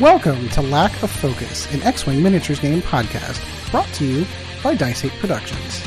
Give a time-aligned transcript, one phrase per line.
[0.00, 4.26] Welcome to Lack of Focus, an X Wing miniatures game podcast brought to you
[4.60, 5.82] by Dice 8 Productions.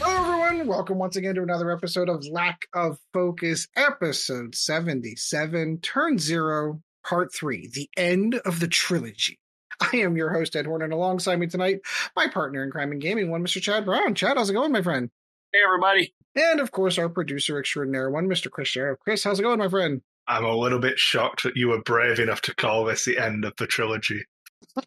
[0.00, 0.66] Hello, everyone.
[0.66, 7.32] Welcome once again to another episode of Lack of Focus, episode 77, Turn Zero, Part
[7.32, 9.38] 3, the end of the trilogy.
[9.80, 11.78] I am your host, Ed Horn, and alongside me tonight,
[12.16, 13.62] my partner in crime and gaming, one Mr.
[13.62, 14.16] Chad Brown.
[14.16, 15.10] Chad, how's it going, my friend?
[15.52, 16.12] Hey, everybody.
[16.36, 18.50] And of course, our producer extraordinaire, one Mr.
[18.50, 19.00] Chris Sheriff.
[19.00, 20.02] Chris, how's it going, my friend?
[20.28, 23.44] I'm a little bit shocked that you were brave enough to call this the end
[23.44, 24.24] of the trilogy.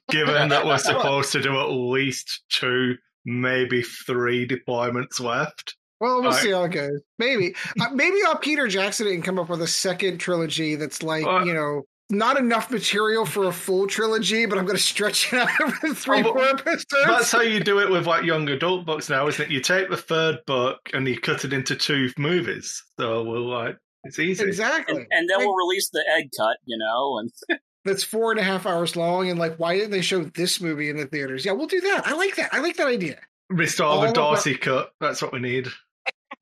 [0.09, 5.75] Given that we're supposed to do at least two, maybe three deployments left.
[5.99, 6.41] Well, we'll right.
[6.41, 7.01] see how it goes.
[7.17, 11.25] Maybe, uh, maybe I'll Peter Jackson and come up with a second trilogy that's like
[11.25, 15.31] Uh, you know not enough material for a full trilogy, but I'm going to stretch
[15.31, 16.85] it out over three, Oh, four but episodes.
[17.05, 19.51] That's how you do it with like young adult books now, isn't it?
[19.51, 22.83] You take the third book and you cut it into two movies.
[22.99, 24.43] So we'll like it's easy.
[24.45, 24.95] exactly.
[24.97, 28.39] And, and then Like, we'll release the egg cut, you know, and that's four and
[28.39, 31.45] a half hours long, and like, why didn't they show this movie in the theaters?
[31.45, 32.07] Yeah, we'll do that.
[32.07, 32.53] I like that.
[32.53, 33.19] I like that idea.
[33.49, 34.91] Restore all the Darcy Dorsey cut.
[34.99, 35.67] That's what we need.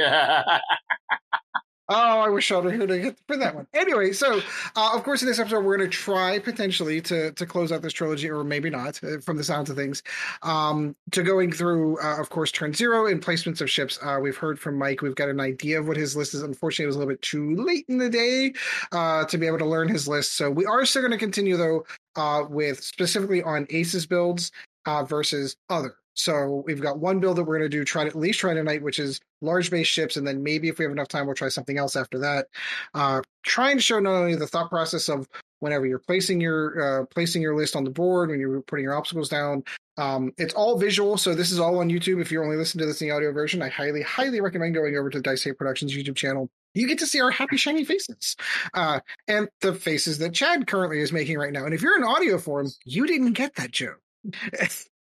[1.94, 3.66] Oh, I wish I would have hit for that one.
[3.74, 4.40] Anyway, so
[4.76, 7.82] uh, of course, in this episode, we're going to try potentially to to close out
[7.82, 10.02] this trilogy, or maybe not, uh, from the sounds of things.
[10.42, 13.98] Um, to going through, uh, of course, turn zero and placements of ships.
[14.02, 15.02] Uh, we've heard from Mike.
[15.02, 16.42] We've got an idea of what his list is.
[16.42, 18.54] Unfortunately, it was a little bit too late in the day
[18.92, 20.32] uh, to be able to learn his list.
[20.32, 21.84] So we are still going to continue though
[22.16, 24.50] uh, with specifically on Aces builds
[25.06, 25.94] versus other.
[26.14, 28.54] So we've got one build that we're going to do try to at least try
[28.54, 31.34] tonight, which is large base ships, and then maybe if we have enough time, we'll
[31.34, 32.46] try something else after that.
[32.94, 35.28] Uh, trying to show not only the thought process of
[35.60, 38.94] whenever you're placing your uh, placing your list on the board when you're putting your
[38.94, 39.62] obstacles down.
[39.98, 42.20] Um, it's all visual, so this is all on YouTube.
[42.20, 44.96] If you're only listening to this in the audio version, I highly, highly recommend going
[44.96, 46.48] over to the Dice Hate Productions YouTube channel.
[46.74, 48.36] You get to see our happy, shiny faces,
[48.72, 51.66] uh, and the faces that Chad currently is making right now.
[51.66, 54.00] And if you're in audio form, you didn't get that joke.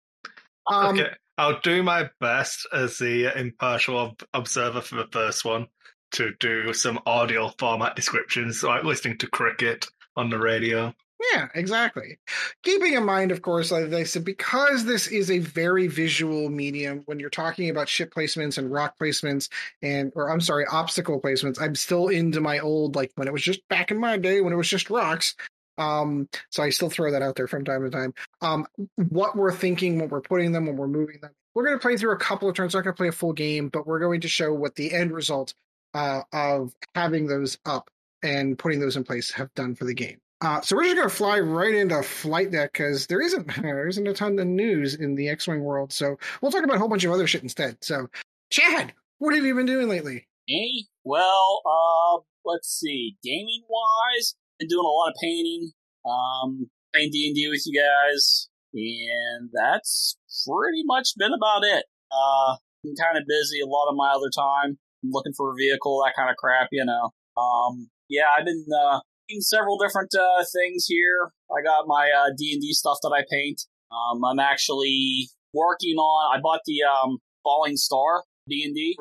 [0.66, 5.66] um, okay, I'll do my best as the impartial ob- observer for the first one
[6.12, 9.86] to do some audio format descriptions, like listening to cricket
[10.16, 10.94] on the radio.
[11.32, 12.18] Yeah, exactly.
[12.62, 17.02] Keeping in mind, of course, like I said, because this is a very visual medium,
[17.06, 19.48] when you're talking about ship placements and rock placements,
[19.82, 23.42] and or I'm sorry, obstacle placements, I'm still into my old like when it was
[23.42, 25.34] just back in my day when it was just rocks.
[25.78, 28.14] Um, so I still throw that out there from time to time.
[28.40, 28.66] Um,
[28.96, 31.96] what we're thinking when we're putting them, when we're moving them, we're going to play
[31.96, 32.74] through a couple of turns.
[32.74, 35.12] Not going to play a full game, but we're going to show what the end
[35.12, 35.54] result
[35.94, 37.90] uh, of having those up
[38.22, 40.18] and putting those in place have done for the game.
[40.40, 43.86] Uh, so we're just going to fly right into flight deck because there isn't there
[43.88, 45.92] isn't a ton of news in the X-wing world.
[45.92, 47.76] So we'll talk about a whole bunch of other shit instead.
[47.82, 48.08] So,
[48.50, 50.26] Chad, what have you been doing lately?
[50.48, 53.16] hey, well, uh, let's see.
[53.22, 55.72] Gaming wise, been doing a lot of painting,
[56.06, 61.84] um, playing D and D with you guys, and that's pretty much been about it.
[62.12, 62.56] Uh,
[62.86, 64.78] I'm kind of busy a lot of my other time.
[65.02, 67.10] I'm looking for a vehicle, that kind of crap, you know.
[67.36, 71.32] Um, yeah, I've been uh, doing several different uh, things here.
[71.50, 73.62] I got my uh, D and D stuff that I paint.
[73.90, 76.36] Um, I'm actually working on.
[76.36, 78.96] I bought the um, Falling Star D and D,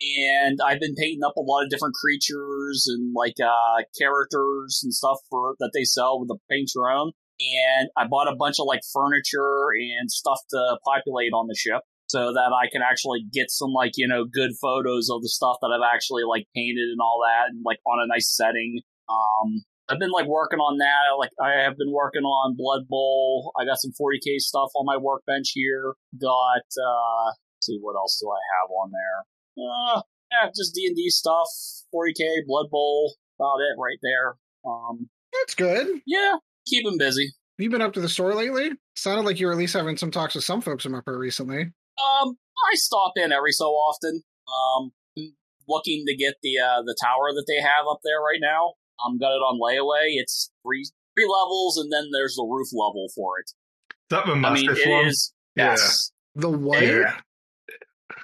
[0.00, 4.94] and I've been painting up a lot of different creatures and like uh, characters and
[4.94, 7.12] stuff for that they sell with the paint your own.
[7.40, 11.82] And I bought a bunch of like furniture and stuff to populate on the ship
[12.08, 15.56] so that I can actually get some like you know good photos of the stuff
[15.62, 18.80] that I've actually like painted and all that and like on a nice setting.
[19.08, 21.16] Um, I've been like working on that.
[21.18, 23.52] Like I have been working on Blood Bowl.
[23.58, 25.94] I got some 40k stuff on my workbench here.
[26.20, 27.32] Got uh,
[27.62, 29.37] see what else do I have on there?
[29.58, 31.48] Uh, yeah, just D and D stuff.
[31.94, 33.14] 40k Blood Bowl.
[33.38, 34.36] About it right there.
[34.64, 36.00] Um, that's good.
[36.06, 36.34] yeah,
[36.66, 37.26] keep him busy.
[37.26, 38.70] Have you been up to the store lately?
[38.96, 41.60] Sounded like you were at least having some talks with some folks in Upper recently.
[41.62, 42.36] Um,
[42.70, 44.22] I stop in every so often.
[44.48, 44.92] Um,
[45.68, 48.74] looking to get the uh, the tower that they have up there right now.
[49.04, 50.14] Um, got it on layaway.
[50.16, 50.84] It's three
[51.14, 53.50] three levels, and then there's the roof level for it.
[53.50, 55.04] Is that the I mean, massive it one?
[55.54, 55.70] Yeah.
[55.70, 56.10] yes.
[56.34, 56.82] The what?
[56.82, 57.20] Yeah.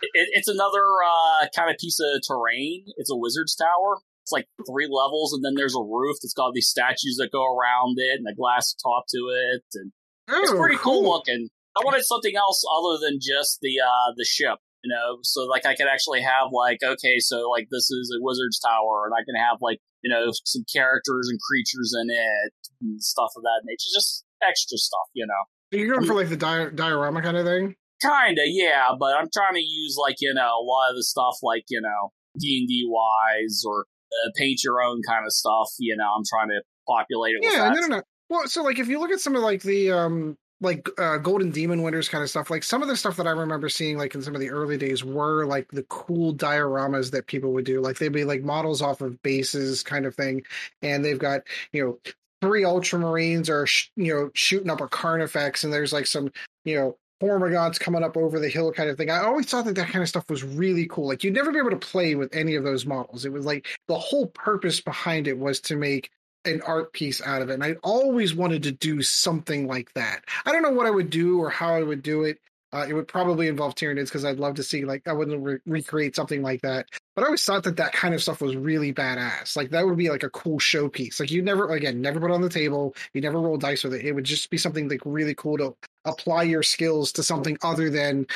[0.02, 2.84] It, it's another uh, kind of piece of terrain.
[2.96, 3.98] It's a wizard's tower.
[4.22, 7.44] It's like three levels, and then there's a roof that's got these statues that go
[7.44, 9.92] around it, and a glass top to it, and
[10.28, 11.48] it's Oh, pretty cool looking.
[11.76, 15.66] I wanted something else other than just the uh the ship, you know, so like
[15.66, 19.24] I could actually have like okay, so like this is a wizard's tower, and I
[19.26, 23.60] can have like you know some characters and creatures in it and stuff of that
[23.64, 25.78] nature, just extra stuff, you know.
[25.78, 27.74] You're going for like the di- diorama kind of thing.
[28.00, 31.36] Kinda, yeah, but I'm trying to use like you know a lot of the stuff
[31.42, 35.68] like you know D and D wise or uh, paint your own kind of stuff.
[35.78, 37.50] You know, I'm trying to populate it.
[37.50, 38.02] Yeah, no, no, no.
[38.28, 41.50] Well, so like if you look at some of like the um like uh, Golden
[41.50, 44.14] Demon Winners kind of stuff, like some of the stuff that I remember seeing like
[44.14, 47.80] in some of the early days were like the cool dioramas that people would do.
[47.80, 50.42] Like they'd be like models off of bases kind of thing,
[50.82, 51.42] and they've got
[51.72, 51.98] you know
[52.40, 56.32] three Ultramarines are sh- you know shooting up a Carnifex, and there's like some
[56.64, 59.10] you know Hormagaunts coming up over the hill kind of thing.
[59.10, 61.08] I always thought that that kind of stuff was really cool.
[61.08, 63.24] Like you'd never be able to play with any of those models.
[63.24, 66.10] It was like the whole purpose behind it was to make
[66.44, 67.54] an art piece out of it.
[67.54, 70.24] And I always wanted to do something like that.
[70.44, 72.38] I don't know what I would do or how I would do it.
[72.74, 75.58] Uh, it would probably involve Tyranids because I'd love to see like I wouldn't re-
[75.64, 76.88] recreate something like that.
[77.14, 79.56] But I always thought that that kind of stuff was really badass.
[79.56, 81.20] Like that would be like a cool showpiece.
[81.20, 82.96] Like you never again never put on the table.
[83.12, 84.04] You never roll dice with it.
[84.04, 87.90] It would just be something like really cool to apply your skills to something other
[87.90, 88.26] than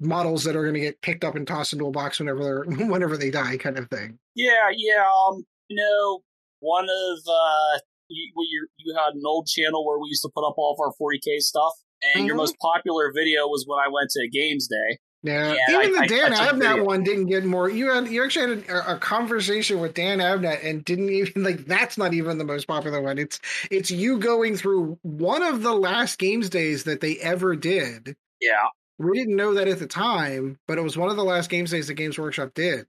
[0.00, 2.64] models that are going to get picked up and tossed into a box whenever they're
[2.86, 4.18] whenever they die, kind of thing.
[4.34, 5.04] Yeah, yeah.
[5.28, 6.22] Um, you know,
[6.60, 7.78] one of uh,
[8.08, 10.80] you, you you had an old channel where we used to put up all of
[10.80, 11.72] our 40k stuff,
[12.14, 12.38] and your Mhm.
[12.38, 14.98] most popular video was when I went to Games Day.
[15.24, 16.84] Yeah, Yeah, even I- the Dan I took Abnett video.
[16.84, 17.70] one didn't get more.
[17.70, 21.64] You had you actually had a, a conversation with Dan Abnett and didn't even like.
[21.66, 23.18] That's not even the most popular one.
[23.18, 23.38] It's
[23.70, 28.16] it's you going through one of the last games days that they ever did.
[28.40, 28.66] Yeah,
[28.98, 31.70] We didn't know that at the time, but it was one of the last games
[31.70, 32.86] days that Games Workshop did.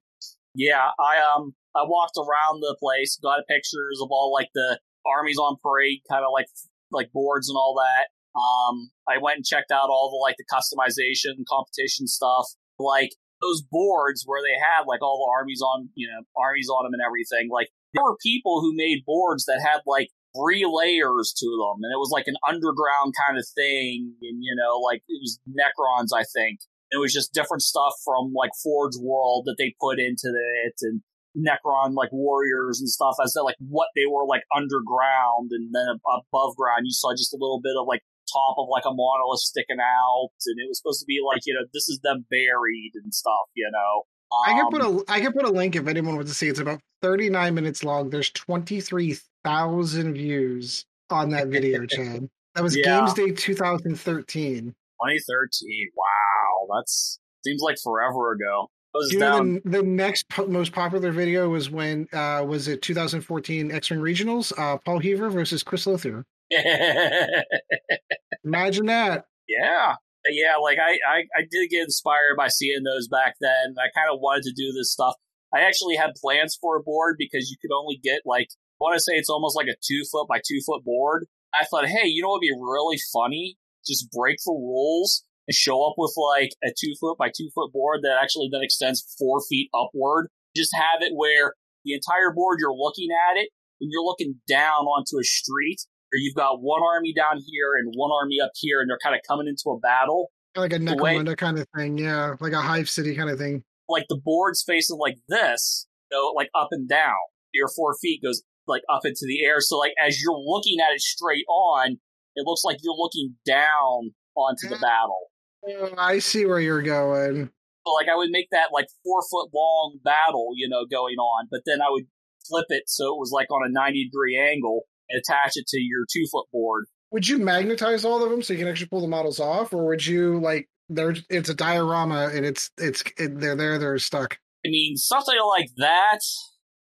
[0.56, 0.90] yeah.
[1.00, 5.58] I um, I walked around the place, got pictures of all like the armies on
[5.62, 6.48] parade, kind of like
[6.92, 8.08] like boards and all that.
[8.36, 12.46] Um, I went and checked out all the like the customization competition stuff,
[12.80, 16.86] like those boards where they had like all the armies on, you know, armies on
[16.86, 17.50] them and everything.
[17.52, 21.94] Like there were people who made boards that had like three layers to them, and
[21.94, 26.16] it was like an underground kind of thing, and you know, like it was Necrons,
[26.16, 26.60] I think.
[26.92, 30.34] It was just different stuff from like Forge World that they put into
[30.66, 31.02] it, and
[31.38, 35.86] Necron like warriors and stuff as to like what they were like underground, and then
[36.06, 38.02] above ground you saw just a little bit of like
[38.32, 41.54] top of like a monolith sticking out, and it was supposed to be like you
[41.54, 44.04] know this is them buried and stuff, you know.
[44.48, 46.48] I can Um, put a I can put a link if anyone wants to see.
[46.48, 48.10] It's about thirty nine minutes long.
[48.10, 52.28] There's twenty three thousand views on that video, Chad.
[52.56, 53.00] That was Yeah.
[53.00, 54.74] Games Day 2013.
[55.02, 55.90] 2013.
[55.96, 58.70] Wow, that's seems like forever ago.
[59.10, 63.72] You know the, the next po- most popular video was when uh was it 2014
[63.72, 64.54] X Wing Regionals?
[64.58, 66.26] Uh Paul Heaver versus Chris Lothar.
[68.44, 69.26] Imagine that.
[69.48, 69.96] yeah,
[70.28, 70.56] yeah.
[70.62, 73.76] Like I, I, I did get inspired by seeing those back then.
[73.78, 75.16] I kind of wanted to do this stuff.
[75.54, 78.96] I actually had plans for a board because you could only get like I want
[78.96, 81.28] to say it's almost like a two foot by two foot board.
[81.54, 83.58] I thought, hey, you know what would be really funny?
[83.86, 87.72] Just break the rules and show up with like a two foot by two foot
[87.72, 90.30] board that actually then extends four feet upward.
[90.56, 91.54] Just have it where
[91.86, 96.18] the entire board you're looking at it and you're looking down onto a street or
[96.18, 99.22] you've got one army down here and one army up here and they're kind of
[99.28, 100.32] coming into a battle.
[100.56, 102.36] Like a Necromunda kind of thing, yeah.
[102.40, 103.64] Like a Hive City kind of thing.
[103.90, 107.16] Like the board's facing like this, you know, like up and down.
[107.52, 109.60] Your four feet goes like up into the air.
[109.60, 111.98] So like as you're looking at it straight on,
[112.36, 115.32] it looks like you're looking down onto the battle.
[115.68, 117.50] Oh, I see where you're going.
[117.86, 121.48] So like I would make that like four foot long battle, you know, going on,
[121.50, 122.06] but then I would
[122.48, 125.80] flip it so it was like on a 90 degree angle and attach it to
[125.80, 126.86] your two foot board.
[127.12, 129.86] Would you magnetize all of them so you can actually pull the models off, or
[129.88, 131.16] would you like there?
[131.30, 134.40] It's a diorama and it's it's it, they're there they're stuck.
[134.66, 136.20] I mean, something like that.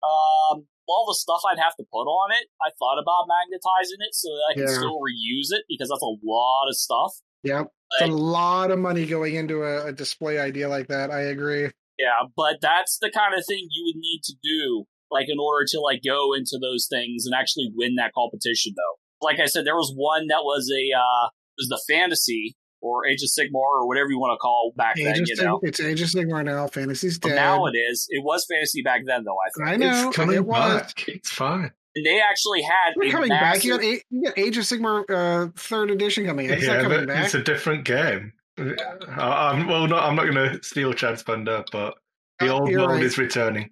[0.03, 4.13] Um, all the stuff I'd have to put on it, I thought about magnetizing it
[4.13, 4.77] so that I can Yeah.
[4.79, 7.13] still reuse it because that's a lot of stuff.
[7.43, 7.63] Yeah,
[7.99, 11.09] it's a lot of money going into a, a display idea like that.
[11.11, 11.69] I agree.
[11.97, 15.65] Yeah, but that's the kind of thing you would need to do, like in order
[15.69, 18.73] to like go into those things and actually win that competition.
[18.75, 23.05] Though, like I said, there was one that was a uh, was the fantasy or
[23.05, 25.23] Age of Sigmar or whatever you want to call back Age then.
[25.25, 26.67] You Sig- know, it's Age of Sigmar now.
[26.67, 27.35] Fantasy's but dead.
[27.35, 28.07] now it is.
[28.09, 29.35] It was fantasy back then, though.
[29.35, 29.67] I think.
[29.67, 30.81] I know it's coming it was.
[30.83, 31.07] back.
[31.09, 31.71] It's fine.
[31.95, 33.63] And they actually had We're a coming massive, back.
[33.65, 36.49] You got, A- you got Age of Sigmar uh, third edition coming.
[36.49, 37.25] It's yeah, not coming back.
[37.25, 38.31] it's a different game.
[38.57, 40.03] I, am well, not.
[40.03, 41.95] I'm not going to steal Chad's thunder, but
[42.39, 43.03] the Uh, old world right.
[43.03, 43.71] is returning.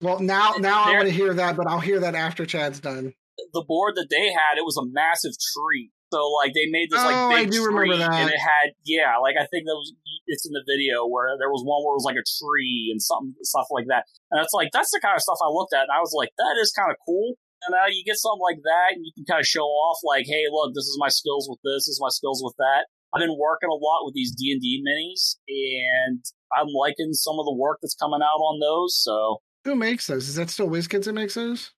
[0.00, 3.14] Well, now now I want to hear that, but I'll hear that after Chad's done.
[3.52, 5.90] the board that they had, it was a massive tree.
[6.12, 8.14] So like they made this like Oh, I big do tree, remember that.
[8.16, 9.92] and it had yeah, like I think that was
[10.26, 12.96] it's in the video where there was one where it was like a tree and
[13.02, 14.08] something stuff like that.
[14.32, 16.30] And it's like that's the kind of stuff I looked at, and I was like,
[16.40, 17.36] that is kind of cool.
[17.66, 20.24] And now you get something like that, and you can kind of show off like,
[20.30, 22.86] hey, look, this is my skills with this, this is my skills with that.
[23.12, 26.22] I've been working a lot with these D and D minis, and
[26.56, 28.94] I'm liking some of the work that's coming out on those.
[28.96, 30.28] So Who makes those?
[30.28, 31.72] Is that still WizKids that makes those?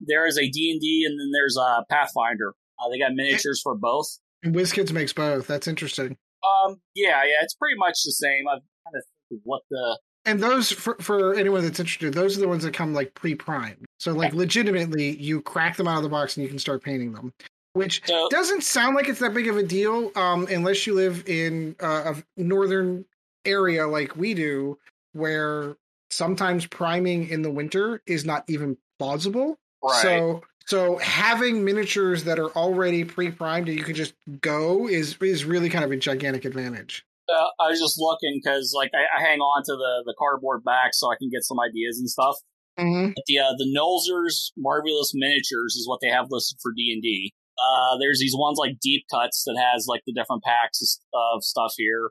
[0.00, 2.54] there is a D and D, and then there's a Pathfinder.
[2.78, 4.06] Uh, they got miniatures for both.
[4.42, 5.46] And WizKids makes both.
[5.46, 6.16] That's interesting.
[6.44, 8.46] Um, yeah, yeah, it's pretty much the same.
[8.48, 12.36] I've kind of think of what the And those, for, for anyone that's interested, those
[12.36, 13.86] are the ones that come like pre-primed.
[13.98, 17.12] So like legitimately, you crack them out of the box and you can start painting
[17.12, 17.32] them.
[17.72, 21.24] Which so, doesn't sound like it's that big of a deal, um, unless you live
[21.26, 23.04] in uh, a northern
[23.44, 24.78] area like we do,
[25.12, 25.76] where
[26.14, 29.58] sometimes priming in the winter is not even plausible.
[29.82, 30.02] right.
[30.02, 35.44] So so having miniatures that are already pre-primed and you can just go is is
[35.44, 37.04] really kind of a gigantic advantage.
[37.28, 40.64] uh, I was just looking because like I, I hang on to the the cardboard
[40.64, 42.36] back so I can get some ideas and stuff.
[42.78, 43.12] Mm-hmm.
[43.14, 47.02] But the uh, the Nolzur's marvelous miniatures is what they have listed for D and
[47.02, 47.32] D.
[47.58, 51.72] Uh, there's these ones like Deep Cuts that has like the different packs of stuff
[51.76, 52.10] here.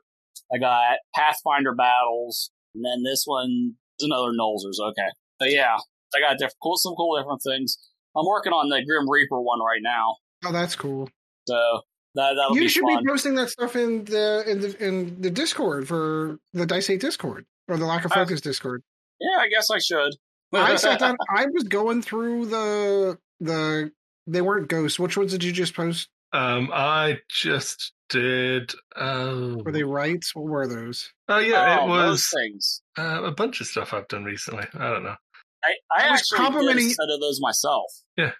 [0.52, 4.80] I got Pathfinder battles, and then this one is another Nolzur's.
[4.80, 5.08] Okay,
[5.38, 5.76] but yeah,
[6.14, 7.78] I got different, cool, some cool different things.
[8.16, 11.08] I'm working on the Grim Reaper one right now, Oh, that's cool.
[11.48, 11.80] so
[12.14, 13.02] that that'll you be should fun.
[13.02, 17.00] be posting that stuff in the in the in the Discord for the Dice Eight
[17.00, 18.82] Discord or the Lack of Uh, Focus Discord.
[19.20, 20.14] yeah, I guess I should.
[20.52, 21.16] I sat down.
[21.36, 23.90] I was going through the the.
[24.28, 24.98] They weren't ghosts.
[25.00, 26.08] Which ones did you just post?
[26.32, 28.72] Um, I just did.
[28.96, 30.34] Uh, Were they rights?
[30.34, 31.12] What were those?
[31.28, 32.82] oh yeah, oh, it was things.
[32.98, 34.64] uh, a bunch of stuff I've done recently.
[34.74, 35.16] I don't know.
[35.64, 37.86] I, I I was actually did a complimenting- set of those myself.
[38.16, 38.32] Yeah.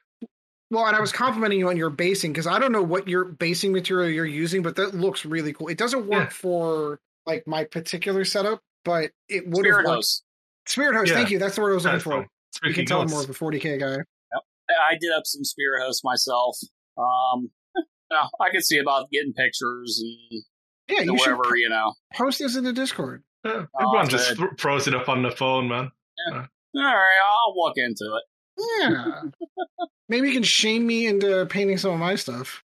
[0.70, 3.24] Well, and I was complimenting you on your basing because I don't know what your
[3.26, 5.68] basing material you're using, but that looks really cool.
[5.68, 6.28] It doesn't work Yeah.
[6.30, 9.88] for like my particular setup, but it would Spirit have worked.
[9.96, 10.22] Host.
[10.66, 11.16] Spirit Host, Yeah.
[11.16, 11.38] thank you.
[11.38, 12.10] That's the word I was looking That's for.
[12.10, 12.68] cool.
[12.68, 13.90] You can tell I'm more of a 40k guy.
[13.90, 14.42] Yep.
[14.70, 16.56] I did up some Spirit Host myself.
[16.98, 17.50] Um,
[18.20, 20.42] no, I could see about getting pictures and
[20.88, 21.94] Yeah, you should whatever, you know.
[22.14, 23.22] post this in the Discord.
[23.44, 25.90] Yeah, Oh, everyone just th- throws it up on the phone, man.
[26.32, 26.46] Uh.
[26.76, 28.22] All right, I'll look into it.
[28.80, 29.22] Yeah.
[30.08, 32.62] Maybe you can shame me into painting some of my stuff.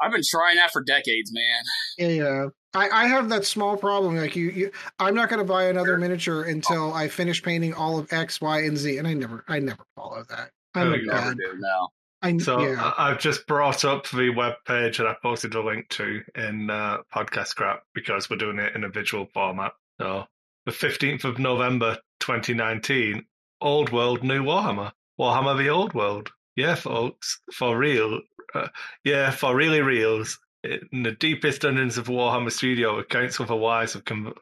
[0.00, 1.62] I've been trying that for decades, man.
[1.98, 2.46] Yeah, yeah.
[2.72, 4.16] I, I have that small problem.
[4.16, 7.98] Like you, you I'm not going to buy another miniature until I finish painting all
[7.98, 10.50] of X, Y, and Z, and I never, I never follow that.
[10.74, 11.36] I'm Oh, a you Never bad.
[11.36, 11.88] do now.
[12.22, 12.92] I So yeah.
[12.96, 16.68] I- I've just brought up the web page that I posted a link to in
[16.70, 19.72] uh, podcast scrap because we're doing it in a visual format.
[20.00, 20.26] So
[20.66, 23.24] the 15th of November 2019,
[23.60, 24.92] Old World New Warhammer.
[25.18, 26.30] Warhammer the Old World.
[26.56, 28.20] Yeah, folks, for real.
[28.54, 28.68] Uh,
[29.04, 30.38] yeah, for really reals.
[30.62, 34.34] In the deepest dungeons of Warhammer Studio, accounts of the wise have con-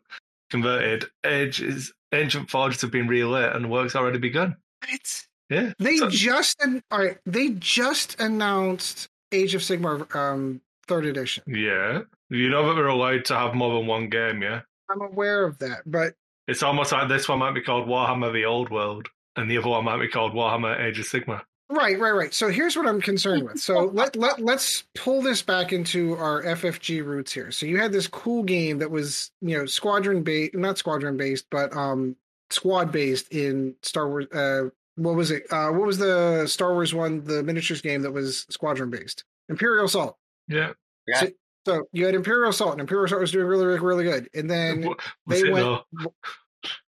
[0.50, 1.04] converted.
[1.24, 4.56] Age is, ancient forges have been relit and work's already begun.
[4.88, 5.24] What?
[5.50, 5.72] Yeah.
[5.78, 7.18] They So- just all right.
[7.26, 11.44] They just announced Age of Sigmar um, third edition.
[11.46, 12.00] Yeah.
[12.30, 14.60] You know that we're allowed to have more than one game, yeah?
[14.90, 16.14] I'm aware of that, but
[16.46, 19.68] It's almost like this one might be called Warhammer the Old World, and the other
[19.68, 21.42] one might be called Warhammer Age of Sigmar.
[21.70, 22.32] right, right, right.
[22.32, 23.58] So here's what I'm concerned with.
[23.60, 27.50] So let let let's pull this back into our FFG roots here.
[27.50, 31.46] So you had this cool game that was you know squadron based, not squadron based,
[31.50, 32.16] but um
[32.50, 34.26] squad based in Star Wars.
[34.32, 35.44] Uh, what was it?
[35.50, 37.24] Uh, what was the Star Wars one?
[37.24, 39.24] The miniatures game that was squadron based.
[39.48, 40.16] Imperial Assault.
[40.48, 40.72] Yeah.
[41.06, 41.20] Yeah.
[41.20, 41.28] So,
[41.66, 44.28] so you had Imperial Assault, and Imperial Assault was doing really, really, really good.
[44.34, 44.82] And then
[45.26, 46.14] Was they went though?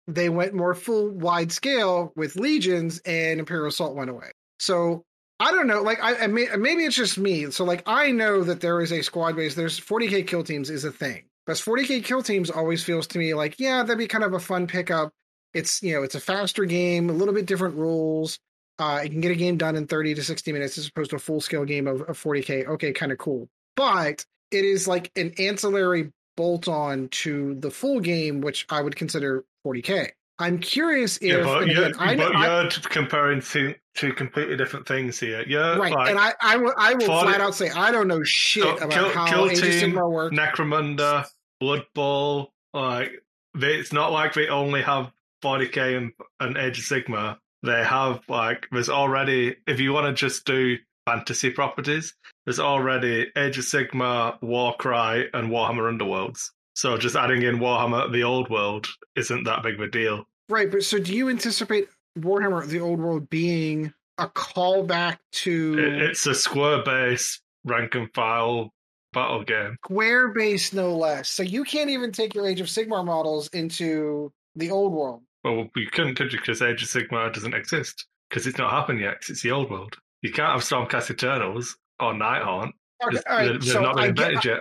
[0.08, 5.06] they went more full wide scale with legions and imperial assault went away so
[5.40, 8.44] i don't know like i, I may, maybe it's just me so like i know
[8.44, 12.04] that there is a squad base there's 40k kill teams is a thing but 40k
[12.04, 15.12] kill teams always feels to me like yeah that'd be kind of a fun pickup
[15.54, 18.40] it's you know it's a faster game a little bit different rules
[18.80, 21.16] uh, you can get a game done in 30 to 60 minutes as opposed to
[21.16, 25.12] a full scale game of, of 40k okay kind of cool but it is like
[25.16, 31.18] an ancillary bolt on to the full game which i would consider 40k i'm curious
[31.18, 35.20] if Yeah, but, you're, again, I, but I- you're comparing two, two completely different things
[35.20, 35.44] here.
[35.46, 38.08] You're right like and i i will, I will 40 flat out say i don't
[38.08, 41.28] know shit So, about kill- how kill age team, Necromunda,
[41.60, 42.54] Blood Bowl.
[42.74, 43.12] Like,
[43.54, 47.38] they, it's not like they only have 40k and, and Age of Sigmar.
[47.64, 52.14] They have, like, there's already, if you want to just do fantasy properties,
[52.46, 56.50] there's already Age of Sigmar, Warcry, and Warhammer Underworlds.
[56.74, 60.26] So just adding in Warhammer the Old World isn't that big of a deal.
[60.50, 61.88] right but so do you anticipate
[62.20, 68.14] warhammer the old world being a callback to It, it's a square base rank and
[68.14, 68.74] file
[69.14, 69.78] battle game.
[69.84, 74.32] square based no less so you can't even take your age of sigmar models into
[74.56, 76.40] the old world Well, you couldn't, could you?
[76.40, 78.06] Because Age of Sigmar doesn't exist.
[78.30, 79.98] Because it's not happened yet, it's the old world.
[80.22, 82.72] You can't have Stormcast Eternals or Nighthaunt.
[83.04, 84.60] okay, They're, they're so not I get, invented yet.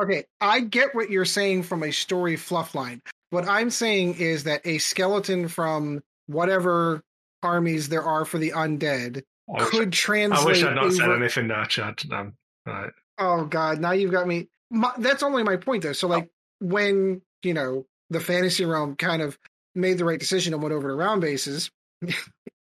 [0.00, 3.02] Okay, I get what you're saying from a story fluff line.
[3.30, 7.02] What I'm saying is that a skeleton from whatever
[7.42, 9.22] armies there are for the undead
[9.54, 10.40] I wish, could translate.
[10.40, 12.02] I wish I'd not said anything there, Chad.
[12.10, 12.34] Um,
[12.66, 12.90] right.
[13.18, 13.80] Oh God!
[13.80, 14.48] Now you've got me.
[14.70, 15.92] My, that's only my point, though.
[15.92, 19.38] So, like, when you know the fantasy realm kind of
[19.74, 21.70] made the right decision and went over to round bases.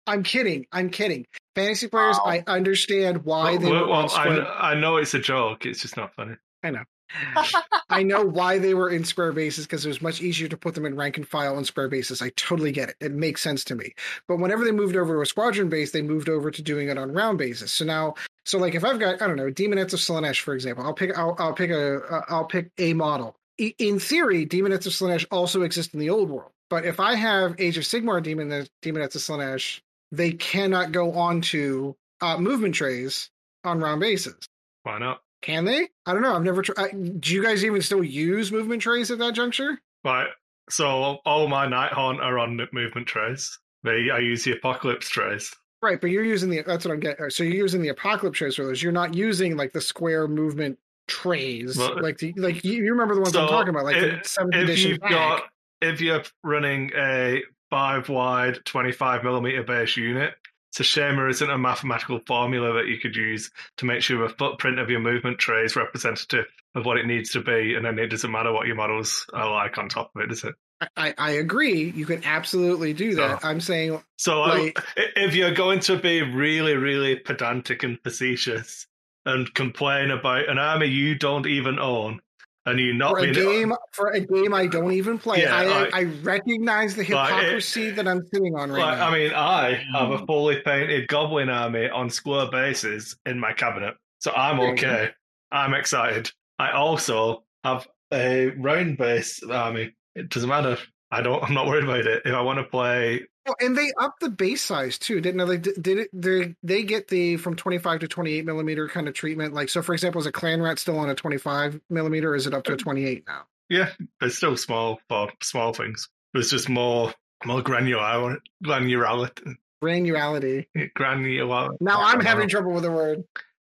[0.07, 0.65] I'm kidding.
[0.71, 1.25] I'm kidding.
[1.55, 2.31] Fantasy players, Wow.
[2.31, 5.65] I understand why they well, were well, I, I know it's a joke.
[5.65, 6.35] It's just not funny.
[6.63, 6.83] I know
[7.89, 10.75] I know why they were in square bases because it was much easier to put
[10.75, 12.21] them in rank and file on square bases.
[12.21, 12.95] I totally get it.
[12.99, 13.93] It makes sense to me.
[14.27, 16.97] But whenever they moved over to a squadron base, they moved over to doing it
[16.97, 17.71] on round bases.
[17.71, 18.15] So now,
[18.45, 21.17] so like if I've got I don't know Daemonettes of Slaanesh, for example, I'll pick
[21.17, 23.35] I'll, I'll pick a uh, I'll pick a model.
[23.57, 26.51] In theory, Daemonettes of Slaanesh also exist in the old world.
[26.69, 28.49] But if I have Age of Sigmar Demon
[28.83, 33.29] Daemonettes of Slaanesh, they cannot go onto uh, movement trays
[33.63, 34.47] on round bases.
[34.83, 35.21] Why not?
[35.41, 35.87] Can they?
[36.05, 36.35] I don't know.
[36.35, 37.21] I've never tried.
[37.21, 39.79] Do you guys even still use movement trays at that juncture?
[40.03, 40.27] Right.
[40.69, 43.57] So all my Nighthaunt are on movement trays.
[43.83, 45.53] They, I use the Apocalypse trays.
[45.81, 46.61] Right, but you're using the.
[46.61, 47.29] That's what I'm getting.
[47.29, 48.83] So you're using the apocalypse trays for those.
[48.83, 53.15] You're not using like the square movement trays, Well, like the like you, you remember
[53.15, 54.91] the ones so I'm talking about, like the if- seventh If edition.
[54.91, 55.09] you've pack.
[55.11, 55.43] got,
[55.81, 60.33] if you're running a five wide, 25 millimeter base unit,
[60.71, 64.27] it's a shame there isn't a mathematical formula that you could use to make sure
[64.27, 66.45] the footprint of your movement tray is representative
[66.75, 69.49] of what it needs to be, and then it doesn't matter what your models are
[69.51, 70.53] like on top of it, does it?
[70.95, 71.89] I, I agree.
[71.91, 73.43] You can absolutely do that.
[73.43, 78.85] I'm saying So Like- I- if you're going to be really, really pedantic and facetious
[79.25, 82.21] and complain about an army you don't even own,
[82.69, 85.41] and you not for a being uh, game for a game I don't even play,
[85.41, 88.97] Yeah, I like- I recognize the Like, it- hypocrisy that I'm sitting on right Like,
[88.99, 89.07] now.
[89.07, 90.25] I mean, I have a hmm.
[90.25, 94.87] fully painted goblin army on square bases in my cabinet, so I'm There you go.
[94.87, 95.09] okay.
[95.51, 96.31] I'm excited.
[96.59, 99.93] I also have a round base army.
[100.15, 100.77] It doesn't matter.
[101.11, 101.43] I don't.
[101.43, 102.21] I'm not worried about it.
[102.25, 105.57] If I want to play, Oh, and they upped the base size too, didn't they?
[105.57, 106.09] Did, did it?
[106.13, 109.53] They they get the from twenty five to twenty eight millimeter kind of treatment.
[109.53, 112.31] Like so, for example, is a clan rat still on a twenty five millimeter?
[112.31, 113.43] Or is it up to a uh, twenty eight now?
[113.69, 113.89] yeah,
[114.21, 116.09] it's still small but small things.
[116.33, 117.13] There's just more
[117.45, 119.55] more granular granularity.
[119.83, 120.65] Granularity.
[120.95, 121.69] Granular.
[121.79, 123.23] Now I'm having trouble with the word.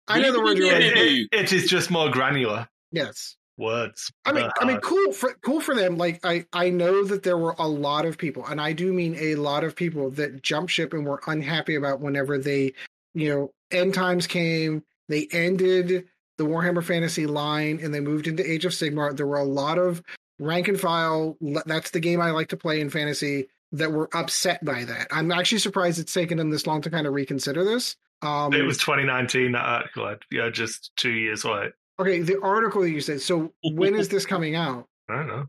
[0.08, 3.36] I know the word you're It, it- it is just more granular Yes.
[3.58, 4.12] Words.
[4.26, 5.98] I mean, Uh, I mean, cool for cool for them.
[5.98, 9.16] Like, I I know that there were a lot of people, and I do mean
[9.20, 12.74] a lot of people that jumped ship and were unhappy about whenever they,
[13.14, 14.84] you know, end times came.
[15.10, 19.16] They ended the Warhammer Fantasy line and they moved into Age of Sigmar.
[19.16, 20.04] There were a lot of
[20.40, 21.38] rank and file.
[21.66, 23.48] That's the game I like to play in fantasy.
[23.74, 25.08] That were upset by that.
[25.12, 27.98] I'm actually surprised it's taken them this long to kind of reconsider this.
[28.22, 30.16] Um, it was 2019 that article.
[30.32, 31.74] Yeah, just two years late.
[32.00, 32.22] Okay.
[32.22, 33.22] The article that you said.
[33.22, 33.78] So mm-hmm.
[33.78, 34.88] when is this coming out?
[35.10, 35.46] I don't know,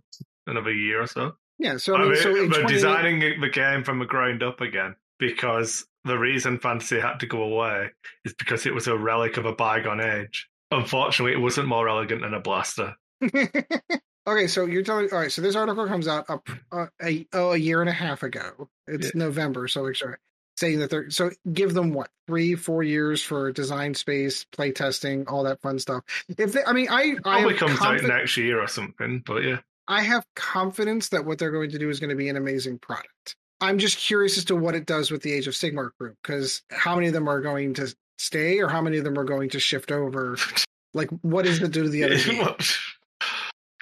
[0.47, 1.33] another year or so.
[1.59, 1.77] Yeah.
[1.79, 4.43] So I I mean, mean, so in they're 20 designing the game from the ground
[4.43, 7.91] up again because the reason fantasy had to go away
[8.25, 10.49] is because it was a relic of a bygone age.
[10.71, 12.95] Unfortunately, it wasn't more elegant than a blaster.
[13.23, 15.09] okay, so you're telling.
[15.13, 18.69] All right, so this article comes out a oh a year and a half ago.
[18.87, 19.13] It's Yeah.
[19.15, 20.19] November, so like, sorry,
[20.59, 25.27] saying that they're so give them what three, four years for design space, play testing,
[25.29, 26.03] all that fun stuff.
[26.37, 29.23] If they, I mean, I I Probably have, comes confi- out next year or something,
[29.25, 29.59] but yeah.
[29.87, 32.79] I have confidence that what they're going to do is going to be an amazing
[32.79, 33.37] product.
[33.61, 36.62] I'm just curious as to what it does with the Age of Sigmar group because
[36.71, 39.51] how many of them are going to stay or how many of them are going
[39.51, 40.37] to shift over?
[40.94, 42.57] Like, what does it do to the other?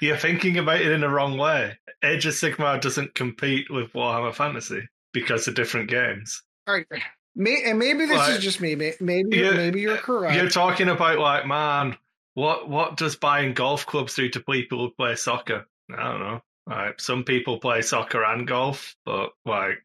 [0.00, 1.78] You're thinking about it in the wrong way.
[2.02, 6.42] Age of Sigmar doesn't compete with Warhammer Fantasy because they're different games.
[6.66, 6.86] All right.
[7.34, 8.74] May, and maybe this Like, is just me.
[8.74, 10.34] May- Maybe Yeah, maybe you're correct.
[10.36, 11.96] You're talking about like, man,
[12.34, 15.66] what what does buying golf clubs do to people who play soccer?
[15.94, 16.42] I don't know.
[16.66, 19.84] Like, some people play soccer and golf, but like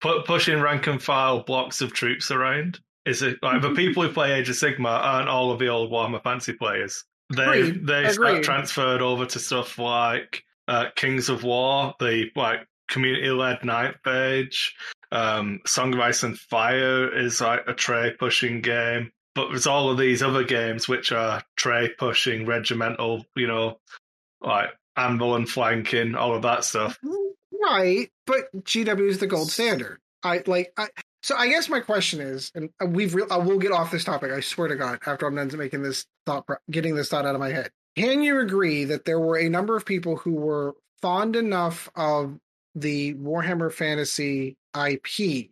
[0.00, 4.12] pu- pushing rank and file blocks of troops around is it like the people who
[4.12, 7.04] play Age of Sigmar aren't all of the old Warhammer Fantasy players.
[7.34, 8.42] They Agreed, they agreed.
[8.42, 14.74] transferred over to stuff like uh, Kings of War, the like community led Ninth Age.
[15.12, 19.90] Um, Song of Ice and Fire is like a tray pushing game, but there's all
[19.90, 23.78] of these other games which are tray pushing, regimental, you know,
[24.40, 26.98] like anvil and flanking, all of that stuff.
[27.04, 27.56] Mm-hmm.
[27.64, 30.00] right, but GW is the gold standard.
[30.22, 30.72] I like.
[30.76, 30.88] I,
[31.22, 33.26] so I guess my question is, and uh, we've real.
[33.30, 34.32] Uh, I will get off this topic.
[34.32, 37.40] I swear to God, after I'm done making this thought, getting this thought out of
[37.40, 37.70] my head.
[37.96, 42.38] Can you agree that there were a number of people who were fond enough of
[42.76, 45.48] the Warhammer Fantasy IP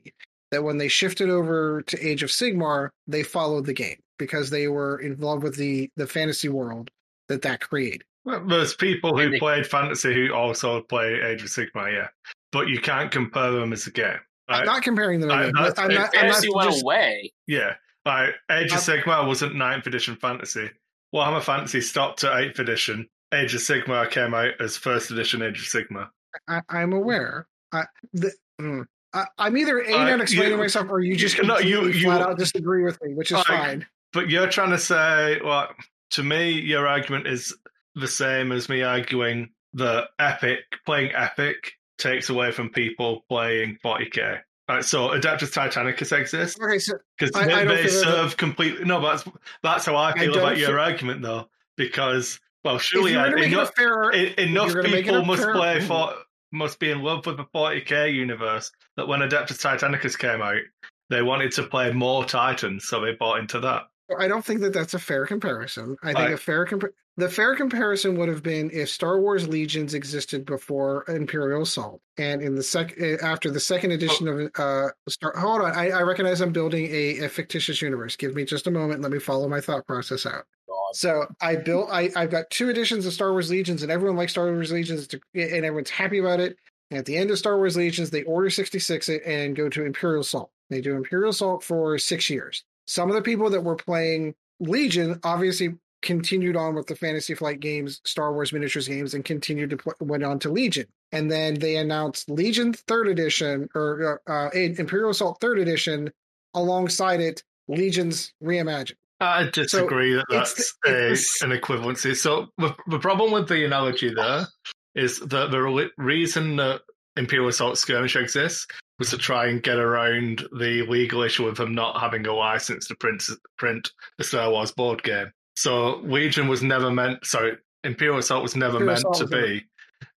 [0.50, 4.68] that when they shifted over to Age of Sigmar, they followed the game because they
[4.68, 6.90] were in love with the the fantasy world
[7.28, 8.04] that that created.
[8.24, 12.08] Well, There's people who they- played fantasy who also play Age of Sigmar, yeah,
[12.52, 14.18] but you can't compare them as a game.
[14.48, 15.30] I'm not comparing them.
[15.30, 16.10] I- again, that's- but I'm not.
[16.16, 17.32] I'm Fantasy not went away.
[17.46, 20.70] Yeah, like Age of Sigmar wasn't 9th edition fantasy.
[21.14, 23.08] Warhammer Fantasy stopped at 8th edition.
[23.32, 26.08] Age of Sigmar came out as first edition Age of Sigmar.
[26.48, 27.46] I, I'm aware.
[27.72, 31.42] I, the, mm, I, I'm either a Uh, not explaining you- myself, or you just
[31.42, 33.86] no, you- you- flat out disagree with me, which is Like, fine.
[34.12, 35.68] But you're trying to say, well,
[36.12, 37.54] to me, your argument is
[37.96, 44.40] the same as me arguing that Epic, playing Epic, takes away from people playing 40k.
[44.68, 48.04] Right, so Adeptus Titanicus exists Okay, so because I- they, I don't they feel that-
[48.16, 48.84] serve completely.
[48.84, 51.48] No, but that's, that's how I I feel don't about your feel- argument, though.
[51.76, 55.10] Because, well, surely I, going to make it a enough, enough you're gonna make it
[55.10, 56.14] people must play for
[56.54, 60.62] must be in love with the 40k universe that when Adeptus Titanicus came out,
[61.10, 63.82] they wanted to play more Titans, so they bought into that.
[64.18, 65.96] I don't think that that's a fair comparison.
[66.02, 69.94] I think a fair compa- the fair comparison would have been if Star Wars Legions
[69.94, 74.90] existed before Imperial Assault, and in the sec eh, after the second edition of uh
[75.08, 75.32] Star.
[75.36, 78.14] Hold on, I, I recognize I'm building a, a fictitious universe.
[78.16, 79.00] Give me just a moment.
[79.00, 80.44] Let me follow my thought process out.
[80.94, 81.88] So I built.
[81.90, 85.08] I I've got two editions of Star Wars Legions, and everyone likes Star Wars Legions,
[85.34, 86.56] and everyone's happy about it.
[86.90, 89.84] And at the end of Star Wars Legions, they order 66 it and go to
[89.84, 90.50] Imperial Assault.
[90.70, 92.64] They do Imperial Assault for six years.
[92.86, 97.60] Some of the people that were playing Legion obviously continued on with the Fantasy Flight
[97.60, 100.86] games, Star Wars miniatures games, and continued to play, went on to Legion.
[101.12, 106.12] And then they announced Legion Third Edition or uh, uh, Imperial Assault Third Edition
[106.52, 108.96] alongside it, Legions Reimagined.
[109.20, 112.16] I disagree that it's that's the- a, an equivalency.
[112.16, 114.46] So the, the problem with the analogy there
[114.94, 116.82] is that the re- reason that
[117.16, 118.66] Imperial Assault Skirmish exists
[118.98, 122.86] was to try and get around the legal issue of them not having a license
[122.88, 123.22] to print
[123.56, 125.30] print the Star Wars board game.
[125.56, 127.24] So Legion was never meant.
[127.24, 129.64] Sorry, Imperial Assault was never Imperial meant Assault to be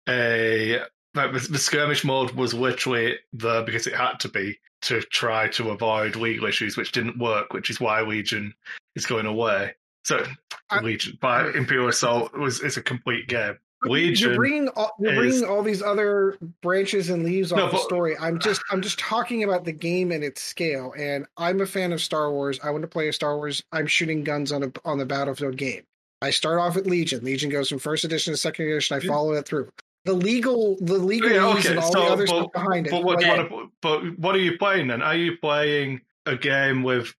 [0.09, 0.79] a.
[1.13, 5.47] Like the, the skirmish mode was literally there because it had to be to try
[5.49, 8.53] to avoid legal issues, which didn't work, which is why Legion
[8.95, 9.75] is going away.
[10.03, 10.23] So
[10.69, 13.57] I- Legion, by Imperial Assault was is a complete game.
[13.83, 17.69] Legion You're bringing all, you're is- bringing all these other branches and leaves off No,
[17.71, 18.17] the story.
[18.17, 20.93] I'm just I'm just talking about the game and its scale.
[20.97, 22.59] And I'm a fan of Star Wars.
[22.63, 23.61] I want to play a Star Wars.
[23.71, 25.83] I'm shooting guns on a on the battlefield game.
[26.21, 27.23] I start off with Legion.
[27.23, 28.97] Legion goes from first edition to second edition.
[28.97, 29.69] I follow it through.
[30.05, 32.91] The legal the legal Yeah, and all the other stuff behind it.
[32.91, 35.01] But what, like- you wanna- but what are you playing then?
[35.01, 37.13] Are you playing a game with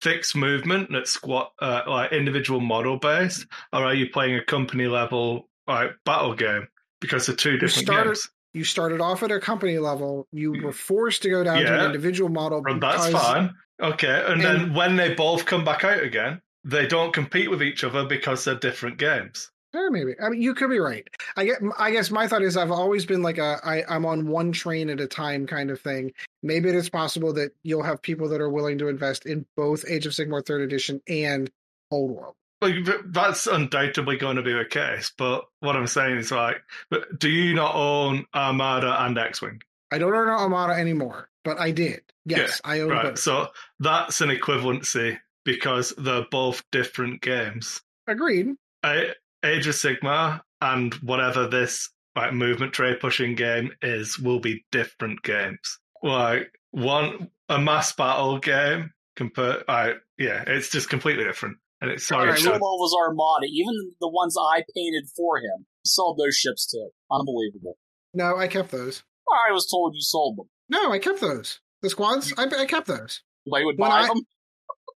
[0.00, 4.86] fixed movement that's squat uh, like individual model based, or are you playing a company
[4.86, 6.68] level like battle game?
[7.00, 8.30] Because they're two different started- games.
[8.54, 10.26] you started off at a company level.
[10.32, 12.62] You were forced to go down to an individual model.
[12.62, 13.54] Well, that's fine.
[13.82, 17.62] Okay, and, And- then when they both come back out again, they don't compete with
[17.62, 19.50] each other because they're different games.
[19.72, 20.14] Eh, maybe.
[20.20, 21.06] I mean, you could be right.
[21.36, 21.58] I get.
[21.78, 24.90] I guess my thought is I've always been like a I, I'm on one train
[24.90, 26.12] at a time kind of thing.
[26.42, 29.84] Maybe it is possible that you'll have people that are willing to invest in both
[29.88, 31.50] Age of Sigmar Third Edition and
[31.90, 32.34] Old World.
[32.60, 32.74] Like
[33.06, 35.12] that's undoubtedly going to be the case.
[35.16, 39.62] But what I'm saying is like, but do you not own Armada and X-wing?
[39.92, 42.02] I don't own Armada anymore, but I did.
[42.26, 43.04] Yes, I own Right.
[43.04, 43.18] both.
[43.18, 47.80] So that's an equivalency because they're both different games.
[48.06, 48.54] Agreed.
[48.82, 54.64] I, Age of Sigmar and whatever this like movement trade pushing game is will be
[54.72, 55.78] different games.
[56.02, 61.56] Like one a mass battle game compared, uh, yeah, it's just completely different.
[61.80, 62.52] And it's sorry, Alright, Sean.
[62.52, 65.66] Sold all of Armada, even the ones I painted for him.
[65.84, 66.90] Sold those ships too.
[67.10, 67.78] Unbelievable.
[68.12, 69.02] No, I kept those.
[69.32, 70.46] I was told you sold them.
[70.68, 71.60] No, I kept those.
[71.82, 73.22] The squads, I, I kept those.
[73.46, 74.22] Nobody would When buy I- them.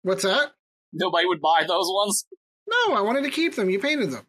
[0.02, 0.52] What's that?
[0.92, 2.24] Nobody would buy those ones.
[2.70, 3.68] No, I wanted to keep them.
[3.70, 4.26] You painted them.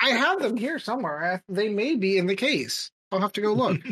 [0.00, 1.24] I have them here somewhere.
[1.34, 2.90] I, they may be in the case.
[3.10, 3.78] I'll have to go look.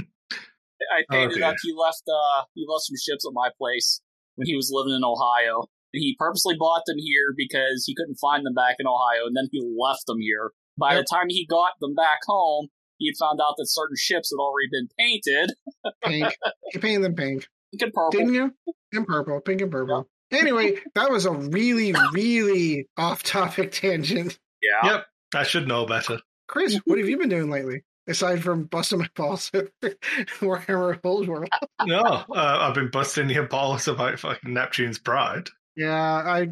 [0.93, 1.43] I painted Okay.
[1.47, 1.55] up.
[1.63, 2.03] He left.
[2.09, 4.01] Uh, he left some ships at my place
[4.37, 5.65] when he was living in Ohio.
[5.93, 9.49] He purposely bought them here because he couldn't find them back in Ohio, and then
[9.53, 10.53] he left them here.
[10.79, 11.03] By Yep.
[11.05, 14.41] the time he got them back home, he had found out that certain ships had
[14.41, 15.53] already been painted.
[16.05, 16.33] pink.
[16.73, 17.47] You painted them pink.
[17.73, 18.11] Pink and purple.
[18.13, 18.55] Didn't you?
[18.93, 20.09] In purple, pink and purple.
[20.33, 24.39] Anyway, that was a really, really off-topic tangent.
[24.63, 24.93] Yeah.
[24.93, 26.21] Yep, I should know better.
[26.47, 27.85] Chris, what have you been doing lately?
[28.07, 29.69] Aside from busting my balls at
[30.41, 31.49] Warhammer Old World.
[31.85, 32.25] No, uh,
[32.61, 35.49] I've been busting your balls about fucking Neptune's Pride.
[35.77, 36.49] Yeah, I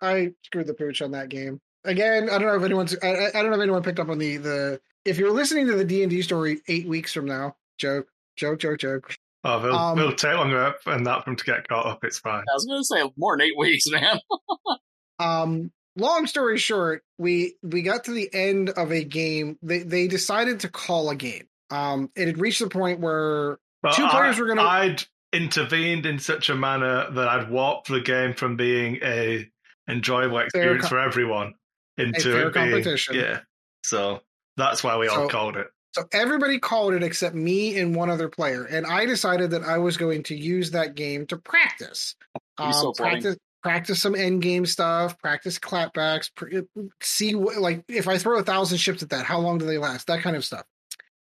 [0.00, 1.60] I screwed the pooch on that game.
[1.84, 4.08] Again, I don't know if anyone's I, I I don't know if anyone picked up
[4.08, 7.26] on the the if you're listening to the D and D story eight weeks from
[7.26, 9.14] now, joke, joke, joke, joke.
[9.46, 12.02] Oh, they'll, Um, they'll take longer than that for them to get caught up.
[12.04, 12.44] It's fine.
[12.50, 14.18] I was going to say more than eight weeks, man.
[15.20, 19.58] Um, long story short, we we got to the end of a game.
[19.62, 21.44] They they decided to call a game.
[21.70, 25.02] Um, it had reached the point where Well, Two players I, were gonna- I'd
[25.32, 29.48] intervened in such a manner that I'd warped the game from being a
[29.88, 31.54] enjoyable experience co- for everyone
[31.96, 33.14] into fair being competition.
[33.14, 33.40] yeah.
[33.84, 34.20] So
[34.56, 35.68] that's why we all called it.
[35.94, 39.78] So everybody called it except me and one other player, and I decided that I
[39.78, 42.16] was going to use that game to practice,
[42.58, 47.58] You're so um, practice, practice some end game stuff, practice clapbacks, pr- uh, see what,
[47.58, 50.08] like if I throw a thousand ships at that, how long do they last?
[50.08, 50.64] That kind of stuff.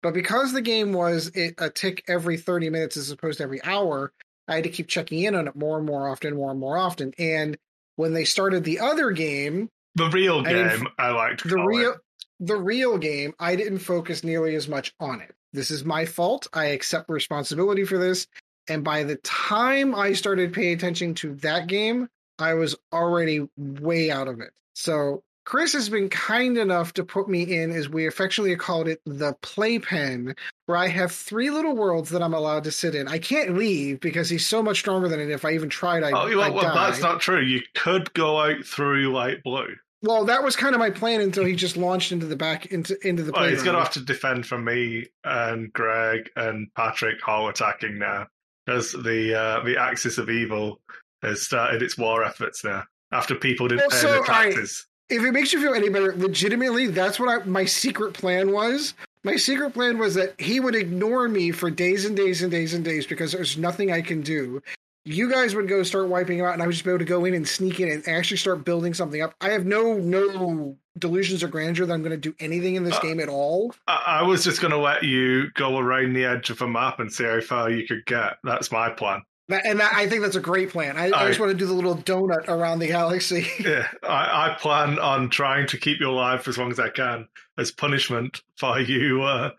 [0.02, 3.62] But because the game was it, a tick every thirty minutes as opposed to every
[3.62, 4.12] hour,
[4.48, 6.78] I had to keep checking in on it more and more often, more and more
[6.78, 7.12] often.
[7.18, 7.58] And
[7.96, 11.98] when they started the other game, The real game, I like to the real it.
[12.40, 16.46] The real game i didn't focus nearly as much on it this is my fault
[16.52, 18.26] i accept responsibility for this
[18.68, 24.10] and by the time i started paying attention to that game i was already way
[24.10, 28.06] out of it so chris has been kind enough to put me in as we
[28.06, 30.34] affectionately called it the playpen
[30.66, 33.98] where i have three little worlds that i'm allowed to sit in i can't leave
[34.00, 36.52] because he's so much stronger than it if i even tried i Oh, well, I'd
[36.54, 36.90] well, die.
[36.90, 37.40] that's not true.
[37.40, 39.76] You could go out through light blue.
[40.06, 42.96] Well that was kind of my plan until he just launched into the back into
[43.06, 47.26] into the Well, he's going to have to defend from me and Greg and Patrick
[47.28, 48.26] all attacking now,
[48.68, 50.80] as the uh, the axis of evil
[51.22, 52.84] has started its war efforts now.
[53.12, 54.52] After people didn't Well, pay so, their all right.
[54.54, 54.86] taxes.
[55.08, 58.94] if it makes you feel any better, legitimately, that's what I, my secret plan was.
[59.24, 62.74] My secret plan was that he would ignore me for days and days and days
[62.74, 64.62] and days because there's nothing I can do.
[65.08, 67.24] You guys would go start wiping out, and I would just be able to go
[67.24, 69.34] in and sneak in and actually start building something up.
[69.40, 72.96] I have no no delusions or grandeur that I'm going to do anything in this
[72.96, 73.72] Uh, game at all.
[73.86, 76.98] I, I was just going to let you go around the edge of a map
[76.98, 78.38] and see how far you could get.
[78.42, 79.22] That's my plan.
[79.48, 80.96] That- And that, I think that's a great plan.
[80.96, 83.46] I, I I- just want to do the little donut around the galaxy.
[83.60, 86.88] Yeah, I, I plan on trying to keep you alive for as long as I
[86.88, 89.50] can as punishment for you uh,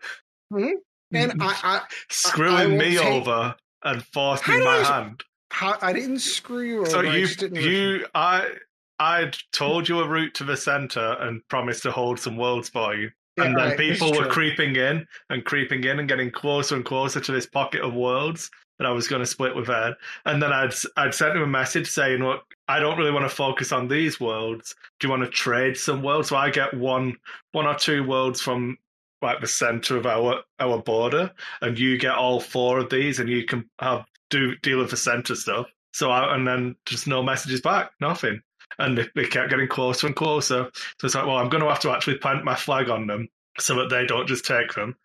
[0.52, 0.72] Mhm.
[1.14, 1.80] and I, I,
[2.10, 5.22] screwing me take- over and forcing my hand.
[5.50, 6.90] How, I didn't screw you over.
[6.90, 8.48] So I you, just didn't- you, I,
[8.98, 12.94] I'd told you a route to the center and promised to hold some worlds for
[12.94, 13.10] you.
[13.36, 14.28] Yeah, and then right, people were true.
[14.30, 18.50] creeping in and creeping in and getting closer and closer to this pocket of worlds
[18.78, 19.94] that I was going to split with Ed.
[20.24, 23.34] And then I'd I'd sent him a message saying, "Look, I don't really want to
[23.36, 24.74] focus on these worlds.
[24.98, 26.30] Do you want to trade some worlds?
[26.30, 27.16] So I get one
[27.52, 28.76] one or two worlds from
[29.22, 31.30] like the center of our our border,
[31.60, 34.96] and you get all four of these, and you can have do deal with the
[34.96, 35.66] center stuff.
[35.92, 38.40] So I, and then just no messages back, nothing.
[38.78, 40.70] And they, they kept getting closer and closer.
[41.00, 43.28] So it's like, well, I'm going to have to actually plant my flag on them
[43.58, 44.96] so that they don't just take them,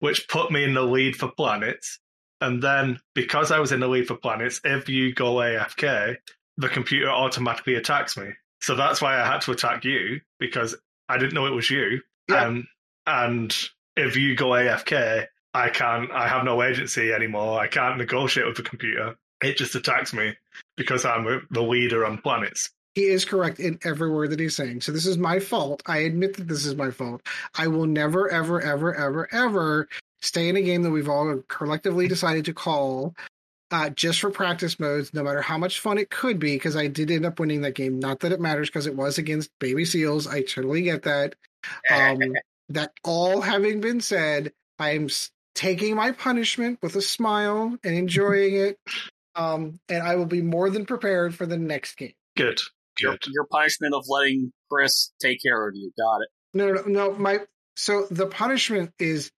[0.00, 1.98] which put me in the lead for planets.
[2.40, 6.16] And then because I was in the lead for planets, if you go AFK,
[6.58, 8.28] the computer automatically attacks me.
[8.60, 10.76] So that's why I had to attack you because
[11.08, 12.00] I didn't know it was you.
[12.28, 12.46] Yeah.
[12.46, 12.64] And
[13.06, 13.56] and
[13.96, 16.10] if you go AFK, I can't.
[16.12, 17.58] I have no agency anymore.
[17.58, 19.16] I can't negotiate with the computer.
[19.42, 20.34] It just attacks me
[20.76, 22.70] because I'm the leader on planets.
[22.94, 24.80] He is correct in every word that he's saying.
[24.80, 25.82] So this is my fault.
[25.86, 27.20] I admit that this is my fault.
[27.54, 29.88] I will never, ever, ever, ever, ever
[30.22, 33.14] stay in a game that we've all collectively decided to call
[33.70, 36.86] uh, just for practice modes, no matter how much fun it could be, because I
[36.86, 37.98] did end up winning that game.
[37.98, 40.26] Not that it matters, because it was against Baby Seals.
[40.26, 41.34] I totally get that.
[41.92, 42.20] Um,
[42.68, 47.94] that all having been said, I am s- taking my punishment with a smile and
[47.96, 48.76] enjoying it.
[49.34, 52.12] Um, and I will be more than prepared for the next game.
[52.36, 52.60] Good.
[53.00, 53.26] Your, Good.
[53.32, 55.90] your punishment of letting Chris take care of you.
[55.98, 56.28] Got it.
[56.54, 57.12] No, no, no.
[57.18, 57.40] My
[57.76, 59.30] so the punishment is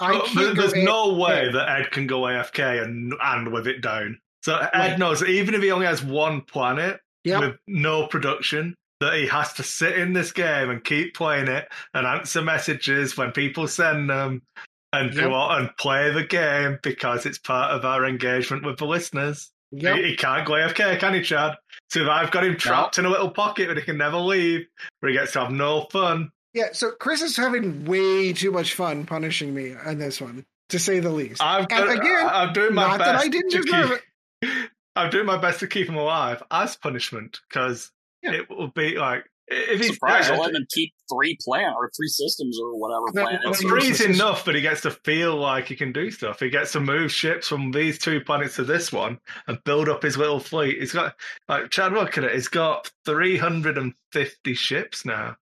[0.00, 3.12] I Oh, can't there- go there's A- no way that Ed can go AFK and
[3.20, 4.18] and with it down.
[4.42, 4.98] So Ed Right.
[4.98, 7.40] knows that even if he only has one planet Yep.
[7.40, 11.68] with no production, that he has to sit in this game and keep playing it
[11.92, 14.40] and answer messages when people send them
[14.92, 15.24] and Yep.
[15.24, 19.50] do all, and play the game because it's part of our engagement with the listeners.
[19.72, 19.96] Yep.
[19.96, 21.56] He, he can't go AFK, can he, Chad?
[21.90, 24.66] So I've got him trapped in a little pocket that he can never leave,
[25.00, 26.30] where he gets to have no fun.
[26.54, 26.68] Yeah.
[26.72, 31.00] So Chris is having way too much fun punishing me on this one, to say
[31.00, 31.42] the least.
[31.42, 33.12] I've And got, again, I'm doing my Not best.
[33.12, 34.70] that I didn't deserve keep, it.
[34.96, 37.90] I'm doing my best to keep him alive as punishment because
[38.22, 38.32] Yeah.
[38.32, 41.90] it will be like if he's Surprised dead, you're letting him keep three plan or
[41.96, 43.60] three systems or whatever No, well, planets.
[43.62, 46.40] three's enough, but he gets to feel like he can do stuff.
[46.40, 50.02] He gets to move ships from these two planets to this one and build up
[50.02, 50.78] his little fleet.
[50.80, 51.14] He's got
[51.48, 52.34] like Chad, look at it.
[52.34, 55.36] He's got 350 ships now.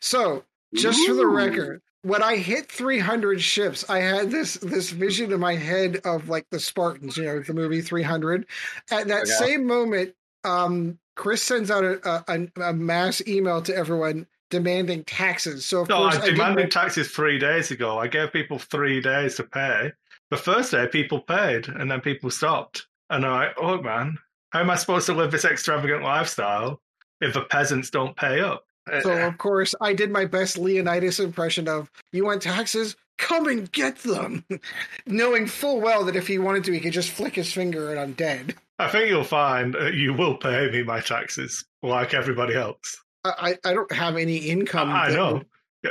[0.00, 5.32] So just for the record, when I hit 300 ships, I had this this vision
[5.32, 8.46] in my head of like the Spartans, you know, the movie 300.
[8.90, 9.30] At that Okay.
[9.30, 15.64] same moment, um, Chris sends out a, a, a mass email to everyone demanding taxes.
[15.66, 17.98] So of No, course I I demanded my- taxes three days ago.
[17.98, 19.92] I gave people three days to pay.
[20.30, 22.86] The first day, people paid, and then people stopped.
[23.10, 24.16] And I'm like, oh man,
[24.50, 26.80] how am I supposed to live this extravagant lifestyle
[27.20, 28.64] if the peasants don't pay up?
[29.02, 32.96] So of course I did my best Leonidas impression of you want taxes?
[33.18, 34.44] Come and get them.
[35.06, 38.00] Knowing full well that if he wanted to he could just flick his finger and
[38.00, 38.54] I'm dead.
[38.82, 42.98] I think you'll find uh, you will pay me my taxes like everybody else.
[43.24, 44.90] I, I I don't have any income.
[44.90, 45.42] I that know.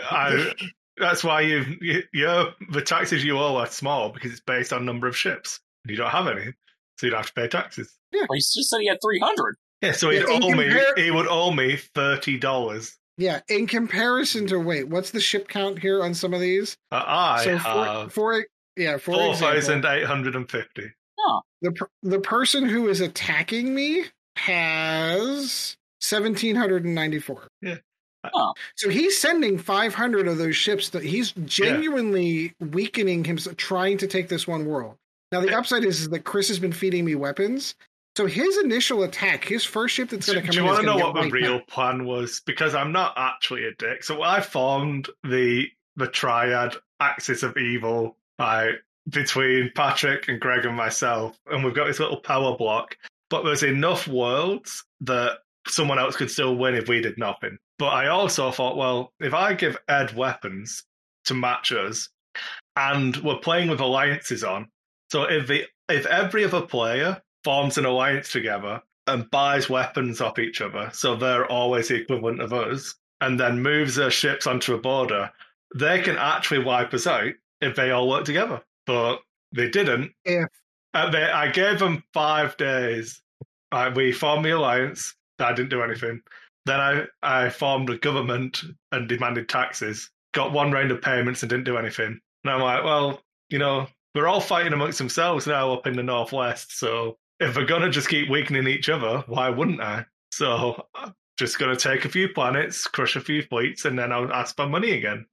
[0.09, 0.53] I,
[0.97, 4.85] that's why you, you, you're, the taxes you owe are small because it's based on
[4.85, 5.59] number of ships.
[5.85, 6.53] You don't have any,
[6.97, 7.91] so you'd have to pay taxes.
[8.13, 9.55] Well, he just said he had 300.
[9.81, 10.65] Yeah, so he'd Yeah, in owe me.
[10.69, 12.95] compar- He would owe me thirty dollars.
[13.17, 16.77] Yeah, in comparison to wait, what's the ship count here on some of these?
[16.91, 18.45] Uh, I so for, have for
[18.77, 20.91] yeah, for four example, thousand eight hundred and fifty.
[21.27, 21.41] Oh.
[21.61, 24.05] the per- the person who is attacking me
[24.35, 27.47] has seventeen hundred and ninety four.
[27.61, 27.77] Yeah.
[28.33, 28.49] Oh.
[28.49, 30.89] Uh, so he's sending five hundred of those ships.
[30.89, 34.95] That he's genuinely weakening himself, trying to take this one world.
[35.31, 35.59] Now the Yeah.
[35.59, 37.75] upside is, is that Chris has been feeding me weapons.
[38.17, 40.73] So his initial attack, his first ship that's going to come do you in, is
[40.73, 41.67] want to know gonna what get the real out.
[41.67, 42.41] plan was?
[42.45, 44.03] Because I'm not actually a dick.
[44.03, 48.71] So I formed the the triad axis of evil by
[49.09, 52.97] between Patrick and Greg and myself, and we've got this little power block.
[53.29, 57.57] But there's enough worlds that someone else could still win if we did nothing.
[57.79, 60.83] But I also thought, well, if I give Ed weapons
[61.25, 62.09] to match us,
[62.75, 64.69] and we're playing with alliances on,
[65.11, 70.39] so if the if every other player forms an alliance together and buys weapons off
[70.39, 74.73] each other, so they're always the equivalent of us, and then moves their ships onto
[74.73, 75.31] a border,
[75.75, 78.61] they can actually wipe us out if they all work together.
[78.85, 79.19] But
[79.51, 80.11] they didn't.
[80.25, 80.47] If
[80.93, 83.21] Uh, they, I gave them five days.
[83.71, 85.15] Uh, we formed the alliance.
[85.39, 86.21] I didn't do anything.
[86.65, 90.09] Then I, I formed a government and demanded taxes.
[90.33, 92.19] Got one round of payments and didn't do anything.
[92.43, 96.03] And I'm like, well, you know, we're all fighting amongst themselves now up in the
[96.03, 96.77] northwest.
[96.77, 100.05] So if we're gonna just keep weakening each other, why wouldn't I?
[100.31, 104.31] So I'm just gonna take a few planets, crush a few fleets, and then I'll
[104.31, 105.25] ask for money again.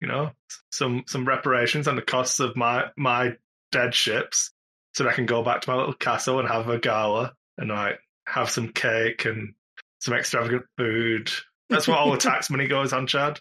[0.00, 0.30] You know,
[0.70, 3.32] some some reparations on the costs of my my
[3.72, 4.50] dead ships,
[4.92, 7.70] so that I can go back to my little castle and have a gala and
[7.70, 9.54] like have some cake and
[10.00, 11.30] some extravagant food.
[11.70, 13.40] That's what all the tax money goes on, Chad.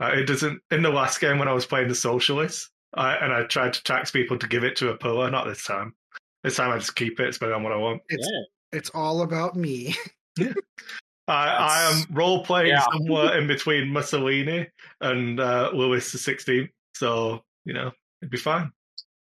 [0.00, 0.60] Uh, it doesn't.
[0.70, 3.82] In the last game when I was playing the socialists, I, and I tried to
[3.82, 5.30] tax people to give it to a pillar.
[5.30, 5.94] Not this time.
[6.42, 8.02] This time I just keep it, spend it on what I want.
[8.08, 8.78] it's Yeah.
[8.78, 9.94] it's all about me.
[11.28, 12.84] I, I am role playing Yeah.
[12.92, 14.68] somewhere in between Mussolini
[15.00, 18.72] and uh, Louis the Sixteenth, so you know it'd be fine.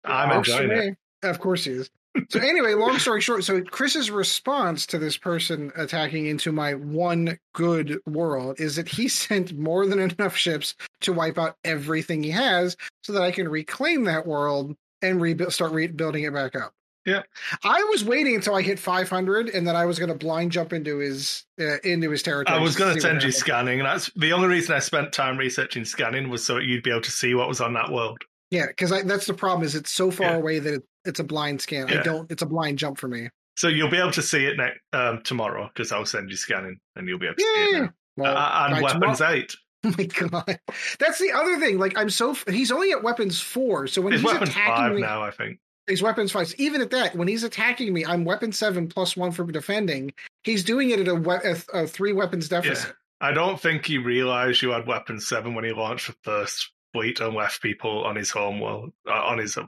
[0.06, 0.98] I'm Works enjoying it.
[1.24, 1.90] Of course he is.
[2.30, 7.38] So anyway, long story short, so Chris's response to this person attacking into my one
[7.54, 12.32] good world is that he sent more than enough ships to wipe out everything he
[12.32, 16.74] has, so that I can reclaim that world and rebuild, start rebuilding it back up.
[17.08, 17.24] Yeah.
[17.64, 20.74] I was waiting until I hit 500, and then I was going to blind jump
[20.74, 22.56] into his uh, into his territory.
[22.58, 23.34] I was going to send you happened.
[23.36, 26.92] scanning, and that's the only reason I spent time researching scanning was so you'd be
[26.92, 28.18] able to see what was on that world.
[28.52, 29.66] Yeah, because that's the problem.
[29.66, 30.36] Is it's so far Yeah.
[30.36, 31.90] away that it, it's a blind scan.
[31.90, 32.30] I don't.
[32.32, 33.30] It's a blind jump for me.
[33.56, 36.78] So you'll be able to see it next um, tomorrow because I'll send you scanning,
[36.96, 37.82] and you'll be able to see it.
[37.82, 37.90] Now.
[38.18, 39.56] Well, Uh, and weapons tomorrow- eight.
[39.86, 40.60] Oh my god,
[41.00, 41.78] that's the other thing.
[41.78, 44.94] Like I'm so he's only at weapons four, so when His he's weapons attacking five
[44.96, 45.60] me, now, I think.
[45.88, 46.54] He's weapons five.
[46.58, 50.12] Even at that, when he's attacking me, I'm weapon seven plus one for defending.
[50.44, 52.94] He's doing it at a, we- a, a three weapons deficit.
[53.20, 57.20] I don't think he realized you had weapon seven when he launched the first fleet
[57.20, 59.66] and left people on his home world, uh, on his uh,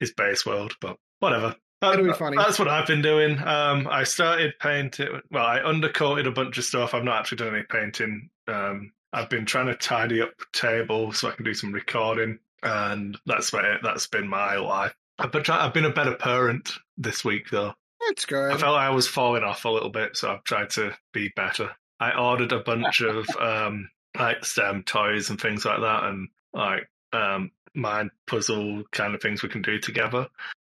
[0.00, 0.74] his base world.
[0.80, 1.56] But whatever.
[1.80, 2.36] That- It'll be funny.
[2.36, 3.38] That's what I've been doing.
[3.42, 5.08] Um, I started painting.
[5.32, 6.94] Well, I undercoated a bunch of stuff.
[6.94, 8.30] I've not actually done any painting.
[8.46, 12.38] Um, I've been trying to tidy up the table so I can do some recording,
[12.62, 14.94] and that's what it, that's been my life.
[15.22, 17.74] I've been try- I've been a better parent this week though.
[18.06, 18.52] That's good.
[18.52, 21.70] I felt I was falling off a little bit, so I've tried to be better.
[22.00, 26.88] I ordered a bunch of um, like STEM toys and things like that, and like
[27.12, 30.26] um, mind puzzle kind of things we can do together.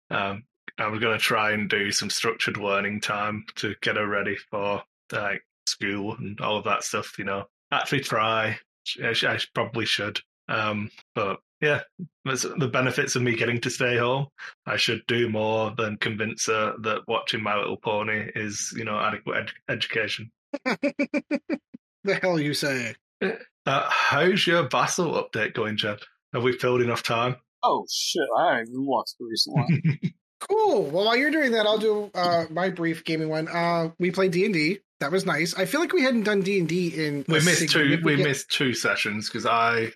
[0.10, 0.44] Um,
[0.78, 4.36] I was going to try and do some structured learning time to get her ready
[4.36, 7.18] for like school and all of that stuff.
[7.18, 8.60] You know, actually try.
[9.02, 10.20] I, I probably should.
[10.50, 11.82] Um, but yeah,
[12.26, 14.28] that's the benefits of me getting to stay home.
[14.66, 19.00] I should do more than convince her that watching My Little Pony is, you know,
[19.00, 20.32] adequate ed- education.
[20.66, 22.96] the hell you say?
[23.22, 26.00] Uh, how's your Vassal update going, Jed?
[26.34, 27.36] Have we filled enough time?
[27.64, 28.28] Oh shit!
[28.40, 30.14] I haven't even looked recently.
[30.50, 30.86] Cool.
[30.86, 33.48] Well, while you're doing that, I'll do uh, my brief gaming one.
[33.48, 34.80] Uh, we played D and D.
[35.00, 35.54] That was nice.
[35.56, 37.26] I feel like we hadn't done D and D in.
[37.28, 38.00] We missed two.
[38.04, 39.92] We missed two sessions because I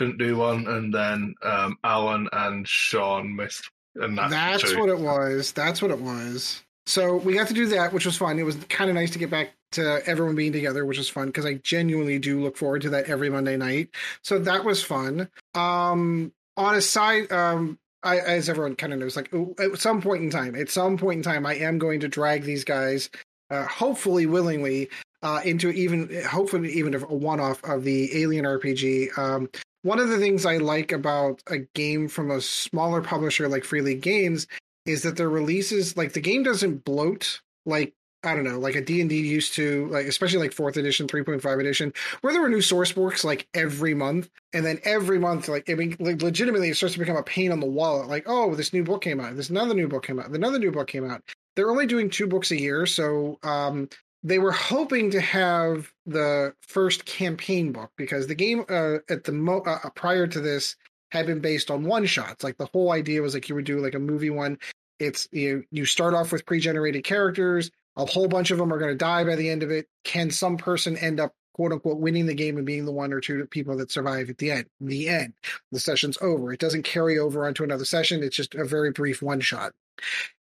[0.00, 3.70] couldn't do one, and then um, Alan and Sean missed.
[3.96, 4.80] And that's, That's two.
[4.80, 5.52] what it was.
[5.52, 6.62] That's what it was.
[6.86, 8.38] So we got to do that, which was fun.
[8.38, 11.26] It was kind of nice to get back to everyone being together, which was fun
[11.26, 13.90] because I genuinely do look forward to that every Monday night.
[14.24, 15.28] So that was fun.
[15.54, 20.22] Um, on a side, um, I, as everyone kind of knows, like at some point
[20.22, 23.10] in time, at some point in time, I am going to drag these guys,
[23.50, 24.88] uh, hopefully willingly,
[25.22, 29.18] uh, into even hopefully even a one-off of the Alien RPG.
[29.18, 29.50] Um,
[29.82, 33.80] one of the things I like about a game from a smaller publisher like Free
[33.80, 34.46] League Games
[34.86, 38.82] is that their releases, like the game doesn't bloat like I don't know, like a
[38.82, 42.92] D&D used to, like especially like 4th edition, 3.5 edition, where there were new source
[42.92, 46.94] books like every month and then every month like I mean like, legitimately it starts
[46.94, 49.50] to become a pain on the wallet like oh this new book came out, this
[49.50, 51.22] another new book came out, another new book came out.
[51.56, 53.88] They're only doing two books a year, so um
[54.22, 59.32] they were hoping to have the first campaign book because the game uh, at the
[59.32, 60.76] mo- uh, prior to this
[61.10, 62.44] had been based on one shots.
[62.44, 64.58] Like the whole idea was like you would do like a movie one.
[64.98, 67.70] It's you you start off with pre-generated characters.
[67.96, 69.86] A whole bunch of them are going to die by the end of it.
[70.04, 73.20] Can some person end up quote unquote winning the game and being the one or
[73.20, 74.66] two people that survive at the end?
[74.80, 75.32] The end.
[75.72, 76.52] The session's over.
[76.52, 78.22] It doesn't carry over onto another session.
[78.22, 79.72] It's just a very brief one shot.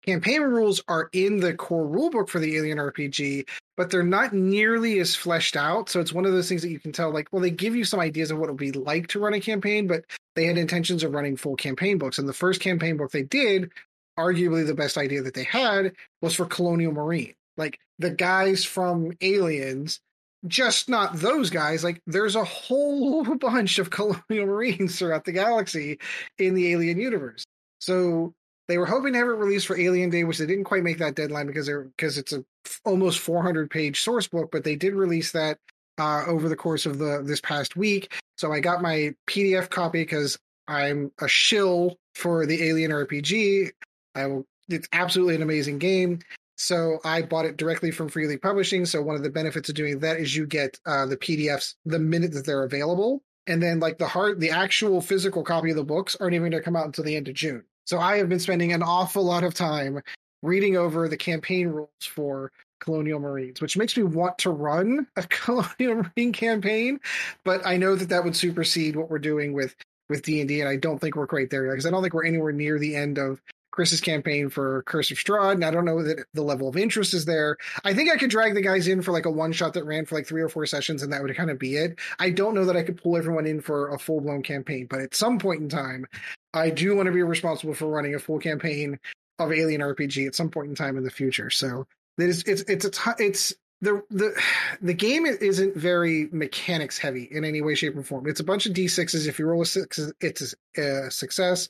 [0.04, 3.46] Campaign rules are in the core rulebook for the Alien RPG,
[3.76, 5.88] but they're not nearly as fleshed out.
[5.88, 7.84] So it's one of those things that you can tell, like, well, they give you
[7.84, 10.04] some ideas of what it would be like to run a campaign, but
[10.34, 12.18] they had intentions of running full campaign books.
[12.18, 13.70] And the first campaign book they did,
[14.18, 17.34] arguably the best idea that they had, was for Colonial Marine.
[17.56, 20.00] Like the guys from Aliens,
[20.46, 21.82] just not those guys.
[21.82, 25.98] Like there's a whole bunch of Colonial Marines throughout the galaxy
[26.38, 27.44] in the Alien universe.
[27.80, 28.34] So
[28.68, 30.98] they were hoping to have it released for Alien Day, which they didn't quite make
[30.98, 34.76] that deadline because they're because it's a f- almost 400 page source book, but they
[34.76, 35.58] did release that
[35.98, 38.12] uh, over the course of the this past week.
[38.36, 40.38] So I got my PDF copy because
[40.68, 43.70] I'm a shill for the Alien RPG.
[44.14, 44.46] I will.
[44.68, 46.18] It's absolutely an amazing game.
[46.56, 48.84] So I bought it directly from Free League Publishing.
[48.84, 51.98] So one of the benefits of doing that is you get uh, the PDFs the
[51.98, 55.84] minute that they're available, and then like the hard, the actual physical copy of the
[55.84, 57.64] books aren't even going to come out until the end of June.
[57.88, 60.02] So I have been spending an awful lot of time
[60.42, 65.22] reading over the campaign rules for Colonial Marines, which makes me want to run a
[65.30, 67.00] Colonial Marine campaign,
[67.44, 69.74] but I know that that would supersede what we're doing with
[70.10, 72.02] with D and D, and I don't think we're quite there yet because I don't
[72.02, 73.40] think we're anywhere near the end of
[73.78, 77.14] Chris's campaign for Curse of Strahd, and I don't know that the level of interest
[77.14, 77.56] is there.
[77.84, 80.04] I think I could drag the guys in for like a one shot that ran
[80.04, 81.96] for like three or four sessions, and that would kind of be it.
[82.18, 85.00] I don't know that I could pull everyone in for a full blown campaign, but
[85.00, 86.06] at some point in time,
[86.52, 88.98] I do want to be responsible for running a full campaign
[89.38, 91.48] of Alien RPG at some point in time in the future.
[91.48, 91.86] So
[92.18, 94.34] it is, it's it's a t- it's the the
[94.82, 98.26] the game isn't very mechanics heavy in any way, shape, or form.
[98.26, 99.28] It's a bunch of d6s.
[99.28, 101.68] If you roll a six, it's a success.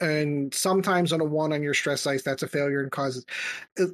[0.00, 3.26] And sometimes on a one on your stress dice, that's a failure and causes.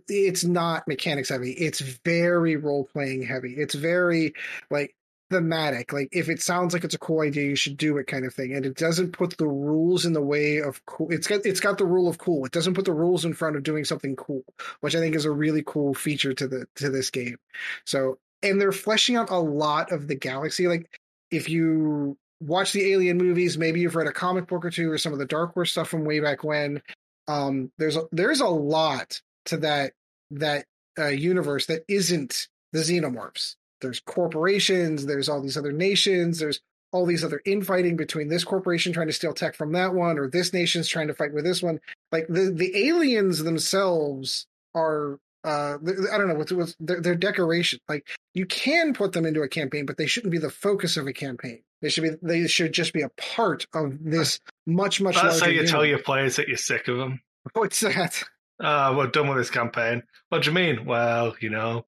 [0.09, 1.53] It's not mechanics heavy.
[1.53, 3.55] It's very role playing heavy.
[3.55, 4.35] It's very
[4.71, 4.95] like
[5.33, 5.93] thematic.
[5.93, 8.35] Like if it sounds like it's a cool idea, you should do it, kind of
[8.35, 8.55] thing.
[8.55, 11.09] And it doesn't put the rules in the way of cool.
[11.11, 12.45] It's got it's got the rule of cool.
[12.45, 14.45] It doesn't put the rules in front of doing something cool,
[14.81, 17.39] which I think is a really cool feature to the to this game.
[17.85, 20.69] So and they're fleshing out a lot of the galaxy.
[20.69, 21.01] Like
[21.31, 24.99] if you watch the Alien movies, maybe you've read a comic book or two or
[24.99, 26.83] some of the Dark Horse stuff from way back when.
[27.29, 29.93] Um, there's a, there's a lot to that
[30.33, 30.67] that
[30.99, 33.57] uh, universe that isn't the xenomorphs.
[33.81, 35.07] There's corporations.
[35.07, 36.39] There's all these other nations.
[36.39, 36.61] There's
[36.93, 40.29] all these other infighting between this corporation trying to steal tech from that one, or
[40.29, 41.81] this nation's trying to fight with this one.
[42.11, 45.19] Like the the aliens themselves are.
[45.45, 45.77] Uh,
[46.13, 47.81] I don't know what's, what's their, their decoration.
[47.89, 51.09] Like you can put them into a campaign, but they shouldn't be the focus of
[51.09, 51.63] a campaign.
[51.83, 52.11] They should be.
[52.23, 55.17] They should just be a part of this much much.
[55.17, 57.21] That's how larger you tell your players that you're sick of them.
[57.53, 58.23] What's that?
[58.61, 60.05] Ah, we're done with this campaign.
[60.29, 60.85] What do you mean?
[60.85, 61.85] Well, you know,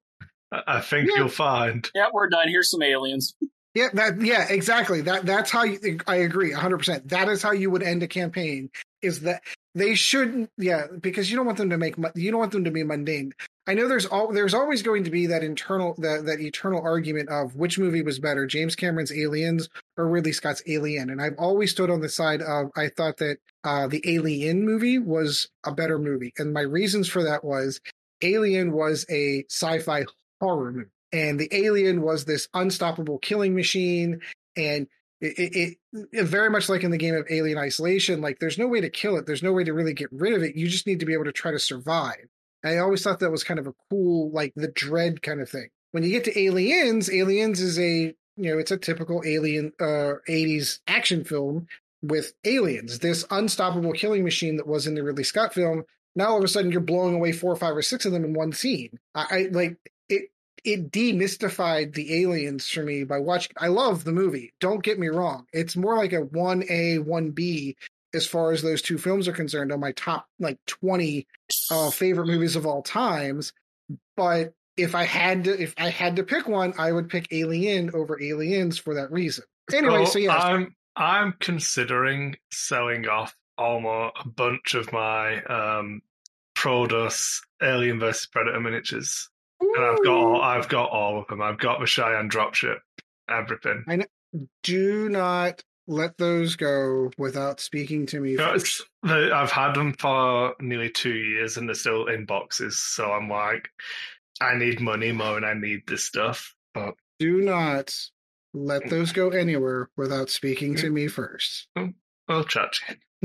[0.50, 1.20] I, I think Yeah.
[1.20, 1.88] you'll find.
[1.94, 2.48] Yeah, we're done.
[2.48, 3.34] Here's some aliens.
[3.76, 5.00] Yeah, that yeah, exactly.
[5.00, 7.08] That that's how you, I agree 100%.
[7.08, 8.70] That is how you would end a campaign
[9.02, 9.42] is that
[9.74, 12.70] they shouldn't yeah, because you don't want them to make you don't want them to
[12.70, 13.32] be mundane.
[13.66, 17.28] I know there's all there's always going to be that internal that that eternal argument
[17.28, 21.10] of which movie was better, James Cameron's Aliens or Ridley Scott's Alien.
[21.10, 24.98] And I've always stood on the side of I thought that uh the Alien movie
[24.98, 26.32] was a better movie.
[26.38, 27.80] And my reasons for that was
[28.22, 30.04] Alien was a sci-fi
[30.40, 34.20] horror movie and the alien was this unstoppable killing machine
[34.56, 34.88] and
[35.24, 35.56] it,
[35.92, 38.80] it, it very much like in the game of alien isolation like there's no way
[38.80, 41.00] to kill it there's no way to really get rid of it you just need
[41.00, 42.26] to be able to try to survive
[42.64, 45.68] i always thought that was kind of a cool like the dread kind of thing
[45.94, 50.18] when you get to Aliens, Aliens is a you know it's a typical alien uh
[50.28, 51.68] 80s action film
[52.02, 52.98] with aliens.
[52.98, 55.84] This unstoppable killing machine that was in the Ridley Scott film.
[56.16, 58.24] Now all of a sudden you're blowing away four or five or six of them
[58.24, 58.98] in one scene.
[59.14, 59.76] I, I like
[60.64, 60.90] it.
[60.90, 63.52] Demystified the aliens for me by watching.
[63.56, 64.52] I love the movie.
[64.60, 65.46] Don't get me wrong.
[65.52, 67.76] It's more like a one A one B
[68.14, 71.26] as far as those two films are concerned on my top like 20
[71.70, 73.52] uh, favorite movies of all times
[74.16, 77.90] but if i had to if i had to pick one i would pick alien
[77.92, 84.14] over aliens for that reason anyway so, so yeah i'm i'm considering selling off almost
[84.24, 86.00] a bunch of my um
[86.56, 89.28] Prodos Alien versus Predator miniatures.
[89.64, 89.74] Ooh.
[89.76, 91.42] And I've got all I've got all of them.
[91.42, 92.78] I've got the Cheyenne dropship,
[93.28, 93.84] everything.
[93.88, 94.06] I know,
[94.62, 98.36] do not let those go without speaking to me.
[98.36, 98.84] First.
[99.04, 102.82] I've had them for nearly two years and they're still in boxes.
[102.82, 103.68] So I'm like,
[104.40, 106.54] I need money more than I need this stuff.
[106.72, 107.94] But do not
[108.52, 111.68] let those go anywhere without speaking to me first.
[112.28, 112.74] I'll chat.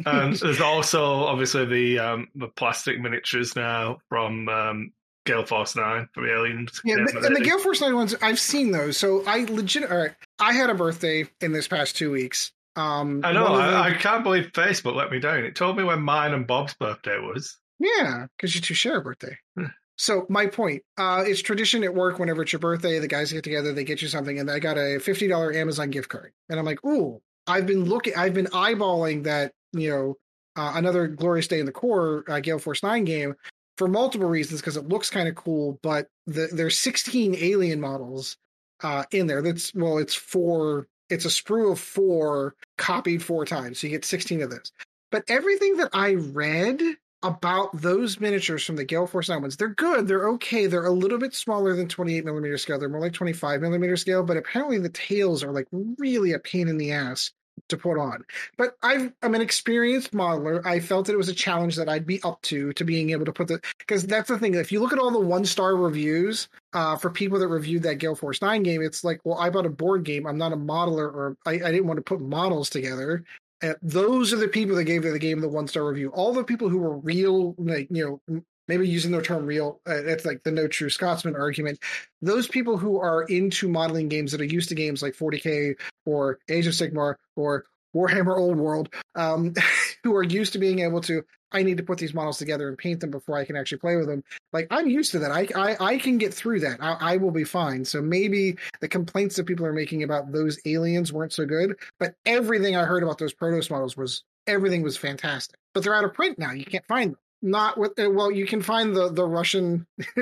[0.05, 4.91] And there's also obviously the um, the plastic miniatures now from um,
[5.29, 6.81] Gale Force Nine from Aliens.
[6.83, 8.97] Yeah, the, and the Gale Force Nine ones, I've seen those.
[8.97, 9.89] So I legit.
[9.89, 12.51] All right, I had a birthday in this past two weeks.
[12.75, 13.45] Um, I know.
[13.45, 15.43] I, I, can't believe Facebook let me down.
[15.43, 17.57] It told me when mine and Bob's birthday was.
[17.79, 19.37] Yeah, because you two share a birthday.
[19.55, 19.65] Hmm.
[19.97, 22.17] so my point, uh, it's tradition at work.
[22.17, 24.77] Whenever it's your birthday, the guys get together, they get you something, and I got
[24.77, 28.47] a fifty dollar Amazon gift card, and I'm like, ooh, I've been looking, I've been
[28.47, 30.15] eyeballing that, you know,
[30.55, 33.35] uh, another glorious day in the Corps uh, Gale Force Nine game
[33.79, 38.35] for multiple reasons because it looks kind of cool, but the, there's 16 alien models
[38.83, 39.41] uh, in there.
[39.41, 40.87] That's well, it's four.
[41.09, 44.73] It's a sprue of four copied four times, so you get 16 of those.
[45.11, 46.81] But everything that I read
[47.23, 50.09] about those miniatures from the Gale Force 9 ones, they're good.
[50.09, 50.67] They're okay.
[50.67, 52.79] They're a little bit smaller than 28 millimeter scale.
[52.79, 56.67] They're more like 25 millimeter scale, but apparently the tails are like really a pain
[56.67, 57.31] in the ass
[57.67, 58.23] to put on.
[58.57, 60.65] But i am an experienced modeler.
[60.65, 63.25] I felt that it was a challenge that I'd be up to to being able
[63.25, 64.53] to put the because that's the thing.
[64.55, 67.95] If you look at all the one star reviews uh, for people that reviewed that
[67.95, 70.25] Gale Force Nine game, it's like, well, I bought a board game.
[70.25, 73.23] I'm not a modeler, or I, I didn't want to put models together.
[73.61, 76.09] Uh, those are the people that gave the game the one star review.
[76.09, 79.95] All the people who were real, like you know, maybe using the term real, uh,
[79.95, 81.79] it's like the no true Scotsman argument.
[82.21, 86.39] Those people who are into modeling games that are used to games like 40K or
[86.47, 87.65] Age of Sigmar or
[87.95, 89.55] Warhammer Old World, um,
[90.03, 92.77] who are used to being able to, I need to put these models together and
[92.77, 94.23] paint them before I can actually play with them.
[94.53, 95.31] Like I'm used to that.
[95.31, 96.77] I I, I can get through that.
[96.79, 97.83] I, I will be fine.
[97.85, 102.13] So maybe the complaints that people are making about those aliens weren't so good, but
[102.23, 105.57] everything I heard about those Prodos models was everything was fantastic.
[105.73, 106.51] But they're out of print now.
[106.51, 109.87] You can't find them not with uh, well you can find the the russian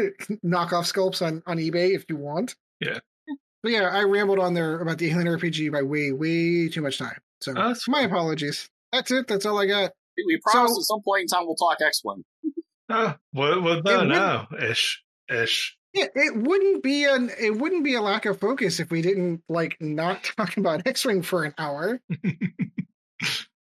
[0.46, 2.56] knockoff sculpts on on ebay if you want.
[2.80, 3.00] Yeah.
[3.64, 6.98] But yeah i rambled on there about the alien rpg by way way too much
[6.98, 7.18] time.
[7.42, 8.70] So oh, my apologies.
[8.92, 9.28] That's it.
[9.28, 9.92] That's all i got.
[10.16, 12.24] We promise so, at some point in time we'll talk x-wing
[12.90, 15.78] oh we're, we're now ish ish.
[15.94, 19.42] Yeah, it wouldn't be an it wouldn't be a lack of focus if we didn't
[19.50, 22.00] like not talk about X-wing for an hour.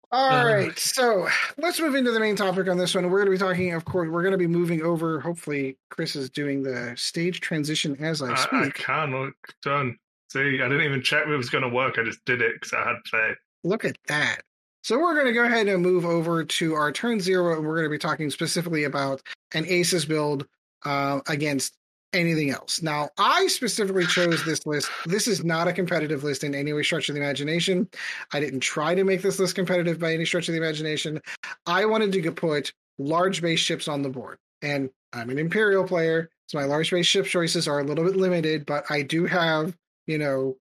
[0.09, 1.27] All uh, right, so
[1.57, 3.09] let's move into the main topic on this one.
[3.09, 5.19] We're going to be talking, of course, we're going to be moving over.
[5.19, 8.53] Hopefully, Chris is doing the stage transition as I speak.
[8.53, 9.97] I, I can look done.
[10.31, 11.97] See, I didn't even check if it was going to work.
[11.97, 13.37] I just did it because I had faith.
[13.65, 14.43] Look at that.
[14.81, 17.75] So we're going to go ahead and move over to our turn zero, and we're
[17.75, 19.21] going to be talking specifically about
[19.53, 20.47] an Aces build
[20.85, 21.75] uh, against
[22.13, 22.81] anything else.
[22.81, 24.89] Now, I specifically chose this list.
[25.05, 27.89] This is not a competitive list in any way, stretch of the imagination.
[28.33, 31.21] I didn't try to make this list competitive by any stretch of the imagination.
[31.65, 34.37] I wanted to put large base ships on the board.
[34.61, 38.15] And I'm an Imperial player, so my large base ship choices are a little bit
[38.15, 39.75] limited, but I do have,
[40.07, 40.57] you know,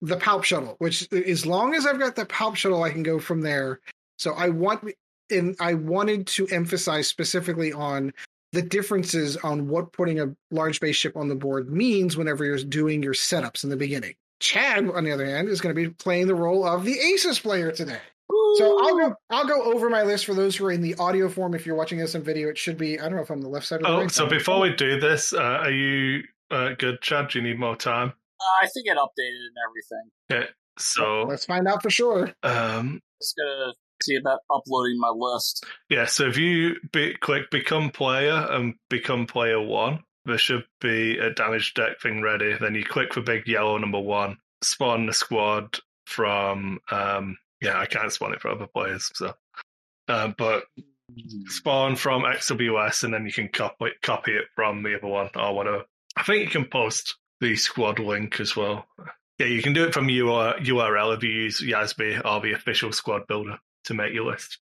[0.00, 3.18] the Palp shuttle, which as long as I've got the Palp shuttle, I can go
[3.18, 3.80] from there.
[4.18, 4.90] So I want
[5.30, 8.12] and I wanted to emphasize specifically on
[8.56, 12.56] the differences on what putting a large base ship on the board means whenever you're
[12.56, 14.14] doing your setups in the beginning.
[14.40, 17.38] Chad, on the other hand, is going to be playing the role of the Aces
[17.38, 18.00] player today.
[18.56, 19.14] So I'll go.
[19.28, 21.54] I'll go over my list for those who are in the audio form.
[21.54, 22.98] If you're watching this in video, it should be.
[22.98, 23.82] I don't know if I'm the left side.
[23.82, 24.30] Or oh, right so side.
[24.30, 27.28] before we do this, uh, are you uh, good, Chad?
[27.28, 28.08] Do you need more time?
[28.40, 30.10] Uh, I think it updated and everything.
[30.32, 32.32] Okay, so let's find out for sure.
[32.42, 35.64] Um, just gonna see about uploading my list.
[35.88, 41.18] Yeah, so if you be, click become player and become player one, there should be
[41.18, 42.56] a damage deck thing ready.
[42.60, 46.80] Then you click for big yellow number one, spawn the squad from.
[46.90, 49.32] Um, yeah, I can't spawn it for other players, so.
[50.08, 50.64] Uh, but
[51.46, 55.54] spawn from XWS and then you can copy copy it from the other one or
[55.54, 55.84] whatever.
[56.16, 58.86] I think you can post the squad link as well.
[59.38, 62.92] Yeah, you can do it from UR, URL if you use Yasby or the official
[62.92, 64.58] squad builder to make your list.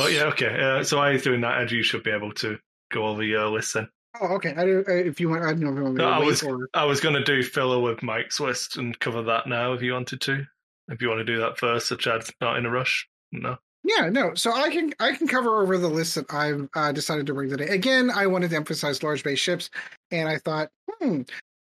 [0.00, 0.58] Uh, yeah, okay.
[0.60, 1.70] Uh, so I was doing that, Ed.
[1.72, 2.58] You should be able to
[2.92, 3.88] go over your list then.
[4.20, 4.54] Oh, okay.
[4.56, 6.18] I uh, if you want, I don't know if you want me to No, I
[6.18, 9.72] was- or I was going to do filler with Mike's list and cover that now
[9.72, 10.46] if you wanted to.
[10.88, 13.08] If you want to do that first, so Chad's not in a rush.
[13.32, 13.56] No.
[13.82, 14.34] Yeah, no.
[14.34, 17.50] So I can I can cover over the list that I've uh, decided to bring
[17.50, 17.68] today.
[17.68, 19.68] Again, I wanted to emphasize large base ships,
[20.10, 21.22] and I thought, hmm,